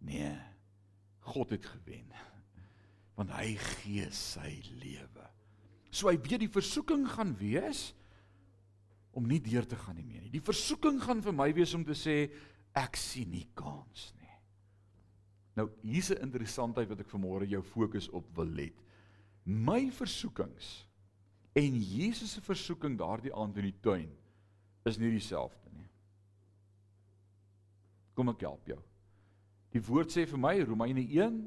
Nee. 0.09 0.33
God 1.29 1.51
het 1.53 1.67
gewen. 1.69 2.07
Want 3.19 3.35
hy 3.37 3.51
gee 3.61 4.07
sy 4.17 4.55
lewe. 4.81 5.27
So 5.93 6.09
hy 6.09 6.17
weet 6.17 6.47
die 6.47 6.53
versoeking 6.53 7.05
gaan 7.13 7.35
wees 7.37 7.91
om 9.13 9.27
nie 9.29 9.43
deur 9.45 9.67
te 9.69 9.77
gaan 9.77 9.99
nie 9.99 10.07
meer 10.07 10.23
nie. 10.25 10.33
Die 10.39 10.45
versoeking 10.45 11.03
gaan 11.05 11.21
vir 11.25 11.37
my 11.37 11.51
wees 11.53 11.75
om 11.77 11.85
te 11.85 11.97
sê 11.99 12.17
ek 12.79 12.97
sien 12.97 13.29
nie 13.35 13.45
kans 13.59 14.09
nie. 14.23 14.37
Nou 15.59 15.69
hier's 15.83 16.11
'n 16.11 16.25
interessantheid 16.25 16.89
wat 16.89 17.01
ek 17.05 17.13
vanmôre 17.13 17.45
jou 17.45 17.63
fokus 17.63 18.09
op 18.09 18.25
wil 18.37 18.49
let. 18.49 18.77
My 19.45 19.91
versoekings 19.91 20.87
en 21.53 21.77
Jesus 21.77 22.33
se 22.33 22.41
versoeking 22.41 22.97
daardie 22.97 23.35
aand 23.35 23.57
in 23.57 23.69
die 23.69 23.81
tuin 23.83 24.11
is 24.85 24.99
nie 24.99 25.11
dieselfde 25.11 25.69
nie. 25.73 25.88
Kom 28.19 28.33
ek 28.33 28.43
help 28.43 28.67
jou. 28.67 28.81
Die 29.71 29.83
woord 29.87 30.11
sê 30.11 30.25
vir 30.27 30.41
my 30.43 30.57
Romeine 30.67 31.05
1 31.07 31.39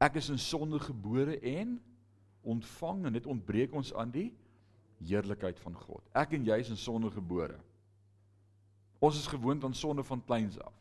ek 0.00 0.16
is 0.16 0.30
in 0.32 0.38
sonde 0.40 0.78
gebore 0.80 1.34
en 1.42 1.74
ontvang 2.48 3.08
en 3.08 3.16
dit 3.18 3.26
ontbreek 3.28 3.74
ons 3.76 3.90
aan 3.98 4.12
die 4.14 4.30
heerlikheid 5.04 5.58
van 5.60 5.76
God. 5.76 6.00
Ek 6.16 6.32
en 6.38 6.46
jy 6.46 6.56
is 6.62 6.70
in 6.72 6.80
sonde 6.80 7.10
gebore. 7.12 7.58
Ons 9.04 9.20
is 9.20 9.28
gewoond 9.30 9.66
aan 9.66 9.76
sonde 9.76 10.06
van 10.06 10.22
kleins 10.24 10.56
af. 10.62 10.72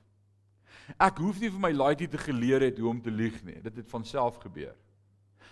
Ek 0.95 1.19
hoef 1.19 1.41
nie 1.41 1.52
vir 1.52 1.63
my 1.67 1.73
laaitjie 1.73 2.08
te 2.13 2.21
geleer 2.21 2.63
het 2.69 2.80
hoe 2.80 2.91
om 2.93 3.02
te 3.04 3.12
lieg 3.12 3.41
nie. 3.43 3.58
Dit 3.65 3.82
het 3.82 3.89
van 3.91 4.06
self 4.08 4.39
gebeur. 4.39 4.76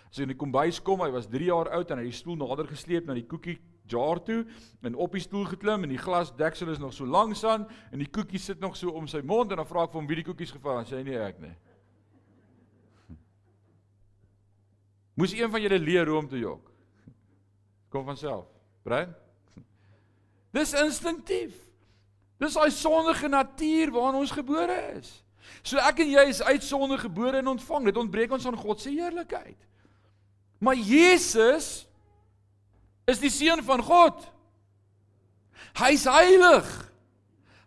As 0.08 0.16
hy 0.16 0.24
in 0.24 0.32
die 0.32 0.38
kombuis 0.38 0.80
kom, 0.80 1.02
hy 1.04 1.12
was 1.12 1.28
3 1.28 1.50
jaar 1.50 1.74
oud 1.76 1.90
en 1.90 2.00
hy 2.00 2.06
het 2.06 2.14
die 2.14 2.22
stoel 2.22 2.38
nader 2.40 2.70
gesleep 2.70 3.04
na 3.04 3.18
die 3.18 3.26
koekie 3.28 3.58
jar 3.90 4.20
toe 4.24 4.44
en 4.82 4.94
op 4.94 5.12
die 5.12 5.22
stoel 5.22 5.44
geklim 5.50 5.86
en 5.86 5.92
die 5.92 6.00
glasdeksel 6.00 6.70
is 6.72 6.78
nog 6.82 6.94
so 6.94 7.06
langs 7.06 7.44
aan 7.44 7.66
en 7.90 8.02
die 8.02 8.10
koekie 8.10 8.40
sit 8.42 8.60
nog 8.60 8.76
so 8.76 8.90
om 8.90 9.06
sy 9.10 9.22
mond 9.24 9.50
en 9.50 9.62
dan 9.62 9.68
vra 9.68 9.84
ek 9.86 9.92
vir 9.92 10.00
hom 10.00 10.08
wie 10.10 10.20
die 10.20 10.26
koekies 10.26 10.54
gevat 10.54 10.80
het. 10.80 10.90
Hy 10.90 10.94
sê 10.94 11.04
nee 11.06 11.20
ek 11.20 11.38
nie. 11.42 11.54
Moes 15.20 15.36
een 15.36 15.50
van 15.52 15.62
julle 15.62 15.78
leer 15.82 16.10
hoe 16.10 16.18
om 16.18 16.28
te 16.30 16.40
jok. 16.40 16.72
Kom 17.92 18.04
van 18.08 18.18
self. 18.20 18.48
Brein. 18.86 19.14
Dis 20.56 20.74
instinktief. 20.78 21.54
Dis 22.42 22.56
daai 22.58 22.70
sondige 22.74 23.28
natuur 23.32 23.94
waarin 23.94 24.20
ons 24.20 24.34
gebore 24.34 24.76
is. 24.96 25.14
So 25.62 25.80
ek 25.80 26.02
en 26.04 26.10
jy 26.10 26.26
is 26.30 26.42
uit 26.42 26.64
sonde 26.64 26.98
gebore 27.00 27.40
en 27.40 27.54
ontvang. 27.54 27.88
Dit 27.88 28.00
ontbreek 28.00 28.34
ons 28.34 28.46
aan 28.48 28.58
God 28.58 28.82
se 28.82 28.92
heerlikheid. 28.92 29.58
Maar 30.58 30.76
Jesus 30.76 31.85
is 33.06 33.22
die 33.22 33.30
seun 33.30 33.62
van 33.66 33.82
God. 33.86 34.24
Hy's 35.78 36.06
heilig. 36.10 36.66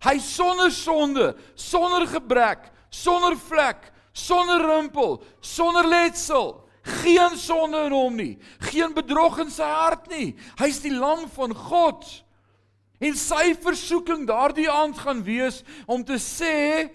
Hy's 0.03 0.27
sonder 0.35 0.71
sonde, 0.71 1.33
sonder 1.59 2.05
gebrek, 2.07 2.69
sonder 2.89 3.35
vlek, 3.35 3.89
sonder 4.15 4.63
rimpel, 4.63 5.19
sonder 5.43 5.87
letsel. 5.87 6.55
Geen 7.03 7.35
sonde 7.37 7.83
in 7.89 7.93
hom 7.93 8.15
nie, 8.15 8.37
geen 8.71 8.95
bedrog 8.95 9.41
in 9.43 9.51
sy 9.51 9.67
hart 9.67 10.07
nie. 10.09 10.31
Hy's 10.61 10.79
die 10.81 10.95
lam 10.95 11.27
van 11.35 11.53
God. 11.53 12.07
En 13.03 13.15
sy 13.19 13.53
versoeking 13.59 14.25
daardie 14.27 14.69
aand 14.71 14.97
gaan 14.99 15.21
wees 15.23 15.61
om 15.87 16.03
te 16.07 16.17
sê 16.19 16.89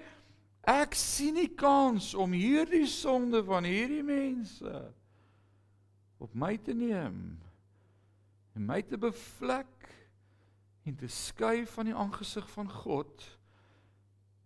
ek 0.65 0.97
sien 0.97 1.37
nie 1.37 1.51
kans 1.53 2.13
om 2.17 2.33
hierdie 2.33 2.89
sonde 2.89 3.43
van 3.45 3.69
hierdie 3.69 4.05
mense 4.05 4.73
op 6.21 6.33
my 6.33 6.55
te 6.57 6.73
neem 6.77 7.37
en 8.55 8.67
my 8.67 8.81
te 8.87 8.99
bevlek 9.01 9.89
en 10.85 10.97
te 11.01 11.09
skei 11.11 11.65
van 11.75 11.89
die 11.89 11.97
aangesig 11.97 12.47
van 12.53 12.71
God. 12.71 13.25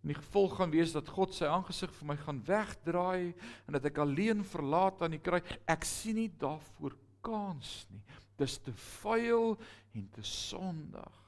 En 0.02 0.12
die 0.12 0.18
gevolg 0.18 0.56
gaan 0.56 0.72
wees 0.72 0.94
dat 0.94 1.10
God 1.10 1.34
sy 1.34 1.48
aangesig 1.50 1.92
vir 1.98 2.10
my 2.12 2.16
gaan 2.22 2.40
wegdraai 2.46 3.34
en 3.66 3.76
dat 3.76 3.88
ek 3.90 4.00
alleen 4.02 4.44
verlaat 4.46 5.02
aan 5.02 5.16
die 5.16 5.22
kruis. 5.22 5.46
Ek 5.68 5.84
sien 5.88 6.16
nie 6.20 6.30
daarvoor 6.40 6.96
kans 7.26 7.82
nie. 7.90 8.02
Dis 8.38 8.60
te 8.62 8.72
vuil 9.02 9.56
en 9.98 10.06
te 10.14 10.22
sondig. 10.22 11.24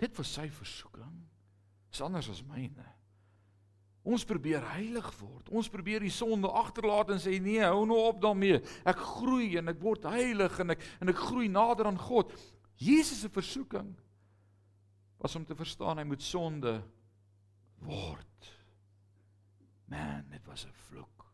Dit 0.00 0.16
was 0.16 0.32
sy 0.38 0.48
versoeking. 0.54 1.18
Dis 1.92 2.02
anders 2.04 2.30
as 2.32 2.40
myne. 2.46 2.86
Ons 4.08 4.24
probeer 4.24 4.64
heilig 4.72 5.08
word. 5.20 5.50
Ons 5.52 5.68
probeer 5.68 6.00
die 6.00 6.12
sonde 6.12 6.48
agterlaat 6.48 7.12
en 7.12 7.20
sê 7.20 7.34
nee, 7.42 7.60
hou 7.60 7.84
nou 7.88 7.98
op 8.08 8.22
daarmee. 8.22 8.62
Ek 8.88 9.00
groei 9.18 9.58
en 9.60 9.68
ek 9.74 9.82
word 9.82 10.06
heilig 10.08 10.54
en 10.64 10.72
ek 10.72 10.84
en 11.02 11.12
ek 11.12 11.26
groei 11.28 11.50
nader 11.52 11.90
aan 11.90 12.00
God. 12.00 12.32
Jesus 12.80 13.20
se 13.24 13.28
versoeking 13.32 13.90
was 15.18 15.34
om 15.36 15.44
te 15.44 15.56
verstaan 15.58 16.00
hy 16.00 16.06
moet 16.08 16.24
sonde 16.24 16.78
word. 17.84 18.50
Man, 19.92 20.24
dit 20.30 20.44
was 20.46 20.64
'n 20.64 20.72
vloek. 20.88 21.26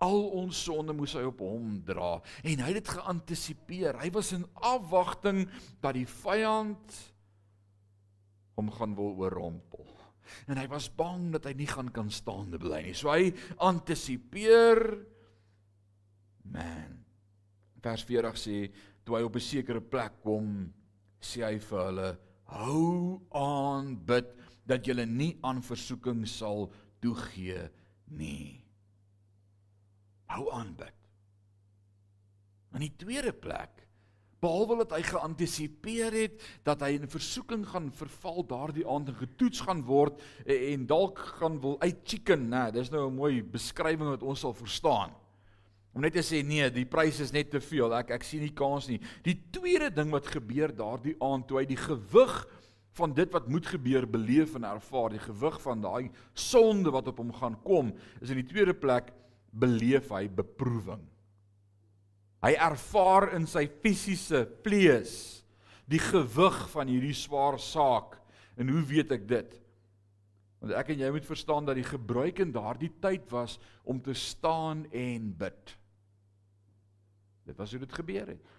Al 0.00 0.28
ons 0.40 0.62
sonde 0.64 0.92
moes 0.96 1.12
hy 1.12 1.26
op 1.28 1.40
hom 1.44 1.82
dra 1.84 2.22
en 2.42 2.64
hy 2.64 2.72
het 2.72 2.80
dit 2.80 2.88
geantisipeer. 2.96 4.00
Hy 4.00 4.10
was 4.10 4.32
in 4.32 4.46
afwagting 4.54 5.50
dat 5.80 5.94
die 5.94 6.06
vyand 6.06 7.00
hom 8.56 8.70
gaan 8.70 8.94
wil 8.94 9.16
oorrompel. 9.20 9.89
En 10.48 10.58
hy 10.60 10.66
was 10.70 10.88
bang 10.96 11.30
dat 11.34 11.46
hy 11.48 11.54
nie 11.58 11.68
gaan 11.70 11.90
kan 11.94 12.10
staande 12.10 12.60
bly 12.60 12.82
nie. 12.86 12.94
So 12.96 13.12
hy 13.12 13.32
antisipeer 13.66 14.80
man. 16.50 16.98
Vers 17.80 18.04
40 18.04 18.40
sê 18.40 18.56
toe 19.04 19.16
hy 19.16 19.24
op 19.24 19.36
'n 19.36 19.40
sekere 19.44 19.80
plek 19.80 20.20
kom, 20.22 20.72
sê 21.20 21.44
hy 21.44 21.58
vir 21.58 21.84
hulle: 21.86 22.18
"Hou 22.44 23.20
aan 23.32 23.96
bid 23.96 24.34
dat 24.66 24.86
julle 24.86 25.06
nie 25.06 25.38
aan 25.42 25.62
versoeking 25.62 26.26
sal 26.28 26.72
toegee 27.00 27.70
nie." 28.06 28.64
Hou 30.28 30.50
aan 30.52 30.74
bid. 30.74 30.94
In 32.74 32.80
die 32.80 32.96
tweede 32.96 33.32
plek, 33.32 33.88
behalwe 34.40 34.80
dat 34.82 34.94
hy 34.96 35.02
geantisipeer 35.04 36.16
het 36.16 36.44
dat 36.66 36.80
hy 36.84 36.94
in 36.96 37.10
versoeking 37.10 37.66
gaan 37.68 37.90
verval 37.92 38.44
daardie 38.48 38.86
aand 38.88 39.12
en 39.12 39.18
getoets 39.20 39.60
gaan 39.66 39.82
word 39.84 40.20
en 40.46 40.86
dalk 40.88 41.18
gaan 41.40 41.60
wil 41.60 41.76
uit 41.80 42.00
chicken, 42.04 42.48
nê, 42.48 42.70
dis 42.72 42.90
nou 42.90 43.08
'n 43.08 43.18
mooi 43.20 43.42
beskrywing 43.42 44.08
wat 44.08 44.22
ons 44.22 44.40
sal 44.40 44.54
verstaan. 44.54 45.12
Om 45.92 46.00
net 46.02 46.14
te 46.14 46.22
sê 46.22 46.44
nee, 46.46 46.70
die 46.70 46.86
prys 46.86 47.18
is 47.20 47.32
net 47.32 47.50
te 47.50 47.60
veel. 47.60 47.92
Ek 47.98 48.12
ek 48.14 48.22
sien 48.22 48.40
nie 48.40 48.54
kans 48.54 48.86
nie. 48.86 49.00
Die 49.26 49.34
tweede 49.50 49.90
ding 49.90 50.10
wat 50.10 50.26
gebeur 50.26 50.70
daardie 50.70 51.16
aand 51.18 51.48
toe 51.48 51.58
hy 51.58 51.66
die 51.66 51.76
gewig 51.80 52.46
van 52.98 53.14
dit 53.14 53.30
wat 53.32 53.48
moet 53.48 53.66
gebeur 53.66 54.06
beleef 54.06 54.54
en 54.54 54.64
ervaar, 54.64 55.10
die 55.10 55.22
gewig 55.22 55.60
van 55.62 55.82
daai 55.82 56.10
sonde 56.34 56.90
wat 56.90 57.08
op 57.10 57.18
hom 57.22 57.32
gaan 57.32 57.56
kom, 57.62 57.92
is 58.20 58.30
in 58.30 58.36
die 58.42 58.46
tweede 58.46 58.74
plek 58.74 59.10
beleef 59.50 60.10
hy 60.14 60.28
beproewing. 60.28 61.02
Hy 62.40 62.54
ervaar 62.56 63.30
in 63.36 63.46
sy 63.48 63.66
fisiese 63.82 64.46
vlees 64.64 65.14
die 65.90 66.00
gewig 66.00 66.60
van 66.72 66.88
hierdie 66.88 67.16
swaar 67.16 67.58
saak. 67.60 68.16
En 68.56 68.70
hoe 68.72 68.84
weet 68.86 69.12
ek 69.16 69.26
dit? 69.28 69.58
Want 70.60 70.76
ek 70.76 70.92
en 70.92 71.02
jy 71.02 71.10
moet 71.12 71.28
verstaan 71.28 71.68
dat 71.68 71.78
die 71.78 71.88
gebruik 71.88 72.40
in 72.44 72.52
daardie 72.52 72.92
tyd 73.00 73.28
was 73.32 73.58
om 73.84 74.00
te 74.00 74.14
staan 74.16 74.84
en 74.92 75.30
bid. 75.36 75.76
Dit 77.48 77.56
was 77.60 77.72
hoe 77.72 77.80
dit 77.82 77.96
gebeur 77.96 78.34
het. 78.36 78.56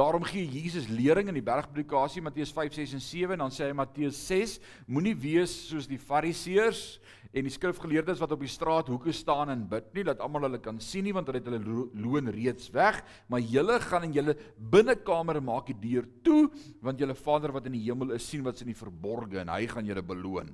Daarom 0.00 0.24
gee 0.24 0.46
Jesus 0.48 0.88
lering 0.88 1.28
in 1.28 1.36
die 1.36 1.44
bergpredikasie 1.44 2.22
Matteus 2.24 2.52
5:6 2.56 2.94
en 2.96 3.02
7 3.04 3.34
en 3.34 3.42
dan 3.44 3.52
sê 3.52 3.66
hy 3.68 3.74
Matteus 3.76 4.16
6 4.26 4.58
moenie 4.86 5.14
wees 5.14 5.52
soos 5.68 5.88
die 5.90 6.00
fariseërs 6.00 7.00
en 7.30 7.46
die 7.46 7.54
skrifgeleerdes 7.54 8.18
wat 8.22 8.32
op 8.34 8.42
die 8.42 8.50
straathoeke 8.50 9.12
staan 9.14 9.52
en 9.52 9.62
bid 9.70 9.92
nie 9.94 10.04
dat 10.08 10.22
almal 10.24 10.48
hulle 10.48 10.60
kan 10.62 10.80
sien 10.82 11.06
nie 11.06 11.14
want 11.14 11.30
hulle 11.30 11.38
het 11.38 11.50
hulle 11.50 11.86
loon 12.02 12.32
reeds 12.34 12.72
weg 12.74 12.98
maar 13.30 13.44
julle 13.44 13.78
gaan 13.84 14.08
in 14.08 14.16
julle 14.18 14.34
binnekamer 14.58 15.38
maak 15.44 15.70
die 15.70 15.78
deur 15.84 16.08
toe 16.26 16.48
want 16.82 16.98
julle 16.98 17.14
Vader 17.14 17.54
wat 17.54 17.70
in 17.70 17.78
die 17.78 17.86
hemel 17.86 18.16
is 18.18 18.26
sien 18.26 18.42
wat's 18.46 18.66
in 18.66 18.72
die 18.72 18.78
verborge 18.78 19.40
en 19.44 19.54
hy 19.54 19.66
gaan 19.70 19.86
julle 19.86 20.02
beloon. 20.02 20.50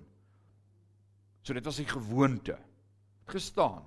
So 1.43 1.55
dit 1.55 1.65
was 1.65 1.81
'n 1.81 1.87
gewoonte. 1.87 2.59
Gestaan 3.27 3.83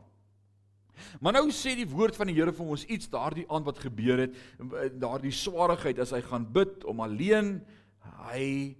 Maar 1.19 1.39
nou 1.39 1.47
sê 1.55 1.75
die 1.77 1.87
woord 1.89 2.17
van 2.19 2.29
die 2.29 2.37
Here 2.37 2.53
vir 2.55 2.73
ons 2.75 2.85
iets 2.91 3.09
daardie 3.11 3.47
aand 3.51 3.67
wat 3.67 3.81
gebeur 3.83 4.25
het, 4.25 4.35
daardie 4.99 5.33
swaarigheid 5.35 5.99
as 6.03 6.13
hy 6.15 6.21
gaan 6.25 6.47
bid 6.53 6.85
om 6.89 7.03
alleen 7.05 7.59
hy 8.25 8.75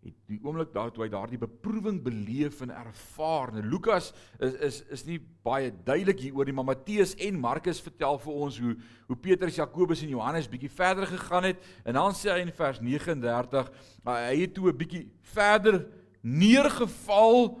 het 0.00 0.16
die 0.30 0.38
oomblik 0.40 0.70
daar 0.72 0.88
toe 0.92 1.04
hy 1.04 1.10
daardie 1.12 1.38
beproewing 1.40 1.98
beleef 2.04 2.62
en 2.64 2.72
ervaar. 2.72 3.52
Nou 3.52 3.64
Lukas 3.68 4.10
is 4.40 4.54
is 4.68 4.80
is 4.96 5.04
nie 5.04 5.18
baie 5.44 5.72
duidelik 5.84 6.22
hieroor 6.24 6.48
nie, 6.48 6.54
maar 6.56 6.70
Matteus 6.70 7.12
en 7.20 7.40
Markus 7.40 7.82
vertel 7.84 8.20
vir 8.22 8.38
ons 8.46 8.60
hoe 8.64 8.76
hoe 9.10 9.16
Petrus, 9.18 9.58
Jakobus 9.58 10.04
en 10.06 10.12
Johannes 10.14 10.48
bietjie 10.48 10.70
verder 10.72 11.08
gegaan 11.10 11.50
het 11.50 11.64
en 11.84 11.98
dan 11.98 12.14
sê 12.16 12.30
hy 12.32 12.44
in 12.46 12.52
vers 12.54 12.78
39, 12.80 13.72
hy 14.06 14.36
het 14.40 14.54
toe 14.54 14.70
'n 14.70 14.76
bietjie 14.76 15.08
verder 15.34 15.84
neergeval 16.22 17.58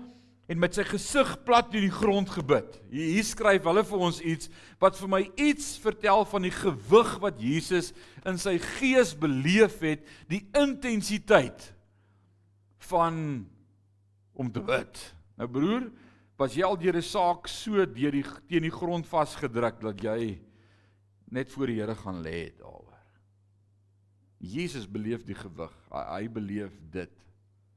en 0.50 0.58
met 0.58 0.74
sy 0.74 0.82
gesig 0.84 1.36
plat 1.44 1.74
in 1.74 1.82
die 1.86 1.94
grond 1.94 2.30
gebid. 2.30 2.80
Hier, 2.90 3.06
hier 3.14 3.24
skryf 3.24 3.64
hulle 3.64 3.84
vir 3.84 3.98
ons 3.98 4.20
iets 4.20 4.48
wat 4.80 4.96
vir 4.96 5.08
my 5.08 5.30
iets 5.36 5.76
vertel 5.78 6.24
van 6.24 6.42
die 6.42 6.54
gewig 6.54 7.18
wat 7.20 7.38
Jesus 7.38 7.92
in 8.24 8.38
sy 8.38 8.58
gees 8.58 9.14
beleef 9.14 9.78
het, 9.80 10.02
die 10.28 10.48
intensiteit 10.56 11.74
van 12.88 13.48
om 14.32 14.52
te 14.52 14.62
bid. 14.64 15.00
Nou 15.36 15.48
broer, 15.50 15.90
was 16.40 16.54
jy 16.56 16.64
al 16.64 16.78
deur 16.80 16.96
'n 16.96 17.02
saak 17.02 17.48
so 17.48 17.84
deur 17.84 18.12
die 18.12 18.24
teen 18.48 18.62
die 18.62 18.72
grond 18.72 19.06
vasgedruk 19.06 19.80
dat 19.80 20.00
jy 20.00 20.40
net 21.30 21.50
voor 21.50 21.66
die 21.66 21.80
Here 21.80 21.94
gaan 21.94 22.22
lê 22.22 22.52
daaroor. 22.58 22.96
Jesus 24.38 24.86
beleef 24.88 25.24
die 25.24 25.34
gewig. 25.34 25.72
Hy, 25.90 26.04
hy 26.16 26.28
beleef 26.28 26.72
dit. 26.90 27.12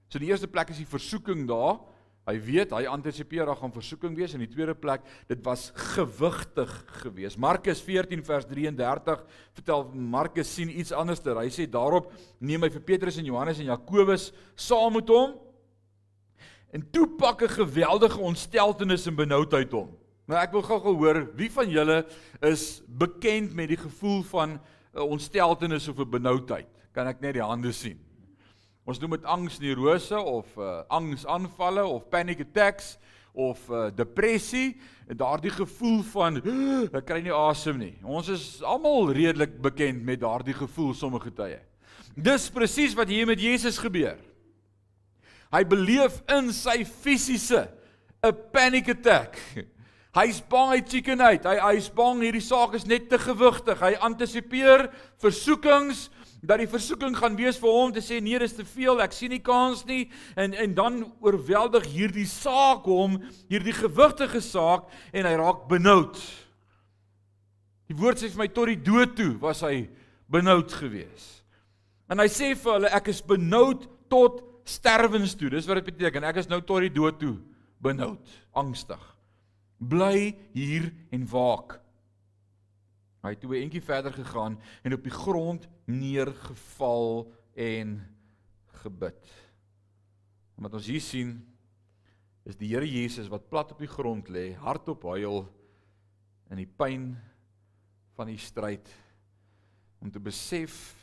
So 0.08 0.20
die 0.20 0.30
eerste 0.32 0.48
plek 0.48 0.70
is 0.70 0.78
die 0.78 0.88
versoeking 0.88 1.48
daar 1.48 1.80
Hy 2.24 2.38
weet, 2.40 2.72
hy 2.72 2.86
antisipeer 2.88 3.50
daar 3.50 3.60
gaan 3.60 3.74
versoeking 3.76 4.14
wees 4.16 4.32
in 4.36 4.40
die 4.46 4.52
tweede 4.52 4.76
plek. 4.80 5.04
Dit 5.28 5.42
was 5.44 5.72
gewigtig 5.92 6.72
geweest. 7.02 7.40
Markus 7.42 7.82
14 7.84 8.24
vers 8.24 8.48
33 8.48 9.26
vertel 9.60 9.84
Markus 9.92 10.54
sien 10.56 10.72
iets 10.72 10.94
anderster. 10.96 11.36
Hy 11.42 11.52
sê 11.52 11.68
daarop 11.68 12.14
neem 12.40 12.64
hy 12.64 12.70
vir 12.78 12.86
Petrus 12.88 13.20
en 13.20 13.28
Johannes 13.28 13.60
en 13.60 13.68
Jakobus 13.74 14.30
saam 14.56 14.96
met 14.96 15.12
hom. 15.12 15.36
En 16.74 16.86
toe 16.96 17.10
pak 17.20 17.44
'n 17.44 17.58
geweldige 17.60 18.20
ontsteltenis 18.20 19.08
en 19.08 19.16
benoudheid 19.16 19.72
hom. 19.72 19.92
Nou 20.26 20.40
ek 20.40 20.52
wil 20.52 20.64
gou-gou 20.64 20.96
hoor, 20.96 21.28
wie 21.36 21.52
van 21.52 21.70
julle 21.70 22.06
is 22.42 22.82
bekend 22.88 23.54
met 23.54 23.68
die 23.68 23.78
gevoel 23.78 24.24
van 24.24 24.60
'n 24.96 25.02
ontsteltenis 25.02 25.88
of 25.88 26.00
'n 26.00 26.10
benoudheid? 26.10 26.68
Kan 26.94 27.08
ek 27.08 27.20
net 27.20 27.34
die 27.34 27.44
hande 27.44 27.72
sien? 27.74 28.00
Ons 28.84 29.00
noem 29.00 29.16
dit 29.16 29.28
angsneurose 29.32 30.18
of 30.20 30.58
uh, 30.60 30.82
angsaanvalle 30.92 31.86
of 31.88 32.10
panic 32.12 32.42
attacks 32.44 32.98
of 33.32 33.62
uh, 33.72 33.88
depressie 33.96 34.74
en 35.08 35.18
daardie 35.18 35.54
gevoel 35.54 36.02
van 36.12 36.40
ek 36.44 37.06
kry 37.08 37.22
nie 37.24 37.34
asem 37.34 37.80
nie. 37.80 37.94
Ons 38.04 38.30
is 38.34 38.46
almal 38.68 39.14
redelik 39.16 39.56
bekend 39.64 40.04
met 40.04 40.20
daardie 40.22 40.56
gevoel 40.58 40.92
sommige 41.00 41.32
tye. 41.36 41.62
Dis 42.14 42.50
presies 42.54 42.94
wat 42.98 43.10
hier 43.10 43.26
met 43.30 43.40
Jesus 43.42 43.80
gebeur. 43.82 44.20
Hy 45.54 45.64
beleef 45.70 46.20
in 46.34 46.52
sy 46.54 46.84
fisiese 46.84 47.70
'n 48.24 48.36
panic 48.52 48.90
attack. 48.90 49.40
Hy's 50.20 50.44
bang 50.46 50.70
hy 50.76 50.82
chicken 50.86 51.22
uit. 51.22 51.46
Hy 51.46 51.58
hy's 51.72 51.88
bang 51.90 52.20
hierdie 52.22 52.44
saak 52.44 52.76
is 52.78 52.86
net 52.86 53.08
te 53.10 53.18
gewigtig. 53.18 53.80
Hy 53.82 53.96
antisipeer 53.98 54.92
versoekings 55.18 56.10
dat 56.44 56.60
die 56.60 56.68
versoeking 56.68 57.16
gaan 57.16 57.38
wees 57.40 57.58
vir 57.62 57.72
hom 57.72 57.92
te 57.96 58.02
sê 58.04 58.20
nee, 58.22 58.40
dis 58.40 58.56
te 58.58 58.66
veel, 58.68 59.00
ek 59.04 59.16
sien 59.16 59.32
nie 59.32 59.42
kans 59.44 59.86
nie 59.88 60.10
en 60.40 60.56
en 60.60 60.74
dan 60.76 61.02
oorweldig 61.24 61.88
hierdie 61.94 62.28
saak 62.28 62.88
hom, 62.90 63.16
hierdie 63.52 63.76
gewigtige 63.78 64.42
saak 64.44 64.90
en 65.16 65.28
hy 65.30 65.36
raak 65.40 65.68
benoud. 65.72 66.20
Die 67.88 67.96
woord 68.00 68.20
sê 68.20 68.32
vir 68.32 68.44
my 68.44 68.50
tot 68.52 68.72
die 68.72 68.80
dood 68.80 69.16
toe 69.16 69.32
was 69.42 69.64
hy 69.64 69.86
benoud 70.32 70.72
geweest. 70.76 71.44
En 72.12 72.20
hy 72.20 72.28
sê 72.32 72.52
vir 72.60 72.76
hulle 72.76 72.92
ek 72.92 73.08
is 73.14 73.24
benoud 73.26 73.88
tot 74.12 74.42
sterwens 74.68 75.36
toe. 75.40 75.50
Dis 75.52 75.68
wat 75.70 75.80
dit 75.82 75.92
beteken. 75.92 76.26
Ek 76.28 76.42
is 76.44 76.50
nou 76.52 76.60
tot 76.64 76.84
die 76.84 76.94
dood 76.94 77.20
toe 77.22 77.36
benoud, 77.84 78.36
angstig. 78.56 79.02
Bly 79.80 80.34
hier 80.56 80.92
en 81.12 81.26
waak. 81.32 81.80
Hy 83.24 83.32
het 83.32 83.40
toe 83.40 83.56
'n 83.56 83.64
entjie 83.64 83.82
verder 83.82 84.14
gegaan 84.14 84.60
en 84.84 84.94
op 84.94 85.04
die 85.04 85.16
grond 85.16 85.68
neergeval 85.86 87.32
en 87.56 88.02
gebid. 88.84 89.32
En 90.58 90.64
wat 90.64 90.74
ons 90.74 90.88
hier 90.88 91.02
sien 91.02 91.38
is 92.44 92.58
die 92.60 92.68
Here 92.74 92.88
Jesus 92.88 93.30
wat 93.32 93.50
plat 93.50 93.72
op 93.72 93.80
die 93.80 93.88
grond 93.88 94.28
lê, 94.28 94.54
hardop 94.60 95.04
huil 95.04 95.48
in 96.52 96.58
die 96.58 96.68
pyn 96.68 97.14
van 98.18 98.28
die 98.28 98.38
stryd 98.38 98.90
om 100.04 100.12
te 100.12 100.20
besef 100.20 100.94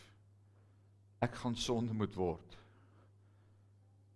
ek 1.25 1.35
gaan 1.41 1.57
sonde 1.57 1.95
moet 1.97 2.15
word. 2.15 2.57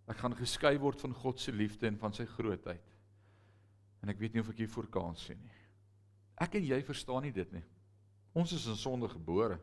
Ek 0.09 0.21
gaan 0.21 0.37
geskei 0.37 0.77
word 0.79 1.01
van 1.01 1.17
God 1.17 1.41
se 1.41 1.53
liefde 1.53 1.89
en 1.89 1.97
van 1.97 2.13
sy 2.13 2.27
grootheid. 2.29 2.85
En 4.05 4.13
ek 4.13 4.21
weet 4.21 4.35
nie 4.35 4.43
of 4.45 4.51
ek 4.53 4.61
hiervoor 4.61 4.91
kan 4.93 5.17
sien 5.17 5.41
nie. 5.41 5.61
Ek 6.45 6.59
en 6.59 6.67
jy 6.67 6.83
verstaan 6.85 7.25
nie 7.25 7.33
dit 7.33 7.53
nie. 7.57 7.65
Ons 8.35 8.53
is 8.53 8.67
in 8.67 8.77
sonde 8.79 9.09
gebore. 9.09 9.61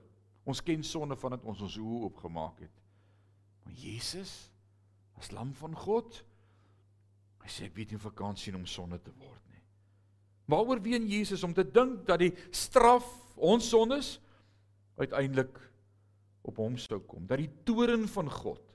Ons 0.47 0.63
ken 0.63 0.83
sonde 0.83 1.17
vandat 1.19 1.43
ons 1.45 1.61
ons 1.61 1.77
oë 1.77 2.05
oopgemaak 2.07 2.63
het. 2.63 2.83
Maar 3.65 3.75
Jesus 3.77 4.33
as 5.21 5.29
lam 5.35 5.51
van 5.59 5.75
God, 5.77 6.15
hy 7.43 7.49
sê 7.51 7.67
ek 7.67 7.75
weet 7.77 7.91
nie 7.91 7.99
of 7.99 8.07
ek 8.09 8.15
kan 8.17 8.37
sien 8.39 8.57
om 8.57 8.65
sonde 8.69 8.97
te 9.03 9.13
word 9.21 9.43
nie. 9.51 9.61
Waaroor 10.49 10.81
ween 10.81 11.05
Jesus 11.09 11.43
om 11.45 11.53
te 11.53 11.65
dink 11.67 12.07
dat 12.07 12.23
die 12.23 12.31
straf 12.55 13.05
ons 13.37 13.67
sondes 13.69 14.15
uiteindelik 14.97 15.59
op 16.47 16.57
hom 16.57 16.77
sou 16.81 16.99
kom, 17.05 17.27
dat 17.29 17.41
die 17.41 17.51
toren 17.67 18.07
van 18.09 18.29
God 18.33 18.65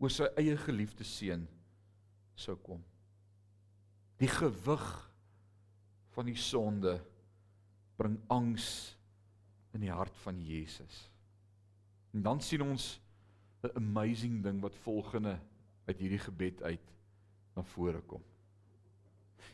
oor 0.00 0.12
sy 0.12 0.30
eie 0.40 0.56
geliefde 0.56 1.04
seun 1.04 1.44
sou 2.40 2.56
kom. 2.64 2.80
Die 4.20 4.30
gewig 4.30 4.88
van 6.16 6.28
die 6.28 6.38
sonde 6.40 6.96
bring 8.00 8.16
angs 8.32 8.66
in 9.76 9.84
die 9.84 9.92
hart 9.92 10.16
van 10.24 10.40
Jesus. 10.40 11.04
En 12.16 12.24
dan 12.24 12.40
sien 12.40 12.64
ons 12.64 12.98
'n 13.62 13.76
amazing 13.76 14.42
ding 14.42 14.60
wat 14.60 14.74
volgende 14.82 15.38
uit 15.86 15.98
hierdie 15.98 16.22
gebed 16.22 16.62
uit 16.62 16.86
na 17.54 17.62
vore 17.62 18.00
kom. 18.00 18.22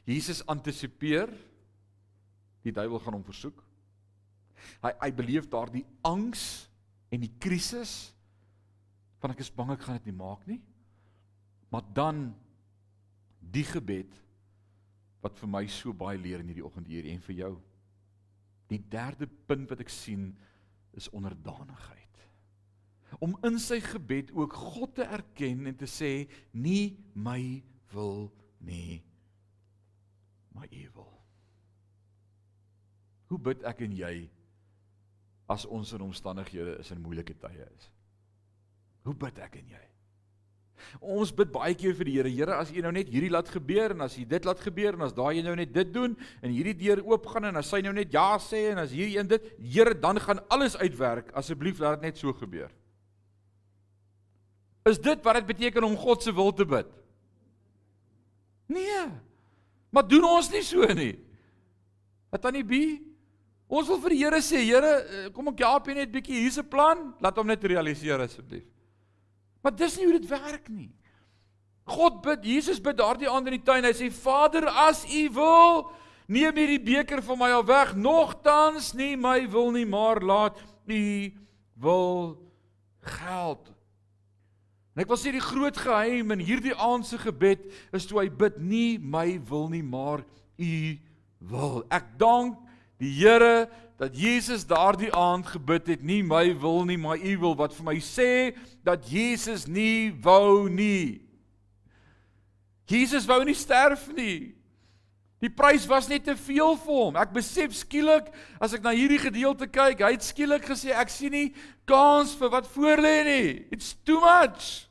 Jesus 0.05 0.45
antisipeer 0.47 1.31
die 2.63 2.73
duiwel 2.73 2.99
gaan 3.03 3.19
hom 3.19 3.27
versoek. 3.27 3.63
Hy 4.83 4.93
hy 5.01 5.11
beleef 5.13 5.49
daardie 5.51 5.85
angs 6.07 6.69
en 7.11 7.21
die 7.21 7.33
krisis 7.39 8.13
van 9.23 9.35
ek 9.35 9.43
is 9.43 9.51
bang 9.51 9.73
ek 9.75 9.87
gaan 9.87 9.99
dit 9.99 10.11
nie 10.11 10.19
maak 10.19 10.47
nie. 10.47 10.61
Maar 11.71 11.83
dan 11.93 12.35
die 13.41 13.65
gebed 13.65 14.13
wat 15.23 15.39
vir 15.39 15.51
my 15.51 15.65
so 15.67 15.93
baie 15.93 16.19
leer 16.19 16.43
in 16.43 16.53
hierdie 16.53 16.67
oggend 16.67 16.87
hier 16.87 17.07
en 17.11 17.21
vir 17.27 17.35
jou. 17.35 17.55
Die 18.71 18.83
derde 18.91 19.29
punt 19.47 19.71
wat 19.71 19.83
ek 19.85 19.93
sien 19.93 20.31
is 20.97 21.11
onderdanigheid. 21.15 22.03
Om 23.23 23.37
in 23.47 23.61
sy 23.63 23.79
gebed 23.81 24.33
ook 24.35 24.53
God 24.53 24.97
te 24.99 25.07
erken 25.07 25.69
en 25.71 25.77
te 25.79 25.89
sê 25.89 26.27
nie 26.53 26.97
my 27.15 27.63
wil 27.95 28.29
nie 28.67 29.03
maar 30.57 30.69
u 30.73 30.91
wil. 30.95 31.13
Hoe 33.27 33.39
bid 33.39 33.65
ek 33.69 33.83
en 33.85 33.93
jy 33.97 34.15
as 35.53 35.67
ons 35.69 35.93
in 35.93 36.05
omstandighede 36.07 36.79
is 36.81 36.91
in 36.95 37.03
moeilike 37.05 37.37
tye 37.43 37.67
is? 37.77 37.91
Hoe 39.07 39.15
bid 39.15 39.39
ek 39.43 39.59
en 39.61 39.69
jy? 39.75 39.83
Ons 41.01 41.33
bid 41.37 41.51
baie 41.53 41.75
keer 41.75 41.95
vir 41.97 42.09
die 42.09 42.17
Here. 42.19 42.31
Here, 42.33 42.57
as 42.61 42.71
U 42.71 42.83
nou 42.85 42.93
net 42.95 43.11
hierdie 43.13 43.31
laat 43.33 43.49
gebeur 43.53 43.95
en 43.95 44.05
as 44.07 44.17
U 44.19 44.25
dit 44.29 44.49
laat 44.49 44.61
gebeur 44.61 44.97
en 44.97 45.07
as 45.07 45.15
daai 45.17 45.43
nou 45.43 45.55
net 45.59 45.73
dit 45.75 45.93
doen 45.93 46.17
en 46.43 46.53
hierdie 46.53 46.77
deur 46.87 47.03
oopgaan 47.05 47.51
en 47.51 47.61
as 47.61 47.73
hy 47.75 47.83
nou 47.87 47.95
net 47.97 48.13
ja 48.13 48.37
sê 48.43 48.71
en 48.73 48.83
as 48.83 48.95
hierdie 48.95 49.19
een 49.19 49.31
dit, 49.31 49.51
Here, 49.59 49.95
dan 49.95 50.21
gaan 50.23 50.43
alles 50.53 50.77
uitwerk. 50.77 51.33
Asseblief 51.37 51.81
laat 51.81 52.01
dit 52.01 52.11
net 52.11 52.21
so 52.21 52.33
gebeur. 52.37 52.71
Is 54.87 55.01
dit 55.03 55.25
wat 55.27 55.41
dit 55.41 55.49
beteken 55.49 55.85
om 55.85 55.97
God 55.99 56.23
se 56.23 56.35
wil 56.35 56.53
te 56.55 56.67
bid? 56.69 56.87
Nee. 58.71 59.03
Maar 59.91 60.07
doen 60.07 60.25
ons 60.29 60.51
nie 60.53 60.63
so 60.67 60.87
nie. 60.95 61.15
Wat 62.31 62.43
dan 62.43 62.55
nie 62.59 62.67
bi? 62.67 62.85
Ons 63.67 63.89
wil 63.91 63.99
vir 64.05 64.15
die 64.15 64.23
Here 64.23 64.41
sê, 64.45 64.63
Here, 64.63 64.93
eh, 65.03 65.29
kom 65.35 65.51
ek 65.51 65.65
help 65.67 65.89
jy 65.91 65.95
net 65.99 66.13
bietjie 66.13 66.45
hier's 66.45 66.59
'n 66.59 66.69
plan, 66.71 67.15
laat 67.21 67.37
hom 67.37 67.47
net 67.47 67.65
realiseer 67.65 68.21
asseblief. 68.21 68.67
Maar 69.67 69.75
dis 69.75 69.97
nie 69.99 70.05
hoe 70.07 70.15
dit 70.15 70.29
werk 70.31 70.69
nie. 70.71 70.93
God 71.91 72.21
bid, 72.23 72.45
Jesus 72.47 72.79
bid 72.79 73.01
daardie 73.01 73.27
aand 73.27 73.49
in 73.51 73.57
die 73.57 73.65
tuin. 73.67 73.83
Hy 73.83 73.91
sê: 73.99 74.07
"Vader, 74.15 74.69
as 74.71 75.03
U 75.11 75.23
wil, 75.35 75.89
neem 76.31 76.55
hierdie 76.55 76.83
beker 76.83 77.19
van 77.23 77.39
my 77.41 77.49
af 77.51 77.67
weg. 77.67 77.95
Nogtans 77.99 78.93
nie 78.95 79.17
my 79.17 79.41
wil 79.51 79.73
nie, 79.75 79.87
maar 79.87 80.23
laat 80.23 80.63
U 80.87 81.33
wil 81.83 82.39
geld." 83.19 83.73
En 84.95 85.03
ek 85.03 85.11
wil 85.11 85.19
sê 85.19 85.35
die 85.35 85.43
groot 85.43 85.77
geheim 85.77 86.31
in 86.31 86.47
hierdie 86.47 86.75
aand 86.79 87.07
se 87.07 87.19
gebed 87.19 87.67
is 87.91 88.07
toe 88.07 88.23
hy 88.23 88.31
bid: 88.31 88.63
"Nie 88.63 88.99
my 89.03 89.41
wil 89.51 89.67
nie, 89.69 89.83
maar 89.83 90.23
U 90.63 90.99
wil." 91.39 91.83
Ek 91.91 92.15
dank 92.23 92.55
die 93.03 93.11
Here 93.19 93.67
dat 93.97 94.17
Jesus 94.17 94.67
daardie 94.69 95.13
aand 95.15 95.47
gebid 95.47 95.87
het, 95.87 96.03
nie 96.05 96.23
my 96.23 96.51
wil 96.61 96.85
nie, 96.85 96.99
maar 97.01 97.17
u 97.17 97.39
wil 97.41 97.57
wat 97.57 97.75
vir 97.77 97.87
my 97.89 97.97
sê 98.05 98.53
dat 98.85 99.09
Jesus 99.09 99.65
nie 99.67 100.13
wou 100.23 100.69
nie. 100.69 101.23
Jesus 102.87 103.27
wou 103.27 103.41
nie 103.45 103.57
sterf 103.57 104.05
nie. 104.15 104.53
Die 105.41 105.53
prys 105.53 105.85
was 105.89 106.09
net 106.09 106.25
te 106.25 106.37
veel 106.37 106.77
vir 106.81 106.97
hom. 106.97 107.17
Ek 107.21 107.33
besef 107.35 107.75
skielik 107.77 108.29
as 108.61 108.77
ek 108.77 108.85
na 108.85 108.93
hierdie 108.97 109.21
gedeelte 109.21 109.69
kyk, 109.69 110.05
hy 110.05 110.15
het 110.15 110.25
skielik 110.25 110.65
gesê 110.69 110.95
ek 110.97 111.13
sien 111.13 111.33
nie 111.33 111.49
kans 111.89 112.35
vir 112.37 112.53
wat 112.53 112.69
voor 112.77 113.01
lê 113.01 113.17
nie. 113.27 113.49
It's 113.73 113.95
too 114.05 114.21
much. 114.25 114.87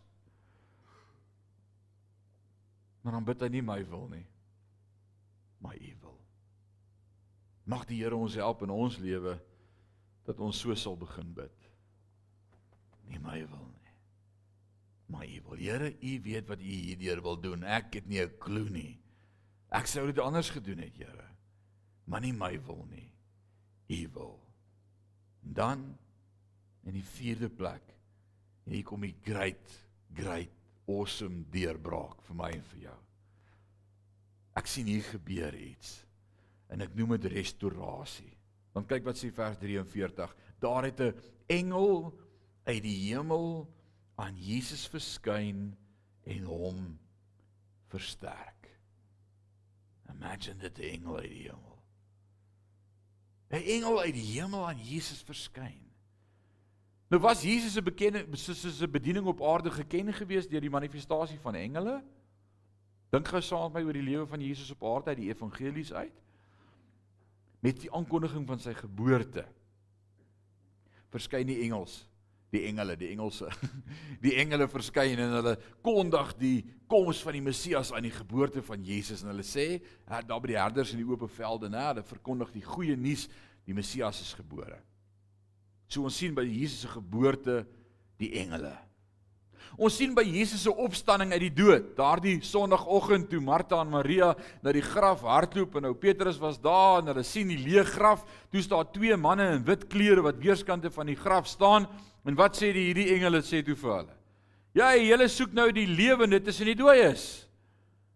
Maar 3.06 3.20
dan 3.20 3.26
bid 3.26 3.46
hy 3.46 3.52
nie 3.54 3.66
my 3.66 3.82
wil 3.86 4.10
nie. 4.10 4.26
Maar 5.62 5.78
u 5.78 5.96
Mag 7.66 7.86
die 7.90 8.02
Here 8.04 8.18
ons 8.18 8.38
help 8.38 8.62
in 8.66 8.74
ons 8.74 8.98
lewe 9.02 9.36
dat 10.26 10.42
ons 10.42 10.58
so 10.58 10.74
sal 10.78 10.98
begin 10.98 11.32
bid. 11.38 11.70
Nie 13.10 13.22
my 13.22 13.40
wil 13.50 13.66
nie. 13.70 13.94
Maar 15.14 15.26
U 15.26 15.42
wil. 15.50 15.60
Here, 15.62 15.92
U 15.94 16.14
weet 16.26 16.48
wat 16.50 16.62
U 16.62 16.76
hierdeur 16.78 17.22
wil 17.26 17.38
doen. 17.42 17.64
Ek 17.64 17.94
het 17.94 18.08
nie 18.08 18.22
'n 18.22 18.38
klou 18.40 18.70
nie. 18.70 19.00
Ek 19.70 19.88
sou 19.88 20.06
dit 20.06 20.20
anders 20.20 20.50
gedoen 20.50 20.80
het, 20.80 20.98
Here. 20.98 21.30
Maar 22.06 22.22
nie 22.22 22.34
my 22.34 22.60
wil 22.66 22.86
nie. 22.90 23.12
U 23.90 24.10
wil. 24.14 24.40
Dan 25.42 25.98
in 26.84 26.94
die 26.94 27.04
vierde 27.04 27.50
plek, 27.50 27.82
hier 28.66 28.84
kom 28.84 29.02
die 29.02 29.16
great 29.22 29.86
great 30.14 30.52
awesome 30.88 31.46
deurbraak 31.52 32.22
vir 32.22 32.36
my 32.36 32.52
en 32.52 32.64
vir 32.64 32.80
jou. 32.80 32.98
Ek 34.56 34.68
sien 34.68 34.86
hier 34.86 35.04
gebeur 35.04 35.56
iets 35.56 36.05
en 36.74 36.82
ek 36.82 36.96
noem 36.98 37.16
dit 37.18 37.32
restaurasie. 37.36 38.34
Want 38.76 38.90
kyk 38.92 39.06
wat 39.08 39.20
sê 39.20 39.32
vers 39.34 39.58
43. 39.62 40.36
Daar 40.60 40.84
het 40.84 41.00
'n 41.00 41.16
engel 41.48 42.14
uit 42.66 42.82
die 42.84 43.14
hemel 43.14 43.70
aan 44.16 44.36
Jesus 44.36 44.88
verskyn 44.88 45.78
en 46.24 46.44
hom 46.44 47.00
versterk. 47.88 48.70
Imagine 50.10 50.60
dit 50.60 50.78
'n 50.80 50.82
engel 50.82 51.18
uit 51.18 51.30
die 51.30 51.44
hemel. 51.44 51.78
'n 53.50 53.64
Engel 53.64 54.00
uit 54.02 54.14
die 54.14 54.42
hemel 54.42 54.68
aan 54.68 54.80
Jesus 54.80 55.22
verskyn. 55.22 55.86
Nou 57.08 57.22
was 57.22 57.44
Jesus 57.44 57.74
se 57.74 57.82
bekende 57.82 58.26
soos 58.38 58.82
'n 58.82 58.92
bediening 58.92 59.26
op 59.26 59.42
aarde 59.42 59.72
geken 59.72 60.14
gewees 60.14 60.48
deur 60.48 60.62
die 60.62 60.70
manifestasie 60.70 61.40
van 61.40 61.56
engele. 61.56 62.04
Dink 63.10 63.28
gou 63.28 63.42
saam 63.42 63.72
met 63.72 63.74
my 63.74 63.88
oor 63.88 63.94
die 63.94 64.10
lewe 64.10 64.28
van 64.28 64.42
Jesus 64.42 64.72
op 64.72 64.84
aarde 64.84 65.10
uit 65.10 65.18
die 65.18 65.30
evangelies 65.30 65.94
uit 65.94 66.25
met 67.66 67.80
die 67.82 67.92
aankondiging 67.94 68.46
van 68.48 68.62
sy 68.62 68.76
geboorte 68.78 69.48
verskyn 71.14 71.50
die 71.50 71.64
engels 71.66 72.04
die 72.56 72.66
engele, 72.70 72.96
die 72.98 73.12
engelse. 73.14 73.50
Die 74.26 74.36
engele 74.40 74.68
verskyn 74.72 75.20
en 75.22 75.34
hulle 75.38 75.56
kondig 75.86 76.32
die 76.40 76.56
koms 76.90 77.22
van 77.26 77.36
die 77.38 77.44
Messias 77.44 77.92
aan 77.94 78.08
die 78.08 78.14
geboorte 78.14 78.64
van 78.66 78.84
Jesus 78.86 79.24
en 79.24 79.32
hulle 79.34 79.46
sê, 79.46 79.80
daar 80.08 80.42
by 80.42 80.54
die 80.54 80.60
herders 80.60 80.94
in 80.96 81.02
die 81.02 81.08
oop 81.08 81.26
velde, 81.36 81.70
nê, 81.72 81.82
hulle 81.92 82.06
verkondig 82.06 82.54
die 82.56 82.64
goeie 82.66 82.96
nuus, 82.98 83.28
die 83.66 83.76
Messias 83.78 84.22
is 84.24 84.34
gebore. 84.38 84.80
So 85.90 86.06
ons 86.08 86.18
sien 86.18 86.36
by 86.38 86.46
Jesus 86.48 86.86
se 86.86 86.92
geboorte 86.94 87.64
die 88.22 88.32
engele. 88.42 88.74
Ons 89.76 89.98
sien 90.00 90.14
by 90.16 90.24
Jesus 90.24 90.62
se 90.64 90.72
opstanding 90.72 91.34
uit 91.34 91.42
die 91.48 91.54
dood, 91.58 91.90
daardie 91.98 92.38
Sondagoggend 92.46 93.28
toe 93.32 93.42
Martha 93.44 93.82
en 93.84 93.92
Maria 93.92 94.32
na 94.64 94.72
die 94.76 94.84
graf 94.86 95.26
hardloop 95.28 95.76
en 95.76 95.88
nou 95.90 95.94
Petrus 96.00 96.40
was 96.40 96.60
daar 96.64 97.02
en 97.02 97.12
hulle 97.12 97.26
sien 97.28 97.52
die 97.52 97.60
leë 97.60 97.84
graf, 97.90 98.24
toe 98.54 98.64
staan 98.64 98.88
twee 98.96 99.18
manne 99.20 99.50
in 99.58 99.66
wit 99.68 99.88
klere 99.92 100.24
wat 100.24 100.40
weerskante 100.40 100.92
van 100.94 101.12
die 101.12 101.20
graf 101.20 101.50
staan 101.52 101.90
en 102.26 102.40
wat 102.40 102.56
sê 102.56 102.72
die 102.72 102.88
hierdie 102.88 103.10
engele 103.18 103.44
sê 103.44 103.60
toe 103.66 103.76
vir 103.76 103.98
hulle? 103.98 104.16
Ja, 104.76 104.94
julle 105.00 105.28
soek 105.32 105.54
nou 105.56 105.70
die 105.76 105.88
lewende 105.88 106.42
tussen 106.44 106.72
die 106.72 106.80
dooies. 106.80 107.46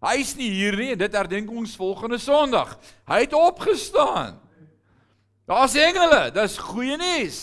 Hy's 0.04 0.34
nie 0.40 0.50
hier 0.52 0.76
nie 0.80 0.94
en 0.94 1.00
dit 1.00 1.16
herdenk 1.16 1.52
ons 1.52 1.76
volgende 1.80 2.20
Sondag. 2.24 2.78
Hy 3.08 3.24
het 3.26 3.36
opgestaan. 3.36 4.40
Daar's 5.50 5.76
engele, 5.76 6.30
dis 6.32 6.60
goeie 6.62 6.96
nuus. 7.00 7.40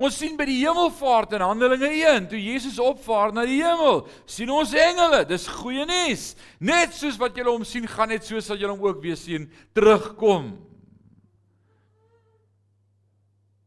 Ons 0.00 0.16
sien 0.16 0.36
by 0.38 0.46
die 0.48 0.62
hemelvaart 0.62 1.34
in 1.36 1.42
Handelinge 1.44 1.90
1, 1.92 2.30
toe 2.30 2.38
Jesus 2.40 2.78
opvaar 2.80 3.34
na 3.36 3.44
die 3.44 3.58
hemel, 3.60 4.06
sien 4.24 4.48
ons 4.54 4.72
engele. 4.72 5.26
Dis 5.28 5.44
goeie 5.60 5.84
nuus. 5.88 6.30
Net 6.56 6.96
soos 6.96 7.18
wat 7.20 7.36
julle 7.36 7.52
hom 7.52 7.66
sien, 7.68 7.84
gaan 7.84 8.08
net 8.08 8.24
so 8.24 8.40
sal 8.40 8.56
julle 8.56 8.72
hom 8.72 8.86
ook 8.86 9.02
weer 9.04 9.18
sien 9.20 9.44
terugkom. 9.76 10.54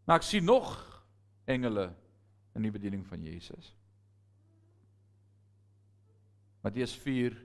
Maar 0.08 0.20
ek 0.20 0.26
sien 0.26 0.50
nog 0.50 0.74
engele 1.46 1.92
in 2.58 2.66
die 2.66 2.74
bediening 2.74 3.06
van 3.06 3.22
Jesus. 3.24 3.70
Matteus 6.66 6.96
4 7.04 7.38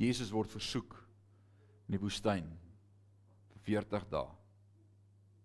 Jesus 0.00 0.32
word 0.32 0.48
versoek 0.48 0.94
in 1.84 1.98
die 1.98 2.00
woestyn 2.00 2.46
vir 3.52 3.62
40 3.82 4.06
dae. 4.08 4.28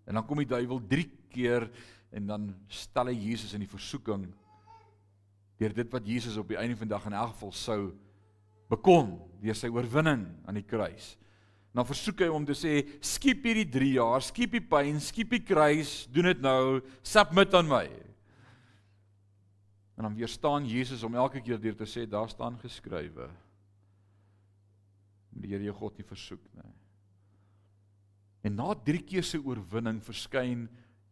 En 0.08 0.16
dan 0.16 0.26
kom 0.28 0.40
die 0.40 0.48
duiwel 0.48 0.80
3 0.88 1.06
keer 1.34 1.68
en 2.16 2.30
dan 2.30 2.48
stel 2.72 3.12
hy 3.12 3.18
Jesus 3.32 3.54
in 3.56 3.66
die 3.66 3.72
versoeking 3.72 4.30
deur 5.60 5.76
dit 5.76 5.92
wat 5.92 6.08
Jesus 6.08 6.40
op 6.40 6.50
die 6.52 6.60
einde 6.60 6.76
van 6.80 6.88
die 6.88 6.96
dag 6.96 7.06
in 7.08 7.16
elk 7.16 7.36
geval 7.36 7.54
sou 7.56 7.80
bekom 8.72 9.14
deur 9.44 9.56
sy 9.56 9.70
oorwinning 9.72 10.26
aan 10.48 10.58
die 10.58 10.66
kruis. 10.68 11.14
En 11.72 11.82
dan 11.82 11.88
versoek 11.88 12.24
hy 12.24 12.30
hom 12.32 12.48
te 12.48 12.56
sê 12.58 12.74
skiep 13.04 13.46
hierdie 13.46 13.68
3 13.72 13.92
jaar, 13.98 14.24
skiep 14.24 14.56
die 14.56 14.64
pyn, 14.64 15.00
skiep 15.04 15.36
die 15.36 15.44
kruis, 15.44 16.06
doen 16.12 16.32
dit 16.32 16.44
nou, 16.44 16.80
submit 17.04 17.56
aan 17.56 17.68
my. 17.72 17.86
En 19.96 20.08
dan 20.08 20.16
weer 20.16 20.32
staan 20.32 20.68
Jesus 20.68 21.04
om 21.08 21.16
elke 21.16 21.42
keer 21.44 21.60
deur 21.62 21.76
te 21.76 21.88
sê 21.88 22.06
daar 22.08 22.32
staan 22.32 22.58
geskrywe. 22.60 23.30
Die 25.36 25.52
Here 25.52 25.68
jou 25.68 25.76
God 25.76 26.00
nie 26.00 26.08
versoek 26.08 26.44
nie. 26.56 26.72
En 28.48 28.56
na 28.60 28.74
3 28.88 29.04
keer 29.08 29.24
se 29.26 29.40
oorwinning 29.40 30.02
verskyn 30.04 30.68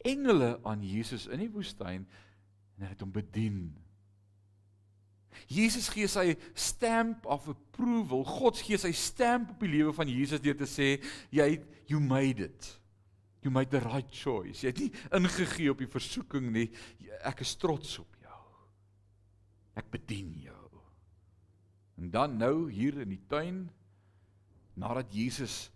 engele 0.08 0.58
aan 0.68 0.84
Jesus 0.86 1.28
in 1.32 1.42
die 1.44 1.52
woestyn 1.52 2.04
en 2.04 2.86
hy 2.86 2.92
het 2.92 3.04
hom 3.04 3.14
bedien. 3.14 3.66
Jesus 5.50 5.90
gee 5.92 6.08
sy 6.10 6.34
stamp 6.58 7.26
of 7.30 7.48
approval. 7.52 8.24
God 8.28 8.60
gee 8.64 8.78
sy 8.80 8.94
stamp 8.96 9.56
op 9.56 9.66
die 9.66 9.72
lewe 9.74 9.94
van 9.96 10.10
Jesus 10.10 10.44
deur 10.44 10.58
te 10.60 10.70
sê 10.70 10.96
jy 11.34 11.50
you 11.90 12.02
made 12.02 12.44
it. 12.44 12.70
You 13.44 13.52
made 13.52 13.74
the 13.74 13.84
right 13.84 14.08
choice. 14.14 14.64
Jy 14.64 14.72
het 14.72 14.82
nie 14.84 14.92
ingegee 15.20 15.72
op 15.74 15.82
die 15.84 15.92
versoeking 15.92 16.48
nie. 16.54 16.70
Ek 17.28 17.44
is 17.44 17.56
trots 17.60 17.98
op 18.00 18.20
jou. 18.24 18.42
Ek 19.80 19.90
bedien 19.92 20.32
jou. 20.46 20.60
En 22.00 22.12
dan 22.14 22.38
nou 22.40 22.70
hier 22.72 23.02
in 23.04 23.12
die 23.12 23.22
tuin 23.30 23.66
nadat 24.80 25.12
Jesus 25.14 25.68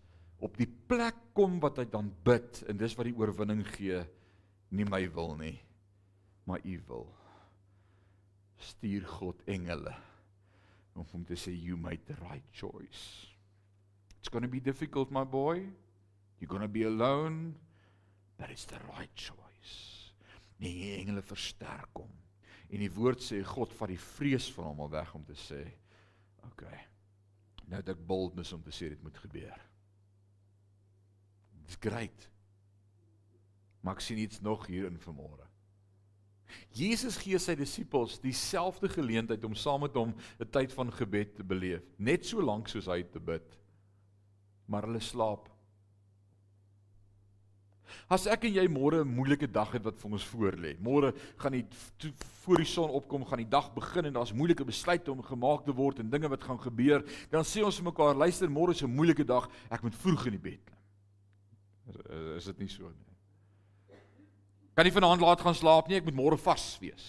op 0.42 0.56
die 0.58 0.70
plek 0.70 1.18
kom 1.38 1.60
wat 1.62 1.82
hy 1.82 1.86
dan 1.92 2.10
bid 2.26 2.64
en 2.70 2.80
dis 2.80 2.96
wat 2.98 3.10
die 3.10 3.18
oorwinning 3.18 3.64
gee 3.76 4.02
nie 4.70 4.86
my 4.86 5.06
wil 5.14 5.36
nie 5.40 5.56
maar 6.48 6.64
u 6.64 6.82
wil. 6.88 7.08
Stuur 8.58 9.04
God 9.06 9.42
engele 9.52 9.94
om 10.96 11.06
hom 11.12 11.26
te 11.28 11.36
sê 11.38 11.52
you 11.52 11.78
made 11.78 12.08
the 12.08 12.16
right 12.24 12.46
choice. 12.52 13.28
It's 14.20 14.32
going 14.32 14.44
to 14.44 14.52
be 14.52 14.62
difficult 14.64 15.12
my 15.12 15.24
boy. 15.24 15.68
You're 16.40 16.50
going 16.50 16.64
to 16.64 16.72
be 16.72 16.86
alone 16.88 17.56
but 18.38 18.50
it's 18.50 18.66
the 18.66 18.80
right 18.96 19.14
choice. 19.16 20.14
Nee 20.58 20.74
die 20.74 20.96
engele 20.98 21.22
versterk 21.22 22.00
hom. 22.00 22.12
En 22.72 22.82
die 22.84 22.92
woord 22.92 23.22
sê 23.24 23.44
God 23.46 23.74
vat 23.76 23.92
die 23.92 24.02
vrees 24.02 24.50
van 24.56 24.72
hom 24.72 24.86
al 24.88 24.94
weg 24.96 25.14
om 25.16 25.26
te 25.28 25.36
sê 25.38 25.64
okay 26.48 26.88
nou 27.68 27.82
het 27.82 27.90
ek 27.92 28.04
boldness 28.08 28.54
om 28.56 28.62
te 28.64 28.72
sê 28.72 28.92
dit 28.94 29.02
moet 29.04 29.18
gebeur. 29.20 29.56
It's 31.66 31.80
great 31.84 32.30
Maar 33.88 33.96
ek 33.96 34.04
sien 34.04 34.18
iets 34.20 34.42
nog 34.44 34.66
hier 34.68 34.90
in 34.90 34.98
vanmôre. 35.00 35.46
Jesus 36.76 37.16
gee 37.24 37.40
sy 37.40 37.54
disippels 37.56 38.18
dieselfde 38.20 38.90
geleentheid 38.92 39.46
om 39.48 39.56
saam 39.56 39.86
met 39.86 39.96
hom 39.96 40.12
'n 40.12 40.50
tyd 40.52 40.74
van 40.76 40.92
gebed 40.92 41.36
te 41.36 41.44
beleef, 41.44 41.84
net 41.96 42.26
so 42.26 42.44
lank 42.44 42.68
soos 42.68 42.88
hy 42.92 43.04
te 43.04 43.20
bid. 43.20 43.48
Maar 44.68 44.84
hulle 44.84 45.00
slaap. 45.00 45.48
As 48.10 48.28
ek 48.28 48.44
en 48.44 48.54
jy 48.54 48.68
môre 48.68 49.06
'n 49.06 49.16
moeilike 49.16 49.48
dag 49.48 49.72
het 49.72 49.84
wat 49.84 50.00
vir 50.00 50.12
ons 50.12 50.28
voorlê. 50.36 50.76
Môre 50.80 51.14
gaan 51.38 51.54
die 51.54 51.66
voor 52.44 52.58
die 52.58 52.66
son 52.66 52.90
opkom, 52.90 53.26
gaan 53.26 53.40
die 53.40 53.50
dag 53.50 53.74
begin 53.74 54.06
en 54.06 54.14
daar's 54.14 54.34
moeilike 54.34 54.66
besluite 54.66 55.12
om 55.12 55.24
gemaak 55.24 55.66
te 55.66 55.72
word 55.74 56.00
en 56.00 56.10
dinge 56.10 56.28
wat 56.28 56.44
gaan 56.44 56.60
gebeur. 56.60 57.04
Dan 57.32 57.44
sê 57.44 57.64
ons 57.64 57.82
mekaar, 57.82 58.16
luister, 58.16 58.50
môre 58.50 58.72
is 58.72 58.84
'n 58.84 58.96
moeilike 58.96 59.26
dag, 59.26 59.50
ek 59.72 59.82
moet 59.82 59.96
vroeg 59.96 60.26
in 60.26 60.32
die 60.32 60.52
bed. 60.52 60.72
Is, 61.88 61.96
is 62.36 62.46
dit 62.46 62.60
nie 62.60 62.68
so 62.68 62.90
nie? 62.90 63.17
Kan 64.78 64.86
nie 64.86 64.94
vanaand 64.94 65.24
laat 65.26 65.42
gaan 65.42 65.56
slaap 65.58 65.88
nie, 65.90 65.96
ek 65.98 66.06
moet 66.06 66.20
môre 66.20 66.38
vas 66.38 66.64
wees. 66.78 67.06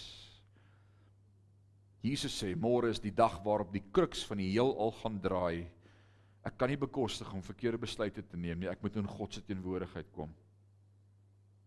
Jesus 2.00 2.32
sê 2.40 2.54
môre 2.56 2.88
is 2.88 3.00
die 3.02 3.12
dag 3.12 3.34
waarop 3.44 3.74
die 3.74 3.82
kruks 3.92 4.22
van 4.24 4.40
die 4.40 4.46
heelal 4.54 4.94
gaan 5.02 5.18
draai. 5.20 5.66
Ek 6.48 6.56
kan 6.56 6.72
nie 6.72 6.80
bekostig 6.80 7.28
om 7.28 7.44
verkeerde 7.44 7.82
besluite 7.82 8.24
te 8.24 8.40
neem 8.40 8.62
nie. 8.62 8.70
Ek 8.72 8.80
moet 8.80 8.96
in 8.96 9.10
God 9.10 9.36
se 9.36 9.42
teenwoordigheid 9.44 10.08
kom. 10.16 10.32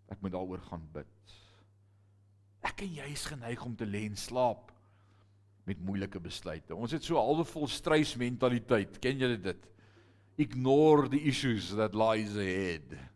Ek 0.09 0.17
moet 0.25 0.33
daaroor 0.33 0.65
gaan 0.71 0.89
bid. 0.95 1.35
Ek 2.65 2.81
en 2.81 2.97
jy 2.97 3.07
is 3.13 3.27
geneig 3.29 3.61
om 3.61 3.77
te 3.77 3.85
lê 3.85 4.07
en 4.09 4.17
slaap 4.17 4.73
met 5.69 5.85
moeilike 5.85 6.17
besluite. 6.17 6.73
Ons 6.73 6.97
het 6.97 7.05
so 7.05 7.21
'n 7.21 7.27
halwe 7.27 7.45
vol 7.45 7.69
strys 7.69 8.17
mentaliteit. 8.17 8.97
Ken 8.97 9.21
julle 9.21 9.37
dit? 9.37 9.69
Ignore 10.39 11.09
the 11.09 11.21
issues 11.29 11.69
that 11.75 11.93
lies 11.93 12.33
ahead 12.35 13.10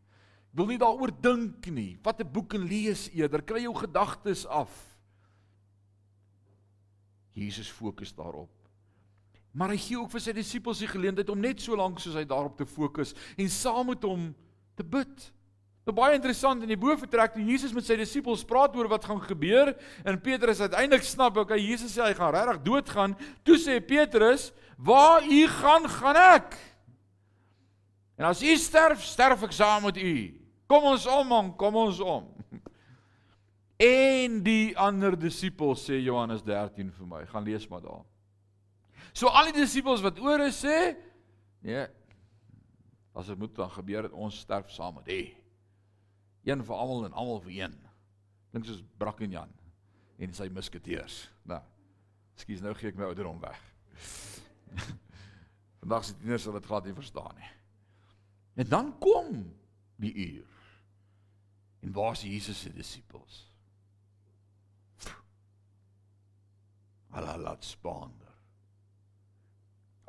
wil 0.56 0.70
nie 0.72 0.80
daaroor 0.80 1.12
dink 1.12 1.68
nie. 1.68 1.98
Vat 2.02 2.22
'n 2.22 2.32
boek 2.32 2.54
en 2.54 2.64
lees 2.64 3.10
eerder, 3.14 3.42
kry 3.42 3.62
jou 3.62 3.76
gedagtes 3.76 4.46
af. 4.46 4.72
Jesus 7.36 7.70
fokus 7.70 8.14
daarop. 8.16 8.52
Maar 9.52 9.70
hy 9.70 9.78
gee 9.78 10.00
ook 10.00 10.12
vir 10.12 10.20
sy 10.20 10.34
disippels 10.36 10.80
die 10.80 10.88
geleentheid 10.88 11.30
om 11.30 11.40
net 11.40 11.62
so 11.62 11.76
lank 11.76 12.00
soos 12.00 12.16
hy 12.16 12.26
daarop 12.28 12.58
te 12.58 12.66
fokus 12.66 13.14
en 13.38 13.50
saam 13.50 13.88
met 13.88 14.04
hom 14.04 14.34
te 14.76 14.84
bid. 14.84 15.32
Nou 15.86 15.94
baie 15.96 16.16
interessant 16.18 16.64
in 16.64 16.72
die 16.72 16.80
boefretrek 16.80 17.36
toe 17.36 17.44
Jesus 17.46 17.74
met 17.76 17.86
sy 17.86 17.96
disippels 17.96 18.44
praat 18.44 18.76
oor 18.76 18.88
wat 18.92 19.06
gaan 19.06 19.22
gebeur 19.22 19.76
en 20.04 20.22
Petrus 20.22 20.60
uiteindelik 20.60 21.04
snap 21.04 21.38
ook 21.38 21.52
hy 21.52 21.60
Jesus 21.60 21.94
sê 21.96 22.04
hy 22.08 22.14
gaan 22.18 22.34
regtig 22.34 22.64
doodgaan. 22.66 23.16
Toe 23.44 23.56
sê 23.56 23.80
Petrus, 23.80 24.52
"Waar 24.78 25.24
u 25.24 25.48
gaan, 25.48 25.90
gaan 25.90 26.16
ek." 26.16 26.58
En 28.18 28.26
as 28.26 28.42
u 28.42 28.56
sterf, 28.58 29.04
sterf 29.04 29.44
ek 29.44 29.52
saam 29.52 29.84
met 29.84 29.98
u. 29.98 30.45
Kom 30.68 30.88
ons 30.92 31.06
om, 31.10 31.28
man, 31.30 31.52
kom 31.60 31.78
ons 31.86 32.02
om. 32.04 32.32
En 33.76 34.38
die 34.40 34.72
ander 34.80 35.18
disippels 35.20 35.82
sê 35.84 35.98
Johannes 36.00 36.40
13 36.48 36.94
vir 36.96 37.08
my, 37.10 37.26
gaan 37.28 37.44
lees 37.44 37.66
maar 37.68 37.82
daar. 37.84 38.06
So 39.12 39.28
al 39.28 39.50
die 39.50 39.58
disippels 39.58 40.00
wat 40.04 40.22
oor 40.24 40.46
is 40.46 40.62
sê, 40.64 40.94
nee. 41.60 41.84
As 43.16 43.28
dit 43.28 43.40
moet 43.40 43.52
dan 43.56 43.74
gebeur 43.76 44.08
dat 44.08 44.16
ons 44.16 44.40
sterf 44.46 44.72
saam 44.72 44.96
met 45.02 45.12
hom. 45.12 45.44
Een 46.48 46.64
vir 46.64 46.80
almal 46.80 47.10
en 47.10 47.20
almal 47.20 47.44
vir 47.44 47.54
een. 47.58 47.76
Dink 48.56 48.68
soos 48.68 48.80
Brak 49.00 49.20
en 49.28 49.36
Jan 49.36 49.52
en 50.24 50.36
sy 50.36 50.48
musketeers. 50.54 51.26
Nou. 51.44 51.60
Ekskuus, 52.36 52.64
nou 52.64 52.74
gee 52.80 52.92
ek 52.92 53.00
my 53.00 53.08
ouderdom 53.10 53.40
weg. 53.44 53.60
Vandag 55.84 56.08
se 56.08 56.16
tieners 56.20 56.48
sal 56.48 56.56
dit 56.58 56.68
glad 56.68 56.88
nie 56.88 56.96
verstaan 56.96 57.36
nie. 57.40 57.52
En 58.64 58.72
dan 58.72 58.92
kom 59.04 59.32
die 60.00 60.14
uur. 60.30 60.55
En 61.86 61.92
waar 61.92 62.12
is 62.12 62.22
Jesus 62.22 62.60
se 62.60 62.74
disippels? 62.74 63.46
Hulle 67.14 67.38
laat 67.38 67.64
spaander. 67.64 68.32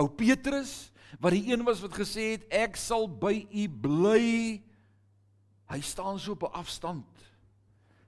Ou 0.01 0.09
Petrus, 0.09 0.91
wat 1.21 1.37
die 1.37 1.53
een 1.53 1.63
was 1.69 1.83
wat 1.85 1.93
gesê 1.95 2.31
het 2.33 2.49
ek 2.49 2.81
sal 2.81 3.05
by 3.09 3.45
u 3.45 3.67
bly, 3.69 4.25
hy 5.69 5.81
staan 5.85 6.19
so 6.19 6.33
op 6.33 6.49
'n 6.49 6.57
afstand. 6.65 7.13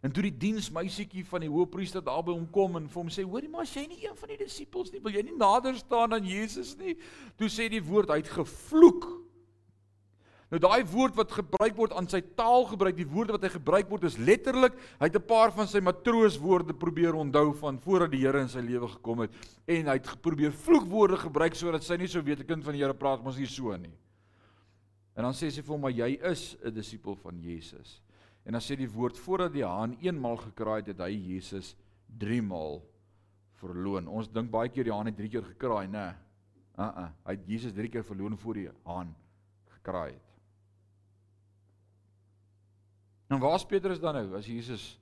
En 0.00 0.12
toe 0.12 0.22
die 0.22 0.36
diensmeisietjie 0.36 1.26
van 1.26 1.40
die 1.40 1.50
hoofpriester 1.50 2.04
daar 2.04 2.24
by 2.24 2.32
hom 2.32 2.50
kom 2.50 2.76
en 2.76 2.88
vir 2.88 3.02
hom 3.02 3.10
sê: 3.10 3.22
"Hoorie, 3.22 3.48
maar 3.48 3.66
as 3.66 3.74
jy 3.74 3.86
nie 3.86 4.04
een 4.06 4.16
van 4.16 4.28
die 4.28 4.36
disippels 4.36 4.90
nie, 4.90 5.00
wil 5.00 5.12
jy 5.12 5.22
nie 5.22 5.36
nader 5.36 5.76
staan 5.76 6.12
aan 6.12 6.24
Jesus 6.24 6.76
nie?" 6.76 6.96
Toe 7.36 7.48
sê 7.48 7.68
die 7.68 7.84
woord 7.84 8.08
hy 8.08 8.16
het 8.16 8.28
gevloek. 8.28 9.27
Nou 10.48 10.60
daai 10.64 10.80
woord 10.88 11.16
wat 11.18 11.32
gebruik 11.36 11.74
word 11.76 11.92
aan 11.92 12.06
sy 12.08 12.22
taal 12.38 12.64
gebruik, 12.70 12.96
die 12.96 13.08
woorde 13.08 13.34
wat 13.36 13.42
hy 13.44 13.50
gebruik 13.52 13.90
word 13.90 14.06
is 14.08 14.16
letterlik, 14.16 14.78
hy 14.96 15.10
het 15.10 15.16
'n 15.16 15.28
paar 15.28 15.52
van 15.52 15.68
sy 15.68 15.80
matrooswoorde 15.80 16.72
probeer 16.72 17.14
onthou 17.14 17.52
van 17.52 17.78
voordat 17.78 18.10
die 18.10 18.24
Here 18.24 18.40
in 18.40 18.48
sy 18.48 18.60
lewe 18.60 18.88
gekom 18.88 19.20
het 19.20 19.32
en 19.66 19.86
hy 19.86 19.96
het 20.00 20.22
probeer 20.22 20.52
vloekwoorde 20.52 21.16
gebruik 21.16 21.54
sodat 21.54 21.82
sy 21.82 21.96
nie 21.96 22.08
sou 22.08 22.22
weet 22.22 22.40
'n 22.40 22.46
kind 22.46 22.64
van 22.64 22.72
die 22.72 22.80
Here 22.80 22.94
praat 22.94 23.22
mos 23.22 23.36
nie 23.36 23.46
so 23.46 23.76
nie. 23.76 23.92
En 25.14 25.24
dan 25.24 25.32
sê 25.32 25.50
sy 25.50 25.60
vir 25.60 25.72
hom 25.72 25.80
maar 25.80 25.92
jy 25.92 26.18
is 26.22 26.56
'n 26.64 26.72
disipel 26.72 27.14
van 27.16 27.38
Jesus. 27.42 28.00
En 28.46 28.52
dan 28.52 28.62
sê 28.62 28.74
die 28.74 28.88
woord 28.88 29.18
voordat 29.18 29.52
die 29.52 29.64
haan 29.64 29.98
eenmaal 30.00 30.36
gekraai 30.36 30.76
het, 30.76 30.86
het 30.86 31.00
hy 31.00 31.12
Jesus 31.12 31.76
3 32.18 32.40
maal 32.40 32.82
verloon. 33.52 34.08
Ons 34.08 34.28
dink 34.28 34.50
baie 34.50 34.70
keer 34.70 34.84
die 34.84 34.92
haan 34.92 35.06
het 35.06 35.16
3 35.16 35.28
keer 35.28 35.42
gekraai, 35.42 35.88
nê? 35.88 36.14
Uh 36.78 36.84
uh, 36.84 37.08
hy 37.26 37.32
het 37.32 37.46
Jesus 37.46 37.72
3 37.72 37.88
keer 37.88 38.04
verloon 38.04 38.38
voor 38.38 38.54
die 38.54 38.70
haan 38.84 39.14
gekraai 39.66 40.12
het. 40.12 40.27
En 43.28 43.38
waar's 43.38 43.66
Petrus 43.68 44.00
dan 44.00 44.16
nou 44.16 44.38
as 44.38 44.48
Jesus 44.48 44.96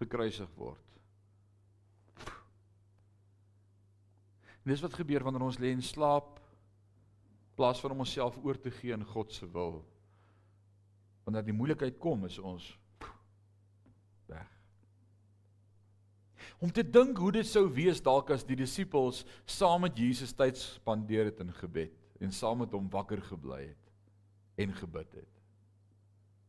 gekruisig 0.00 0.50
word? 0.58 0.88
En 4.62 4.70
dis 4.70 4.82
wat 4.82 4.94
gebeur 4.94 5.24
wanneer 5.26 5.46
ons 5.46 5.58
lê 5.58 5.72
en 5.74 5.82
slaap 5.82 6.38
plaas 7.58 7.80
van 7.82 7.94
om 7.94 8.02
onsself 8.04 8.38
oor 8.42 8.58
te 8.58 8.70
gee 8.70 8.94
aan 8.94 9.06
God 9.06 9.32
se 9.34 9.46
wil 9.50 9.82
wanneer 11.22 11.44
die 11.46 11.54
moeilikheid 11.54 11.98
kom 12.02 12.24
is 12.26 12.38
ons 12.38 12.64
weg. 14.30 14.48
Om 16.58 16.72
te 16.74 16.82
dink 16.82 17.18
hoe 17.18 17.30
dit 17.38 17.46
sou 17.46 17.68
wees 17.74 18.02
dalk 18.02 18.32
as 18.34 18.46
die 18.46 18.58
disippels 18.58 19.22
saam 19.46 19.86
met 19.86 19.98
Jesus 19.98 20.34
tyd 20.34 20.58
spandeer 20.58 21.30
het 21.30 21.42
in 21.44 21.54
gebed 21.60 21.94
en 22.22 22.34
saam 22.34 22.62
met 22.62 22.74
hom 22.74 22.90
wakker 22.90 23.22
gebly 23.30 23.64
het 23.68 24.62
en 24.66 24.74
gebid 24.78 25.14
het. 25.20 25.41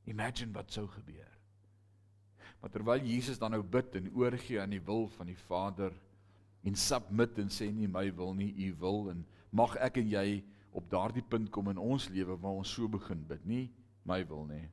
Imagine 0.09 0.51
wat 0.55 0.71
sou 0.71 0.87
gebeur. 0.87 1.29
Maar 2.61 2.71
terwyl 2.71 3.03
Jesus 3.03 3.39
dan 3.39 3.51
nou 3.51 3.63
bid 3.63 3.95
en 3.95 4.09
oorgee 4.15 4.61
aan 4.61 4.71
die 4.71 4.81
wil 4.83 5.07
van 5.17 5.27
die 5.27 5.37
Vader 5.37 5.91
en 6.63 6.75
submit 6.79 7.37
en 7.39 7.51
sê 7.51 7.67
nie 7.71 7.89
my 7.91 8.07
wil 8.15 8.33
nie 8.33 8.53
u 8.67 8.73
wil 8.79 9.09
en 9.11 9.25
mag 9.51 9.75
ek 9.83 9.99
en 9.99 10.09
jy 10.09 10.43
op 10.71 10.87
daardie 10.91 11.25
punt 11.27 11.51
kom 11.51 11.69
in 11.69 11.81
ons 11.81 12.07
lewe 12.09 12.37
waar 12.39 12.61
ons 12.63 12.71
so 12.71 12.87
begin 12.87 13.25
bid 13.27 13.43
nie 13.45 13.65
my 14.07 14.21
wil 14.27 14.45
nie 14.47 14.63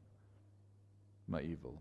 my 1.26 1.42
u 1.42 1.56
wil 1.62 1.80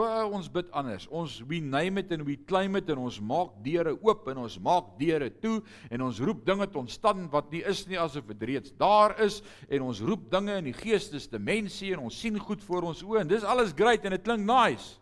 o 0.00 0.30
ons 0.36 0.48
bid 0.52 0.68
anders. 0.76 1.06
Ons 1.12 1.38
we 1.48 1.60
name 1.60 2.00
it 2.00 2.12
and 2.14 2.24
we 2.26 2.36
claim 2.48 2.76
it 2.80 2.88
en 2.92 3.02
ons 3.04 3.20
maak 3.22 3.52
deure 3.64 3.92
oop 3.98 4.28
en 4.32 4.42
ons 4.44 4.56
maak 4.64 4.92
deure 5.00 5.30
toe 5.42 5.58
en 5.90 6.06
ons 6.06 6.20
roep 6.24 6.44
dinge 6.46 6.66
tot 6.68 6.82
ontstaan 6.84 7.26
wat 7.32 7.50
nie 7.52 7.62
is 7.68 7.84
nie 7.90 7.98
asof 8.00 8.28
dit 8.32 8.46
reeds 8.52 8.74
daar 8.80 9.14
is 9.24 9.40
en 9.68 9.88
ons 9.88 10.02
roep 10.04 10.28
dinge 10.32 10.56
in 10.62 10.70
die 10.70 10.76
geestesdimensie 10.76 11.92
en 11.94 12.06
ons 12.08 12.20
sien 12.22 12.38
goed 12.40 12.64
voor 12.66 12.90
ons 12.92 13.02
oë 13.06 13.24
en 13.24 13.32
dis 13.32 13.46
alles 13.46 13.74
great 13.76 14.04
en 14.04 14.16
dit 14.16 14.24
klink 14.26 14.46
nice. 14.46 14.96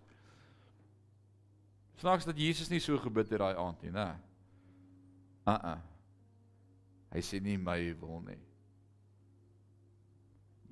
Snaaks 1.99 2.29
dat 2.29 2.39
Jesus 2.39 2.71
nie 2.71 2.83
so 2.83 2.99
gebid 3.03 3.31
het 3.31 3.43
daai 3.43 3.55
aand 3.59 3.87
nie 3.87 3.95
nê 3.95 4.09
uh 5.49 5.61
uh 5.75 5.79
hy 7.09 7.23
sê 7.25 7.39
nie 7.41 7.57
my 7.57 7.79
wil 8.03 8.21
nie. 8.27 8.41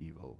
U 0.04 0.12
wil. 0.18 0.34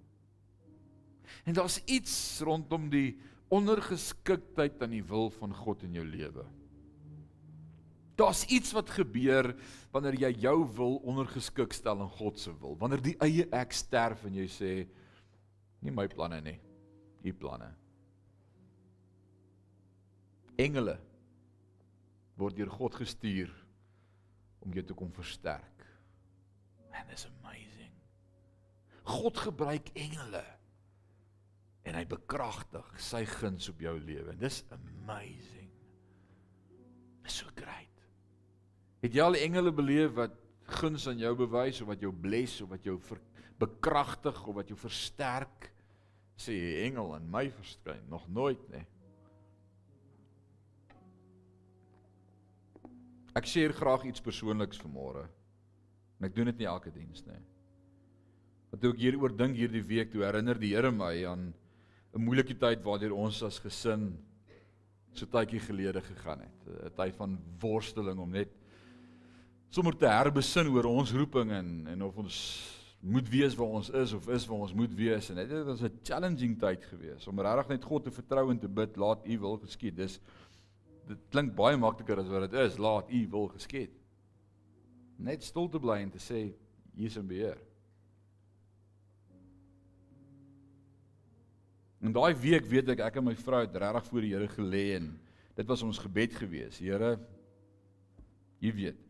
En 1.49 1.57
daar's 1.57 1.79
iets 1.85 2.41
rondom 2.45 2.91
die 2.93 3.17
ondergeskiktheid 3.53 4.81
aan 4.83 4.95
die 4.97 5.05
wil 5.07 5.31
van 5.31 5.55
God 5.55 5.85
in 5.87 5.99
jou 5.99 6.05
lewe. 6.07 6.45
Daar's 8.17 8.47
iets 8.49 8.73
wat 8.73 8.91
gebeur 8.97 9.53
wanneer 9.93 10.17
jy 10.25 10.31
jou 10.47 10.57
wil 10.79 10.97
ondergeskik 11.05 11.75
stel 11.77 12.01
aan 12.01 12.13
God 12.17 12.41
se 12.41 12.53
wil. 12.61 12.77
Wanneer 12.81 13.03
die 13.05 13.17
eie 13.21 13.45
ek 13.55 13.77
sterf 13.77 14.25
en 14.25 14.39
jy 14.39 14.47
sê 14.51 14.71
nie 15.85 15.93
my 15.93 16.07
planne 16.09 16.41
nie, 16.41 16.57
u 17.23 17.35
planne. 17.37 17.69
Engele 20.57 20.97
word 22.41 22.57
deur 22.57 22.73
God 22.73 22.97
gestuur 22.97 23.53
om 24.65 24.73
jou 24.73 24.85
te 24.85 24.97
kom 24.97 25.13
versterk. 25.13 25.85
Man, 26.89 27.05
this 27.13 27.29
amazing. 27.29 27.93
God 29.05 29.37
gebruik 29.45 29.93
engele 29.93 30.43
en 31.87 31.95
hy 31.95 32.03
bekragtig 32.11 32.89
sy 33.03 33.23
guns 33.37 33.69
op 33.71 33.81
jou 33.83 33.95
lewe. 34.03 34.35
Dis 34.41 34.63
amazing. 34.75 35.71
Dis 37.27 37.39
so 37.43 37.53
great. 37.59 38.03
Het 39.05 39.15
jy 39.15 39.23
al 39.23 39.39
engele 39.39 39.73
beleef 39.75 40.17
wat 40.19 40.35
guns 40.81 41.07
aan 41.07 41.21
jou 41.23 41.33
bewys 41.39 41.79
of 41.83 41.93
wat 41.93 42.03
jou 42.03 42.11
bless 42.11 42.61
of 42.65 42.73
wat 42.75 42.87
jou 42.87 42.99
bekragtig 43.61 44.43
of 44.47 44.59
wat 44.59 44.71
jou 44.73 44.79
versterk? 44.81 45.71
Sê 46.37 46.57
engel 46.85 47.15
aan 47.17 47.31
my 47.33 47.47
verskyn 47.55 48.03
nog 48.11 48.27
nooit 48.29 48.63
nie. 48.75 48.85
Ek 53.37 53.47
sê 53.49 53.67
graag 53.69 54.09
iets 54.09 54.25
persoonliks 54.25 54.81
vanmôre. 54.81 55.27
En 56.17 56.27
ek 56.29 56.35
doen 56.35 56.49
dit 56.51 56.63
nie 56.63 56.69
elke 56.69 56.91
diens 56.93 57.23
nie. 57.29 57.39
Wat 58.73 58.85
ek 58.89 59.01
hieroor 59.01 59.35
dink 59.37 59.57
hierdie 59.57 59.85
week, 59.85 60.11
toe 60.13 60.25
herinner 60.25 60.59
die 60.59 60.73
Here 60.75 60.91
my 60.93 61.13
aan 61.29 61.51
'n 62.17 62.25
moeilike 62.25 62.57
tyd 62.57 62.81
waardeur 62.85 63.13
ons 63.13 63.43
as 63.45 63.59
gesin 63.61 64.15
so 65.17 65.29
tydjie 65.29 65.61
gelede 65.61 66.01
gegaan 66.01 66.41
het. 66.41 66.61
'n 66.67 66.95
Tyd 66.97 67.17
van 67.17 67.39
worsteling 67.61 68.19
om 68.19 68.31
net 68.31 68.49
sommer 69.69 69.97
te 69.97 70.09
herbesin 70.09 70.69
oor 70.73 70.85
ons 70.85 71.13
roeping 71.13 71.51
en 71.53 71.87
en 71.87 72.03
of 72.03 72.17
ons 72.17 72.39
moet 73.01 73.29
wees 73.29 73.55
waar 73.55 73.75
ons 73.79 73.91
is 73.91 74.13
of 74.13 74.29
is 74.29 74.47
waar 74.47 74.65
ons 74.65 74.73
moet 74.75 74.95
wees 74.95 75.31
en 75.31 75.37
dit 75.37 75.65
was 75.65 75.83
'n 75.83 76.01
challenging 76.03 76.59
tyd 76.59 76.85
geweest 76.85 77.29
om 77.29 77.41
regtig 77.41 77.69
net 77.69 77.85
God 77.85 78.05
te 78.05 78.11
vertrou 78.11 78.51
en 78.51 78.59
te 78.59 78.69
bid, 78.69 78.97
laat 78.97 79.27
U 79.27 79.39
wil 79.39 79.59
geskied. 79.59 79.97
Dis 79.97 80.21
dit 81.07 81.19
klink 81.31 81.55
baie 81.55 81.77
makliker 81.77 82.19
as 82.19 82.29
wat 82.29 82.51
dit 82.51 82.61
is, 82.61 82.79
laat 82.79 83.11
U 83.11 83.29
wil 83.31 83.49
geskied. 83.49 83.93
Net 85.19 85.43
stil 85.43 85.69
te 85.69 85.79
bly 85.79 86.01
en 86.03 86.11
te 86.11 86.19
sê 86.19 86.55
hier 86.95 87.07
is 87.07 87.19
'n 87.19 87.27
beheer. 87.27 87.66
En 92.07 92.13
daai 92.15 92.37
week 92.39 92.69
weet 92.71 92.93
ek 92.95 93.01
ek 93.03 93.17
en 93.19 93.25
my 93.27 93.35
vrou 93.35 93.65
het 93.65 93.75
regtig 93.83 94.05
voor 94.07 94.23
die 94.23 94.31
Here 94.31 94.47
gelê 94.53 94.85
en 95.01 95.09
dit 95.59 95.67
was 95.67 95.83
ons 95.83 95.99
gebed 95.99 96.37
gewees. 96.39 96.79
Here, 96.79 97.17
jy 98.63 98.73
weet. 98.77 99.01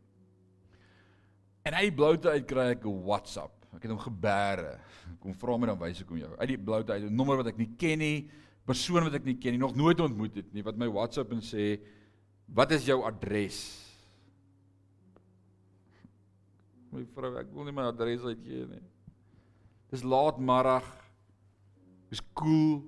En 1.67 1.77
hy 1.77 1.91
bloute 1.93 2.31
uit 2.31 2.47
kry 2.49 2.71
ek 2.73 2.87
'n 2.87 3.03
WhatsApp. 3.05 3.53
Ek 3.77 3.83
het 3.85 3.93
hom 3.93 4.01
gebeere. 4.01 4.79
Kom 5.21 5.35
vra 5.35 5.59
my 5.59 5.67
dan 5.67 5.79
wys 5.79 6.01
ek 6.01 6.09
hom 6.09 6.19
jou. 6.19 6.33
Uit 6.39 6.49
die 6.49 6.57
bloute 6.57 6.93
uit 6.93 7.03
'n 7.03 7.17
nommer 7.17 7.37
wat 7.37 7.49
ek 7.53 7.59
nie 7.59 7.75
ken 7.77 7.99
nie, 7.99 8.31
persoon 8.65 9.05
wat 9.05 9.15
ek 9.15 9.25
nie 9.25 9.37
ken 9.37 9.53
nie, 9.53 9.61
nog 9.61 9.77
nooit 9.77 10.01
ontmoet 10.01 10.37
het 10.37 10.55
nie, 10.55 10.63
wat 10.63 10.77
my 10.77 10.89
WhatsApp 10.89 11.33
en 11.33 11.41
sê, 11.41 11.79
"Wat 12.49 12.73
is 12.73 12.87
jou 12.87 13.05
adres?" 13.05 13.85
My 16.93 17.05
vrou, 17.05 17.37
ek 17.37 17.53
wil 17.53 17.65
nie 17.65 17.73
my 17.73 17.83
adres 17.83 18.23
uitgee 18.23 18.67
nie. 18.67 18.83
Dis 19.91 20.03
laatmiddag 20.03 21.06
Dis 22.11 22.23
cool. 22.39 22.85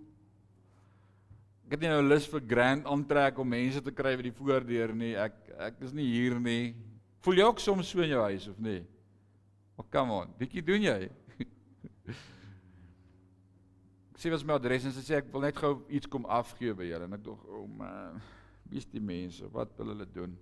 Ek 1.67 1.75
het 1.77 1.83
nie 1.85 1.91
nou 1.91 2.05
lus 2.07 2.25
vir 2.31 2.45
grand 2.49 2.87
aantrek 2.89 3.39
om 3.43 3.51
mense 3.51 3.83
te 3.85 3.93
kry 3.93 4.15
by 4.17 4.29
die 4.29 4.37
voordeur 4.37 4.95
nie. 4.97 5.15
Ek 5.19 5.35
ek 5.69 5.83
is 5.85 5.93
nie 5.93 6.07
hier 6.07 6.39
nie. 6.41 6.73
Voel 7.27 7.41
jy 7.41 7.49
ook 7.49 7.61
soms 7.61 7.91
so 7.91 8.01
in 8.05 8.15
jou 8.15 8.23
huis 8.31 8.47
of 8.49 8.61
nie? 8.63 8.81
Maar 9.77 9.85
oh, 9.85 9.91
come 9.93 10.15
on, 10.23 10.31
bietjie 10.39 10.63
doen 10.65 10.87
jy. 10.87 10.97
ek 14.15 14.23
sê 14.23 14.33
wat 14.33 14.47
my 14.47 14.57
adres 14.57 14.87
en 14.89 14.95
sy 14.95 15.05
sê 15.07 15.19
ek 15.19 15.29
wil 15.35 15.45
net 15.45 15.59
gou 15.59 15.75
iets 15.93 16.11
kom 16.11 16.27
afgee 16.31 16.75
by 16.79 16.89
julle 16.89 17.07
en 17.11 17.19
ek 17.19 17.25
dog, 17.27 17.45
"O 17.47 17.63
oh 17.63 17.69
man, 17.69 18.23
wie's 18.71 18.89
die 18.91 19.03
mense? 19.03 19.47
Wat 19.53 19.75
wil 19.79 19.93
hulle 19.93 20.07
doen?" 20.15 20.39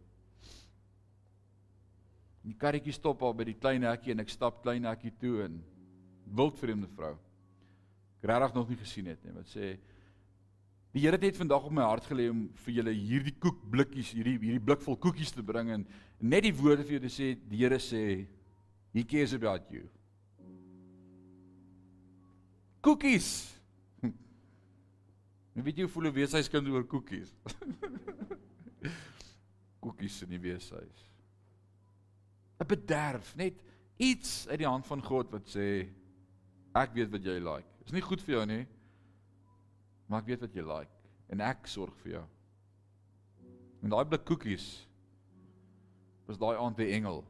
Die 2.46 2.54
karretjie 2.54 2.94
stop 2.94 3.24
al 3.26 3.34
by 3.34 3.48
die 3.50 3.58
klein 3.58 3.82
hekkie 3.82 4.14
en 4.14 4.22
ek 4.22 4.30
stap 4.30 4.62
klein 4.62 4.84
hekkie 4.86 5.16
toe 5.18 5.42
en 5.48 5.58
wildvreemde 6.38 6.88
vrou 6.94 7.16
regtig 8.22 8.54
nog 8.54 8.68
nie 8.68 8.78
gesien 8.80 9.06
het 9.06 9.24
nie. 9.24 9.34
Wat 9.36 9.48
sê 9.50 9.76
Die 10.96 11.02
Here 11.04 11.18
het 11.20 11.36
vandag 11.36 11.66
op 11.68 11.72
my 11.76 11.84
hart 11.84 12.06
gelê 12.08 12.30
om 12.32 12.46
vir 12.64 12.78
julle 12.78 12.92
hierdie 12.96 13.34
koekblikkies, 13.36 14.14
hierdie 14.16 14.38
hierdie 14.40 14.62
blik 14.64 14.80
vol 14.80 14.96
koekies 14.96 15.34
te 15.34 15.42
bring 15.44 15.68
en 15.74 15.82
net 16.24 16.46
die 16.46 16.54
woorde 16.56 16.86
vir 16.88 16.96
julle 16.96 17.10
te 17.10 17.12
sê. 17.12 17.26
Die 17.50 17.58
Here 17.60 17.76
sê 17.76 18.00
he 18.96 19.04
cares 19.04 19.34
about 19.36 19.68
you. 19.68 19.84
Koekies. 22.80 23.28
En 24.06 25.60
weet 25.66 25.82
jy 25.82 25.84
hoe 25.84 25.92
voel 25.92 26.08
'n 26.08 26.16
weeshuiskind 26.16 26.72
oor 26.72 26.88
koekies? 26.88 27.34
koekies 29.84 30.22
in 30.24 30.32
die 30.32 30.40
weeshuis. 30.40 31.04
'n 32.56 32.72
Bederf, 32.72 33.34
net 33.36 33.60
iets 34.00 34.48
uit 34.48 34.64
die 34.64 34.72
hand 34.72 34.88
van 34.88 35.04
God 35.04 35.28
wat 35.36 35.44
sê 35.44 35.90
ek 36.72 36.96
weet 36.96 37.12
wat 37.12 37.24
jy 37.24 37.36
like. 37.36 37.75
Is 37.86 37.94
nie 37.94 38.02
goed 38.02 38.22
vir 38.26 38.34
jou 38.40 38.46
nie. 38.50 38.66
Maar 40.06 40.22
ek 40.22 40.30
weet 40.32 40.44
wat 40.46 40.54
jy 40.54 40.66
like. 40.66 40.96
en 41.32 41.42
ek 41.42 41.66
sorg 41.70 41.94
vir 42.02 42.16
jou. 42.16 42.24
En 43.82 43.92
daai 43.92 44.04
blik 44.08 44.24
koekies 44.26 44.66
was 46.26 46.38
daai 46.38 46.56
aand 46.58 46.78
'n 46.80 46.92
engel 46.98 47.24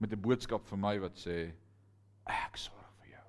met 0.00 0.12
'n 0.12 0.20
boodskap 0.20 0.66
vir 0.66 0.78
my 0.78 0.98
wat 0.98 1.16
sê 1.16 1.52
ek 2.26 2.56
sorg 2.56 2.90
vir 3.00 3.10
jou. 3.12 3.26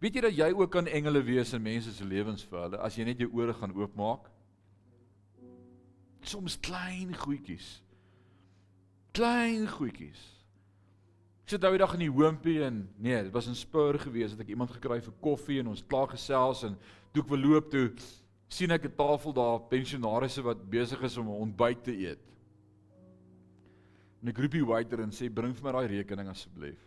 Weet 0.00 0.14
jy 0.14 0.20
dat 0.20 0.36
jy 0.36 0.52
ook 0.52 0.70
kan 0.70 0.86
engele 0.86 1.22
wees 1.22 1.52
in 1.52 1.62
mense 1.62 1.92
se 1.92 2.04
lewens 2.04 2.44
vir 2.44 2.60
hulle 2.60 2.78
as 2.78 2.96
jy 2.96 3.04
net 3.04 3.18
jou 3.18 3.30
ore 3.32 3.54
gaan 3.54 3.72
oopmaak? 3.72 4.30
Soms 6.22 6.56
klein 6.60 7.14
goedjies. 7.14 7.82
Klein 9.12 9.68
goedjies. 9.68 10.43
Ek 11.44 11.52
sit 11.52 11.60
daai 11.60 11.76
dag 11.76 11.92
in 11.92 12.06
die 12.06 12.12
hoompie 12.12 12.62
en 12.64 12.86
nee, 12.96 13.18
dit 13.26 13.32
was 13.32 13.46
'n 13.46 13.54
spur 13.54 13.98
gewees 14.00 14.30
dat 14.32 14.40
ek 14.40 14.54
iemand 14.54 14.70
gekry 14.70 14.96
vir 15.00 15.12
koffie 15.20 15.60
en 15.60 15.68
ons 15.68 15.84
klaar 15.84 16.08
gesels 16.08 16.64
en 16.64 16.78
toe 17.12 17.22
ek 17.22 17.28
verloop 17.28 17.70
toe 17.70 17.90
sien 18.48 18.70
ek 18.70 18.86
'n 18.86 18.96
tafel 18.96 19.32
daar 19.32 19.60
pensionaarsse 19.68 20.42
wat 20.42 20.70
besig 20.70 21.02
is 21.02 21.18
om 21.18 21.28
'n 21.28 21.42
ontbyt 21.44 21.84
te 21.84 21.92
eet. 21.92 22.24
En 24.22 24.28
'n 24.28 24.34
groepie 24.34 24.64
waiter 24.64 25.00
en 25.00 25.10
sê 25.10 25.28
bring 25.28 25.54
vir 25.54 25.64
my 25.64 25.72
daai 25.72 25.98
rekening 25.98 26.28
asseblief. 26.28 26.80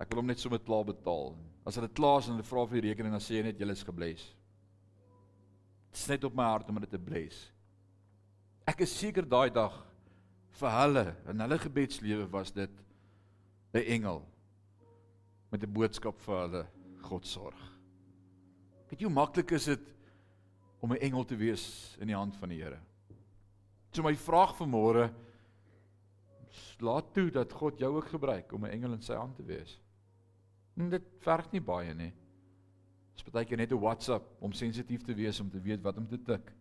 Ek 0.00 0.08
wil 0.10 0.18
hom 0.18 0.26
net 0.26 0.40
sommer 0.40 0.58
klaar 0.58 0.84
betaal. 0.84 1.36
As 1.64 1.76
hulle 1.76 1.88
klaar 1.88 2.18
is 2.18 2.26
en 2.26 2.32
hulle 2.34 2.42
vra 2.42 2.66
vir 2.66 2.80
die 2.80 2.88
rekening 2.88 3.12
dan 3.12 3.20
sê 3.20 3.36
jy 3.38 3.42
net 3.42 3.58
julle 3.58 3.72
is 3.72 3.84
gebless. 3.84 4.34
Dit 5.92 6.00
is 6.00 6.08
net 6.08 6.24
op 6.24 6.34
my 6.34 6.42
hart 6.42 6.68
om 6.68 6.80
dit 6.80 6.90
te 6.90 6.98
bless. 6.98 7.52
Ek 8.66 8.80
is 8.80 8.98
seker 8.98 9.22
daai 9.22 9.50
dag 9.50 9.86
vir 10.50 10.70
hulle 10.70 11.16
in 11.28 11.40
hulle 11.40 11.58
gebedslewe 11.58 12.26
was 12.32 12.50
dit 12.50 12.70
'n 13.74 13.86
engel 13.96 14.22
met 15.50 15.62
'n 15.62 15.72
boodskap 15.72 16.20
vir 16.20 16.40
hulle 16.40 16.66
God 17.02 17.26
sorg. 17.26 17.60
Weet 18.88 19.00
jy 19.00 19.06
hoe 19.06 19.14
maklik 19.14 19.50
is 19.50 19.64
dit 19.64 19.94
om 20.80 20.92
'n 20.92 21.02
engel 21.02 21.24
te 21.24 21.36
wees 21.36 21.96
in 21.98 22.06
die 22.06 22.16
hand 22.16 22.36
van 22.36 22.48
die 22.48 22.62
Here? 22.62 22.80
So 23.92 24.02
my 24.02 24.14
vraag 24.16 24.56
vanmôre 24.56 25.12
laat 26.78 27.12
toe 27.14 27.30
dat 27.30 27.52
God 27.52 27.78
jou 27.78 27.96
ook 27.96 28.08
gebruik 28.08 28.52
om 28.52 28.64
'n 28.64 28.70
engel 28.70 28.92
in 28.92 29.02
sy 29.02 29.14
hand 29.14 29.36
te 29.36 29.44
wees. 29.44 29.80
En 30.76 30.90
dit 30.90 31.02
verg 31.18 31.50
nie 31.50 31.60
baie 31.60 31.94
nie. 31.94 32.12
Dis 33.14 33.22
baie 33.22 33.44
keer 33.44 33.56
net 33.56 33.72
'n 33.72 33.80
WhatsApp 33.80 34.42
om 34.42 34.52
sensitief 34.52 35.02
te 35.02 35.14
wees 35.14 35.40
om 35.40 35.50
te 35.50 35.60
weet 35.60 35.82
wat 35.82 35.96
om 35.96 36.06
te 36.06 36.22
tik 36.22 36.52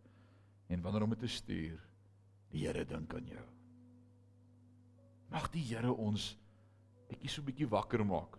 en 0.68 0.82
wanneer 0.82 1.04
om 1.04 1.10
dit 1.10 1.20
te 1.20 1.28
stuur. 1.28 1.80
Die 2.50 2.68
Here 2.68 2.86
dink 2.86 3.14
aan 3.14 3.26
jou. 3.26 3.46
Mag 5.30 5.50
die 5.52 5.64
Here 5.64 5.94
ons 5.94 6.38
bietjie 7.14 7.32
so 7.32 7.46
bietjie 7.46 7.70
wakker 7.70 8.04
maak. 8.06 8.38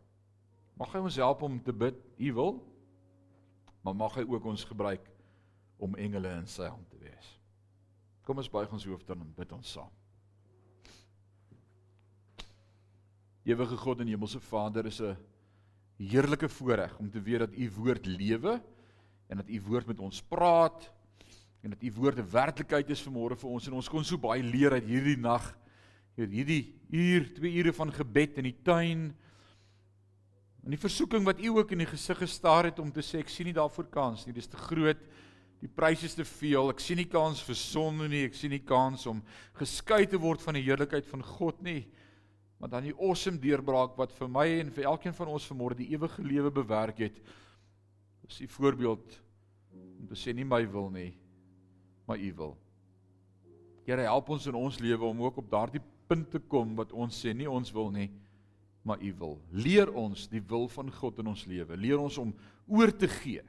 Mag 0.79 0.93
hy 0.93 1.03
ons 1.07 1.19
help 1.23 1.43
om 1.47 1.59
te 1.63 1.73
bid, 1.73 1.99
U 2.19 2.33
wil, 2.35 2.55
maar 3.85 3.95
mag 3.95 4.15
hy 4.19 4.25
ook 4.27 4.47
ons 4.51 4.65
gebruik 4.67 5.05
om 5.79 5.95
engele 6.01 6.33
in 6.41 6.49
sy 6.51 6.67
hand 6.67 6.89
te 6.91 6.99
wees. 6.99 7.35
Kom 8.25 8.41
ons 8.41 8.51
buig 8.51 8.73
ons 8.73 8.87
hoofde 8.89 9.15
en 9.15 9.35
bid 9.37 9.53
ons 9.53 9.75
saam. 9.77 9.93
Ewige 13.45 13.77
God 13.77 14.01
en 14.01 14.09
Hemelse 14.09 14.41
Vader, 14.41 14.87
is 14.89 15.01
'n 15.01 15.17
heerlike 15.99 16.49
voorreg 16.49 16.99
om 16.99 17.11
te 17.11 17.21
weet 17.21 17.39
dat 17.39 17.55
U 17.55 17.71
woord 17.71 18.07
lewe 18.07 18.63
en 19.29 19.37
dat 19.37 19.49
U 19.49 19.61
woord 19.61 19.87
met 19.87 20.01
ons 20.01 20.23
praat 20.23 20.91
en 21.63 21.71
dat 21.71 21.83
U 21.83 21.93
woord 21.93 22.19
'n 22.19 22.31
werklikheid 22.31 22.91
is 22.91 23.05
vanmôre 23.05 23.37
vir 23.37 23.51
ons 23.51 23.67
en 23.67 23.73
ons 23.73 23.89
kon 23.89 24.05
so 24.05 24.19
baie 24.19 24.43
leer 24.43 24.73
uit 24.73 24.85
hierdie 24.85 25.21
nag 25.21 25.55
Hier 26.15 26.31
hierdie 26.31 26.63
uur, 26.95 27.27
2 27.35 27.53
ure 27.59 27.73
van 27.75 27.91
gebed 27.93 28.39
in 28.39 28.47
die 28.47 28.59
tuin. 28.63 29.09
En 30.65 30.73
die 30.73 30.81
versoeking 30.81 31.25
wat 31.27 31.43
u 31.43 31.57
ook 31.59 31.75
in 31.75 31.83
die 31.83 31.91
gesig 31.91 32.21
gestaar 32.23 32.71
het 32.71 32.79
om 32.79 32.93
te 32.95 33.03
sê 33.03 33.21
ek 33.21 33.33
sien 33.33 33.51
nie 33.51 33.57
daarvoor 33.57 33.89
kans 33.93 34.23
nie. 34.25 34.35
Dis 34.37 34.49
te 34.51 34.61
groot. 34.61 35.01
Die 35.61 35.71
pryse 35.71 36.07
is 36.07 36.15
te 36.17 36.27
veel. 36.29 36.71
Ek 36.71 36.81
sien 36.81 37.01
nie 37.01 37.09
kans 37.11 37.43
vir 37.45 37.59
sonde 37.59 38.09
nie. 38.13 38.23
Ek 38.29 38.39
sien 38.39 38.55
nie 38.55 38.63
kans 38.65 39.09
om 39.11 39.25
geskei 39.59 40.05
te 40.09 40.21
word 40.21 40.45
van 40.45 40.57
die 40.57 40.65
heerlikheid 40.65 41.09
van 41.11 41.25
God 41.35 41.61
nie. 41.67 41.83
Maar 42.63 42.77
dan 42.77 42.87
die 42.87 42.95
awesome 42.95 43.41
deurbraak 43.43 43.99
wat 43.99 44.15
vir 44.17 44.31
my 44.31 44.47
en 44.63 44.71
vir 44.73 44.87
elkeen 44.89 45.17
van 45.17 45.33
ons 45.35 45.49
vanmôre 45.51 45.77
die 45.77 45.91
ewige 45.93 46.23
lewe 46.25 46.53
bewerk 46.55 47.03
het. 47.03 47.19
Dis 48.25 48.41
die 48.41 48.49
voorbeeld 48.49 49.19
om 49.75 50.07
te 50.09 50.17
sê 50.17 50.33
nie 50.33 50.47
my 50.49 50.63
wil 50.71 50.89
nie, 50.95 51.11
maar 52.09 52.21
u 52.21 52.31
wil. 52.39 52.55
Here 53.85 54.07
help 54.07 54.31
ons 54.33 54.47
in 54.49 54.57
ons 54.57 54.79
lewe 54.81 55.05
om 55.05 55.21
ook 55.27 55.43
op 55.43 55.51
daardie 55.51 55.83
punt 56.09 56.31
te 56.31 56.41
kom 56.41 56.75
wat 56.79 56.93
ons 56.93 57.17
sê 57.25 57.33
nie 57.37 57.49
ons 57.51 57.73
wil 57.75 57.91
nie, 57.95 58.11
maar 58.85 59.01
U 59.01 59.11
wil. 59.19 59.39
Leer 59.51 59.91
ons 59.97 60.27
die 60.29 60.43
wil 60.45 60.69
van 60.69 60.91
God 60.93 61.19
in 61.23 61.31
ons 61.33 61.47
lewe. 61.49 61.77
Leer 61.81 62.01
ons 62.03 62.19
om 62.21 62.35
oor 62.69 62.93
te 62.93 63.09
gee 63.09 63.43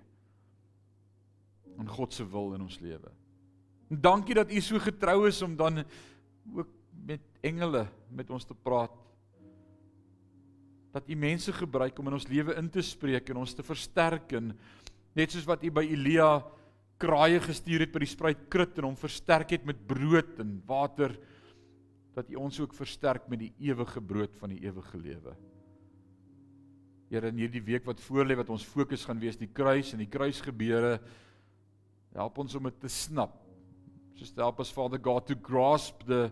aan 1.75 1.89
God 1.91 2.15
se 2.15 2.23
wil 2.31 2.53
in 2.55 2.63
ons 2.63 2.79
lewe. 2.79 3.11
En 3.91 3.99
dankie 4.01 4.37
dat 4.37 4.51
U 4.51 4.61
so 4.63 4.79
getrou 4.79 5.25
is 5.27 5.41
om 5.45 5.57
dan 5.59 5.83
ook 6.55 6.71
met 7.05 7.21
engele 7.45 7.85
met 8.09 8.31
ons 8.31 8.47
te 8.47 8.55
praat. 8.55 8.93
Dat 10.95 11.09
U 11.11 11.15
mense 11.19 11.53
gebruik 11.53 11.99
om 11.99 12.07
in 12.07 12.17
ons 12.17 12.29
lewe 12.31 12.55
in 12.55 12.69
te 12.71 12.83
spreek 12.85 13.29
en 13.29 13.43
ons 13.43 13.53
te 13.53 13.65
versterk 13.65 14.37
en 14.39 14.53
net 15.15 15.35
soos 15.35 15.47
wat 15.47 15.63
U 15.67 15.71
by 15.75 15.83
Elia 15.83 16.39
kraaie 17.01 17.41
gestuur 17.43 17.83
het 17.83 17.91
by 17.91 18.01
die 18.05 18.11
spruit 18.11 18.45
krit 18.51 18.77
en 18.79 18.89
hom 18.89 18.99
versterk 18.99 19.51
het 19.51 19.65
met 19.67 19.81
brood 19.87 20.39
en 20.39 20.55
water 20.67 21.17
dat 22.15 22.29
U 22.31 22.39
ons 22.39 22.59
ook 22.63 22.73
versterk 22.73 23.27
met 23.31 23.41
die 23.43 23.53
ewige 23.67 24.01
brood 24.01 24.35
van 24.39 24.53
die 24.53 24.61
ewige 24.63 24.97
lewe. 24.97 25.35
Here 27.11 27.29
in 27.29 27.39
hierdie 27.39 27.63
week 27.63 27.85
wat 27.85 28.01
voorlê 28.01 28.37
wat 28.39 28.49
ons 28.49 28.65
fokus 28.65 29.05
gaan 29.05 29.19
wees 29.21 29.37
die 29.37 29.51
kruis 29.51 29.93
en 29.93 30.01
die 30.01 30.09
kruisgebeure 30.09 30.97
help 32.15 32.37
ons 32.39 32.55
om 32.55 32.69
dit 32.69 32.79
te 32.79 32.91
snap. 32.91 33.35
Just 34.15 34.39
help 34.39 34.61
us 34.63 34.71
Father 34.71 34.97
God 34.97 35.27
to 35.27 35.35
grasp 35.35 36.05
the 36.07 36.31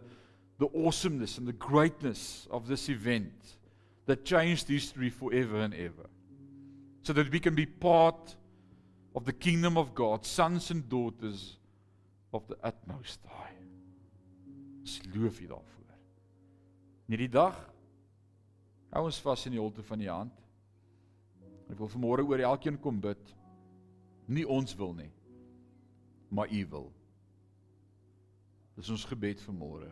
the 0.59 0.69
awesomeness 0.77 1.37
and 1.37 1.47
the 1.47 1.53
greatness 1.53 2.47
of 2.49 2.67
this 2.67 2.87
event 2.87 3.57
that 4.05 4.23
changed 4.23 4.67
history 4.67 5.09
forever 5.09 5.57
and 5.57 5.73
ever. 5.73 6.09
So 7.01 7.13
that 7.13 7.29
we 7.31 7.39
can 7.39 7.55
be 7.55 7.65
part 7.65 8.35
of 9.15 9.25
the 9.25 9.33
kingdom 9.33 9.77
of 9.77 9.93
God, 9.93 10.25
sons 10.25 10.71
and 10.71 10.87
daughters 10.87 11.57
of 12.33 12.47
the 12.47 12.55
utmost 12.63 13.19
high. 13.27 13.62
Ons 14.83 14.99
loof 15.15 15.39
U 15.39 15.45
daarvoor. 15.47 15.91
In 17.07 17.15
hierdie 17.15 17.31
dag 17.31 17.55
hou 18.91 19.05
ons 19.07 19.19
vas 19.23 19.45
in 19.47 19.55
die 19.55 19.61
holte 19.61 19.83
van 19.87 20.01
U 20.03 20.09
hand. 20.11 20.41
Ek 21.71 21.79
wil 21.79 21.91
vanmôre 21.93 22.25
oor 22.27 22.43
elkeen 22.43 22.75
kom 22.83 22.99
bid. 23.01 23.31
Nie 24.27 24.43
ons 24.43 24.75
wil 24.79 24.91
nie, 24.97 25.09
maar 26.31 26.51
U 26.51 26.61
wil. 26.75 26.89
Dis 28.75 28.91
ons 28.91 29.07
gebed 29.07 29.39
vanmôre 29.47 29.87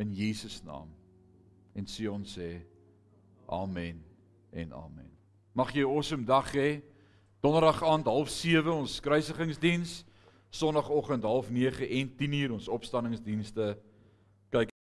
in 0.00 0.12
Jesus 0.12 0.60
naam. 0.66 0.92
En 1.72 1.88
sê 1.88 2.08
ons 2.10 2.36
sê 2.36 2.50
amen 3.48 4.04
en 4.52 4.76
amen. 4.76 5.10
Mag 5.56 5.72
jy 5.72 5.84
'n 5.84 5.96
awesome 5.96 6.24
dag 6.24 6.52
hê. 6.52 6.82
Donderdag 7.40 7.82
aand 7.82 8.04
07:30 8.04 8.68
ons 8.68 9.00
kruisigingsdiens. 9.00 10.04
Sondagoggend 10.50 11.24
09:30 11.24 11.86
en 11.88 12.12
10:00 12.16 12.52
ons 12.52 12.68
opstanningsdienste 12.68 13.78